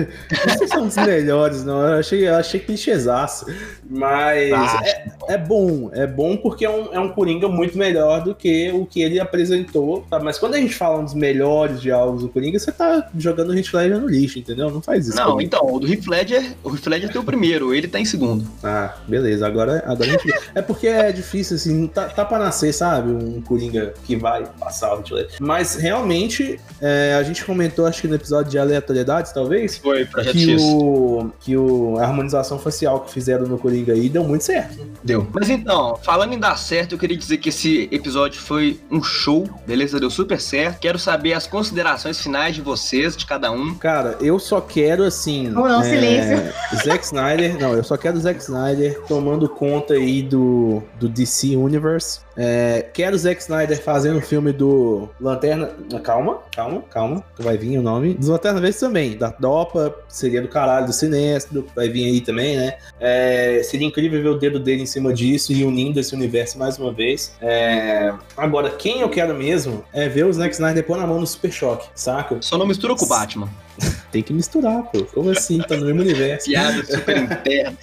Se 0.58 0.68
são 0.68 0.86
os 0.86 0.96
melhores, 0.96 1.64
não. 1.66 1.82
Eu 1.82 1.98
achei, 2.00 2.26
eu 2.26 2.34
achei 2.36 2.60
clichêzaço. 2.60 3.44
Mas 3.90 4.52
Ah, 4.52 4.80
é, 4.84 5.34
é 5.34 5.36
bom. 5.38 5.90
É 5.92 6.06
bom 6.06 6.36
porque 6.38 6.64
é 6.64 6.70
um, 6.70 6.94
é 6.94 6.98
um 6.98 7.10
Coringa 7.10 7.46
muito 7.46 7.76
melhor 7.76 8.22
do 8.24 8.34
que 8.34 8.70
o 8.72 8.86
que 8.86 9.02
ele 9.02 9.20
apresentou. 9.20 10.06
tá? 10.08 10.18
Mas 10.18 10.38
quando 10.38 10.54
a 10.54 10.58
gente 10.58 10.74
fala 10.74 10.99
dos 11.04 11.14
melhores 11.14 11.80
diálogos 11.80 12.22
do 12.22 12.28
Coringa, 12.28 12.58
você 12.58 12.72
tá 12.72 13.08
jogando 13.16 13.50
o 13.50 13.56
Heath 13.56 13.72
Ledger 13.72 13.98
no 13.98 14.08
lixo, 14.08 14.38
entendeu? 14.38 14.70
Não 14.70 14.82
faz 14.82 15.08
isso. 15.08 15.16
Não, 15.16 15.32
comigo. 15.32 15.42
então, 15.42 15.74
o 15.74 15.78
do 15.78 15.86
Heath 15.86 16.06
Ledger, 16.06 16.54
o 16.62 16.70
Heath 16.70 16.86
Ledger 16.86 17.12
tem 17.12 17.20
o 17.20 17.24
primeiro, 17.24 17.74
ele 17.74 17.88
tá 17.88 17.98
em 17.98 18.04
segundo. 18.04 18.46
Ah, 18.62 18.96
beleza. 19.06 19.46
Agora, 19.46 19.82
agora 19.86 20.08
a 20.08 20.12
gente... 20.12 20.30
É 20.54 20.62
porque 20.62 20.86
é 20.88 21.12
difícil, 21.12 21.56
assim, 21.56 21.86
tá, 21.86 22.08
tá 22.08 22.24
pra 22.24 22.38
nascer, 22.38 22.72
sabe? 22.72 23.10
Um 23.10 23.40
Coringa 23.40 23.94
que 24.04 24.16
vai 24.16 24.44
passar 24.58 24.94
o 24.94 24.98
Heath 24.98 25.10
Ledger. 25.10 25.36
Mas 25.40 25.74
realmente, 25.74 26.58
é, 26.80 27.16
a 27.18 27.22
gente 27.22 27.44
comentou, 27.44 27.86
acho 27.86 28.00
que 28.00 28.08
no 28.08 28.14
episódio 28.14 28.50
de 28.50 28.58
aleatoriedades, 28.58 29.32
talvez, 29.32 29.78
Foi, 29.78 30.06
que 30.06 30.56
o, 30.56 31.30
que 31.40 31.56
o, 31.56 31.98
a 31.98 32.04
harmonização 32.04 32.58
facial 32.58 33.00
que 33.00 33.12
fizeram 33.12 33.46
no 33.46 33.58
Coringa 33.58 33.92
aí 33.92 34.08
deu 34.08 34.24
muito 34.24 34.44
certo. 34.44 34.86
Deu. 35.02 35.26
Mas 35.32 35.48
então, 35.48 35.96
falando 35.96 36.32
em 36.32 36.38
dar 36.38 36.56
certo, 36.56 36.94
eu 36.94 36.98
queria 36.98 37.16
dizer 37.16 37.38
que 37.38 37.48
esse 37.48 37.88
episódio 37.90 38.40
foi 38.40 38.80
um 38.90 39.02
show, 39.02 39.48
beleza? 39.66 39.98
Deu 40.00 40.10
super 40.10 40.40
certo. 40.40 40.80
Quero 40.80 40.89
saber 40.98 41.32
as 41.32 41.46
considerações 41.46 42.20
finais 42.20 42.54
de 42.54 42.60
vocês, 42.60 43.16
de 43.16 43.26
cada 43.26 43.50
um. 43.50 43.74
Cara, 43.74 44.16
eu 44.20 44.38
só 44.38 44.60
quero 44.60 45.04
assim. 45.04 45.48
Ou 45.48 45.68
não, 45.68 45.82
silêncio. 45.82 46.52
Zack 46.84 47.04
Snyder. 47.04 47.58
Não, 47.58 47.74
eu 47.74 47.84
só 47.84 47.96
quero 47.96 48.16
o 48.16 48.20
Zack 48.20 48.40
Snyder 48.40 49.00
tomando 49.06 49.48
conta 49.48 49.94
aí 49.94 50.22
do, 50.22 50.82
do 50.98 51.08
DC 51.08 51.56
Universe. 51.56 52.20
É, 52.36 52.86
quero 52.94 53.14
o 53.16 53.18
Zack 53.18 53.40
Snyder 53.40 53.82
fazendo 53.82 54.18
o 54.18 54.22
filme 54.22 54.52
do 54.52 55.08
Lanterna. 55.20 55.70
Calma, 56.02 56.38
calma, 56.54 56.82
calma. 56.90 57.24
Que 57.36 57.42
vai 57.42 57.58
vir 57.58 57.78
o 57.78 57.82
nome. 57.82 58.14
Dos 58.14 58.28
Lanterna 58.28 58.60
Verde 58.60 58.78
também. 58.78 59.16
Da 59.16 59.28
Dopa, 59.38 59.94
seria 60.08 60.40
do 60.40 60.48
caralho 60.48 60.86
do 60.86 60.92
Sinestro. 60.92 61.66
Vai 61.74 61.88
vir 61.88 62.06
aí 62.06 62.20
também, 62.20 62.56
né? 62.56 62.78
É, 62.98 63.60
seria 63.62 63.86
incrível 63.86 64.22
ver 64.22 64.28
o 64.28 64.38
dedo 64.38 64.58
dele 64.58 64.82
em 64.82 64.86
cima 64.86 65.12
disso 65.12 65.52
e 65.52 65.64
unindo 65.64 66.00
esse 66.00 66.14
universo 66.14 66.58
mais 66.58 66.78
uma 66.78 66.92
vez. 66.92 67.34
É, 67.42 68.12
agora, 68.36 68.70
quem 68.70 69.00
eu 69.00 69.08
quero 69.08 69.34
mesmo 69.34 69.84
é 69.92 70.08
ver 70.08 70.24
o 70.24 70.32
Zack 70.32 70.54
Snyder 70.54 70.79
pôr 70.82 70.96
na 70.96 71.06
mão 71.06 71.20
no 71.20 71.26
Super 71.26 71.52
Choque, 71.52 71.88
saca? 71.94 72.38
Só 72.40 72.56
não 72.58 72.66
mistura 72.66 72.94
com 72.94 73.04
o 73.04 73.08
Batman. 73.08 73.48
Tem 74.10 74.22
que 74.22 74.32
misturar, 74.32 74.82
pô. 74.84 75.04
Como 75.04 75.30
assim? 75.30 75.58
Tá 75.58 75.76
no 75.76 75.86
mesmo 75.86 76.00
universo. 76.00 76.46
Piada 76.46 76.84
super 76.84 77.16
interna. 77.16 77.76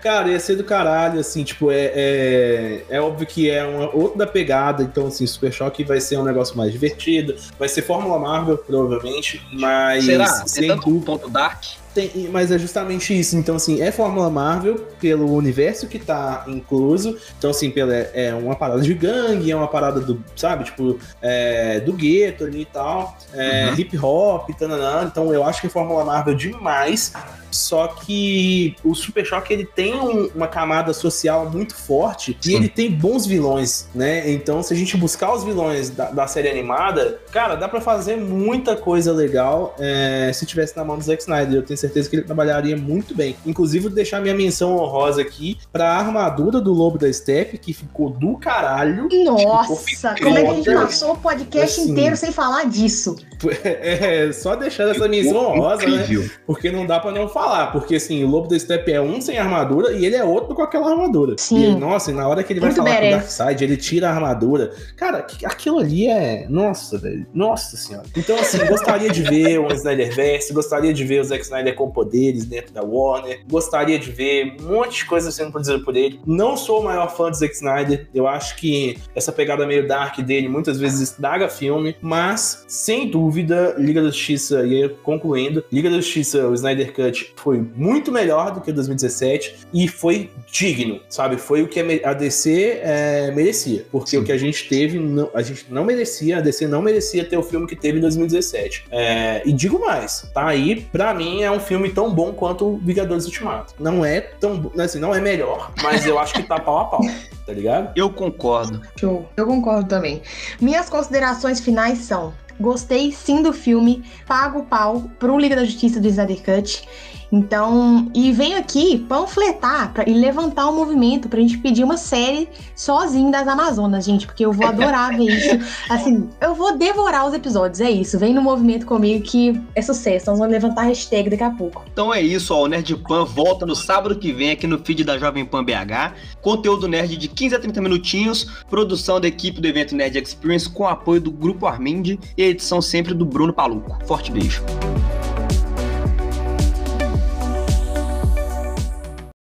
Cara, 0.00 0.30
ia 0.30 0.40
ser 0.40 0.56
do 0.56 0.64
caralho, 0.64 1.18
assim, 1.18 1.42
tipo, 1.42 1.70
é, 1.70 1.92
é, 1.94 2.84
é 2.88 3.00
óbvio 3.00 3.26
que 3.26 3.50
é 3.50 3.64
uma 3.64 3.94
outra 3.94 4.26
pegada, 4.26 4.82
então, 4.82 5.06
assim, 5.06 5.26
Super 5.26 5.52
Choque 5.52 5.84
vai 5.84 6.00
ser 6.00 6.16
um 6.16 6.24
negócio 6.24 6.56
mais 6.56 6.72
divertido, 6.72 7.34
vai 7.58 7.68
ser 7.68 7.82
Fórmula 7.82 8.18
Marvel, 8.18 8.58
provavelmente, 8.58 9.44
mas 9.52 10.04
Será? 10.04 10.32
Tem 10.38 10.48
sem 10.48 10.68
tanto 10.68 10.90
dúvida. 10.90 11.06
ponto 11.06 11.28
dark? 11.28 11.64
Tem, 11.94 12.10
mas 12.32 12.50
é 12.50 12.58
justamente 12.58 13.18
isso. 13.18 13.36
Então, 13.36 13.56
assim, 13.56 13.82
é 13.82 13.92
Fórmula 13.92 14.30
Marvel 14.30 14.76
pelo 14.98 15.30
universo 15.34 15.86
que 15.86 15.98
tá 15.98 16.44
incluso. 16.48 17.18
Então, 17.38 17.50
assim, 17.50 17.70
pela, 17.70 17.92
é 17.94 18.34
uma 18.34 18.56
parada 18.56 18.80
de 18.80 18.94
gangue, 18.94 19.50
é 19.50 19.56
uma 19.56 19.68
parada 19.68 20.00
do, 20.00 20.24
sabe, 20.34 20.64
tipo, 20.64 20.98
é, 21.20 21.80
do 21.80 21.92
gueto 21.92 22.44
ali 22.44 22.62
e 22.62 22.66
tal. 22.66 23.16
É, 23.34 23.68
Uhum. 23.68 23.74
hip 23.78 23.98
hop, 23.98 24.50
tananã. 24.58 25.04
Então, 25.04 25.32
eu 25.34 25.44
acho 25.44 25.60
que 25.60 25.66
é 25.66 25.70
Fórmula 25.70 26.04
Marvel 26.04 26.34
demais. 26.34 27.12
Só 27.52 27.88
que 27.88 28.74
o 28.84 28.94
Super 28.94 29.24
Choque 29.24 29.52
ele 29.52 29.64
tem 29.64 29.94
um- 29.94 30.30
uma 30.34 30.46
camada 30.48 30.92
social 30.92 31.48
muito 31.50 31.74
forte 31.74 32.36
Sim. 32.40 32.50
e 32.50 32.54
ele 32.54 32.68
tem 32.68 32.90
bons 32.90 33.26
vilões, 33.26 33.88
né? 33.94 34.30
Então, 34.30 34.62
se 34.62 34.72
a 34.72 34.76
gente 34.76 34.96
buscar 34.96 35.32
os 35.34 35.44
vilões 35.44 35.90
da, 35.90 36.10
da 36.10 36.26
série 36.26 36.48
animada, 36.48 37.20
cara, 37.30 37.54
dá 37.54 37.68
pra 37.68 37.80
fazer 37.80 38.16
muita 38.16 38.76
coisa 38.76 39.12
legal 39.12 39.74
é, 39.78 40.30
se 40.34 40.44
tivesse 40.46 40.76
na 40.76 40.84
mão 40.84 40.96
do 40.98 41.04
Zack 41.04 41.22
Snyder. 41.22 41.54
Eu 41.56 41.62
tenho 41.62 41.78
certeza 41.78 42.08
que 42.08 42.16
ele 42.16 42.22
trabalharia 42.24 42.76
muito 42.76 43.14
bem. 43.14 43.36
Inclusive, 43.46 43.84
vou 43.88 43.90
deixar 43.92 44.20
minha 44.20 44.34
menção 44.34 44.76
honrosa 44.76 45.20
aqui 45.22 45.58
pra 45.72 45.88
armadura 45.92 46.60
do 46.60 46.72
Lobo 46.72 46.98
da 46.98 47.12
Steppe, 47.12 47.58
que 47.58 47.72
ficou 47.72 48.10
do 48.10 48.36
caralho. 48.36 49.08
Nossa, 49.24 50.14
como 50.22 50.36
é 50.38 50.42
que 50.42 50.48
a 50.50 50.54
gente 50.54 50.72
passou 50.74 51.12
o 51.12 51.16
podcast 51.18 51.80
Assim. 51.80 51.90
inteiro 51.90 52.16
sem 52.16 52.32
falar 52.32 52.64
disso? 52.64 53.16
É, 53.64 54.30
só 54.32 54.54
deixando 54.54 54.90
essa 54.92 55.08
menção 55.08 55.36
honrosa, 55.52 55.84
né? 55.86 56.06
Porque 56.46 56.70
não 56.70 56.86
dá 56.86 57.00
pra 57.00 57.10
não 57.10 57.28
falar. 57.28 57.41
Porque 57.72 57.96
assim, 57.96 58.22
o 58.24 58.28
Lobo 58.28 58.48
da 58.48 58.58
Steppe 58.58 58.92
é 58.92 59.00
um 59.00 59.20
sem 59.20 59.38
armadura 59.38 59.92
e 59.92 60.04
ele 60.04 60.16
é 60.16 60.24
outro 60.24 60.54
com 60.54 60.62
aquela 60.62 60.90
armadura. 60.90 61.36
Sim. 61.38 61.72
E, 61.72 61.74
nossa, 61.74 62.10
e 62.10 62.14
na 62.14 62.26
hora 62.28 62.42
que 62.42 62.52
ele 62.52 62.60
vai 62.60 62.70
Muito 62.70 62.82
falar 62.82 62.90
com 62.90 63.06
o 63.06 63.10
badass. 63.10 63.38
Darkseid, 63.38 63.64
ele 63.64 63.76
tira 63.76 64.08
a 64.08 64.14
armadura. 64.14 64.72
Cara, 64.96 65.26
aquilo 65.44 65.78
ali 65.78 66.08
é. 66.08 66.46
Nossa, 66.48 66.98
velho. 66.98 67.26
Nossa 67.32 67.76
senhora. 67.76 68.06
Então, 68.16 68.38
assim, 68.38 68.58
gostaria 68.66 69.10
de 69.10 69.22
ver 69.22 69.58
um 69.58 69.68
Snyderverse, 69.68 70.52
gostaria 70.52 70.92
de 70.92 71.04
ver 71.04 71.20
o 71.20 71.24
Zack 71.24 71.42
Snyder 71.42 71.74
com 71.74 71.90
poderes 71.90 72.44
dentro 72.44 72.72
da 72.72 72.82
Warner, 72.82 73.40
gostaria 73.48 73.98
de 73.98 74.10
ver 74.10 74.56
um 74.60 74.76
monte 74.76 74.98
de 74.98 75.04
coisa 75.06 75.30
sendo 75.30 75.50
produzida 75.50 75.78
por 75.80 75.96
ele. 75.96 76.20
Não 76.26 76.56
sou 76.56 76.80
o 76.80 76.84
maior 76.84 77.08
fã 77.14 77.30
do 77.30 77.36
Zack 77.36 77.54
Snyder. 77.54 78.08
Eu 78.14 78.26
acho 78.26 78.56
que 78.56 78.98
essa 79.14 79.32
pegada 79.32 79.66
meio 79.66 79.86
dark 79.86 80.18
dele 80.20 80.48
muitas 80.48 80.78
vezes 80.78 81.00
estraga 81.00 81.48
filme, 81.48 81.96
mas, 82.00 82.64
sem 82.68 83.08
dúvida, 83.08 83.74
Liga 83.78 84.02
da 84.02 84.08
Justiça, 84.08 84.66
e 84.66 84.88
concluindo, 85.02 85.64
Liga 85.72 85.90
da 85.90 85.96
Justiça, 85.96 86.46
o 86.48 86.54
Snyder 86.54 86.92
Cut 86.92 87.31
foi 87.36 87.64
muito 87.74 88.12
melhor 88.12 88.52
do 88.52 88.60
que 88.60 88.70
o 88.70 88.74
2017 88.74 89.66
e 89.72 89.88
foi 89.88 90.30
digno, 90.50 91.00
sabe? 91.08 91.36
Foi 91.36 91.62
o 91.62 91.68
que 91.68 91.80
a 92.04 92.12
DC 92.12 92.80
é, 92.82 93.30
merecia. 93.34 93.84
Porque 93.90 94.10
Sim. 94.10 94.18
o 94.18 94.24
que 94.24 94.32
a 94.32 94.38
gente 94.38 94.68
teve, 94.68 94.98
não- 94.98 95.30
a 95.34 95.42
gente 95.42 95.66
não 95.70 95.84
merecia, 95.84 96.38
a 96.38 96.40
DC 96.40 96.66
não 96.68 96.82
merecia 96.82 97.24
ter 97.24 97.36
o 97.36 97.42
filme 97.42 97.66
que 97.66 97.74
teve 97.74 97.98
em 97.98 98.00
2017. 98.00 98.84
É, 98.90 99.42
e 99.44 99.52
digo 99.52 99.80
mais, 99.80 100.30
tá 100.32 100.46
aí, 100.46 100.82
pra 100.92 101.12
mim 101.14 101.42
é 101.42 101.50
um 101.50 101.60
filme 101.60 101.90
tão 101.90 102.12
bom 102.14 102.32
quanto 102.32 102.66
o 102.66 102.78
Vingadores 102.78 103.24
Ultimato. 103.24 103.74
Não 103.78 104.04
é 104.04 104.20
tão, 104.20 104.70
assim, 104.78 104.98
não 104.98 105.14
é 105.14 105.20
melhor, 105.20 105.72
mas 105.82 106.06
eu 106.06 106.18
acho 106.18 106.34
que 106.34 106.42
tá 106.42 106.60
pau 106.60 106.78
a 106.78 106.84
pau, 106.84 107.00
tá 107.46 107.52
ligado? 107.52 107.92
Eu 107.96 108.10
concordo. 108.10 108.80
Show. 108.98 109.28
Eu 109.36 109.46
concordo 109.46 109.88
também. 109.88 110.22
Minhas 110.60 110.88
considerações 110.88 111.60
finais 111.60 111.98
são: 111.98 112.32
gostei 112.60 113.10
sim 113.12 113.42
do 113.42 113.52
filme, 113.52 114.04
pago 114.26 114.60
o 114.60 114.64
pau 114.66 115.10
pro 115.18 115.38
Liga 115.38 115.56
da 115.56 115.64
Justiça 115.64 116.00
do 116.00 116.08
Snyder 116.08 116.42
Cut. 116.42 116.86
Então, 117.32 118.10
e 118.14 118.30
venho 118.30 118.58
aqui 118.58 118.98
panfletar 119.08 119.90
pra, 119.94 120.04
e 120.06 120.12
levantar 120.12 120.68
um 120.68 120.76
movimento 120.76 121.30
pra 121.30 121.40
gente 121.40 121.56
pedir 121.56 121.82
uma 121.82 121.96
série 121.96 122.46
sozinho 122.76 123.32
das 123.32 123.48
Amazonas, 123.48 124.04
gente, 124.04 124.26
porque 124.26 124.44
eu 124.44 124.52
vou 124.52 124.66
adorar 124.66 125.16
ver 125.16 125.24
isso. 125.24 125.58
Assim, 125.88 126.28
eu 126.42 126.54
vou 126.54 126.76
devorar 126.76 127.26
os 127.26 127.32
episódios, 127.32 127.80
é 127.80 127.90
isso. 127.90 128.18
Vem 128.18 128.34
no 128.34 128.42
movimento 128.42 128.84
comigo 128.84 129.24
que 129.24 129.58
é 129.74 129.80
sucesso. 129.80 130.26
Nós 130.26 130.38
vamos 130.38 130.52
levantar 130.52 130.82
a 130.82 130.84
hashtag 130.84 131.30
daqui 131.30 131.42
a 131.42 131.50
pouco. 131.50 131.84
Então 131.90 132.12
é 132.12 132.20
isso, 132.20 132.54
ó. 132.54 132.64
O 132.64 132.66
Nerd 132.66 132.94
Pan 132.96 133.24
volta 133.24 133.64
no 133.64 133.74
sábado 133.74 134.14
que 134.16 134.30
vem 134.30 134.50
aqui 134.50 134.66
no 134.66 134.78
feed 134.78 135.02
da 135.02 135.16
Jovem 135.16 135.46
Pan 135.46 135.64
BH. 135.64 136.12
Conteúdo 136.42 136.86
nerd 136.86 137.16
de 137.16 137.28
15 137.28 137.54
a 137.54 137.58
30 137.58 137.80
minutinhos, 137.80 138.44
produção 138.68 139.18
da 139.18 139.28
equipe 139.28 139.60
do 139.60 139.66
evento 139.66 139.96
Nerd 139.96 140.18
Experience 140.18 140.68
com 140.68 140.86
apoio 140.86 141.20
do 141.20 141.30
Grupo 141.30 141.66
Armind 141.66 142.18
e 142.36 142.42
edição 142.42 142.82
sempre 142.82 143.14
do 143.14 143.24
Bruno 143.24 143.52
Paluco. 143.52 143.98
Forte 144.06 144.30
beijo. 144.30 144.62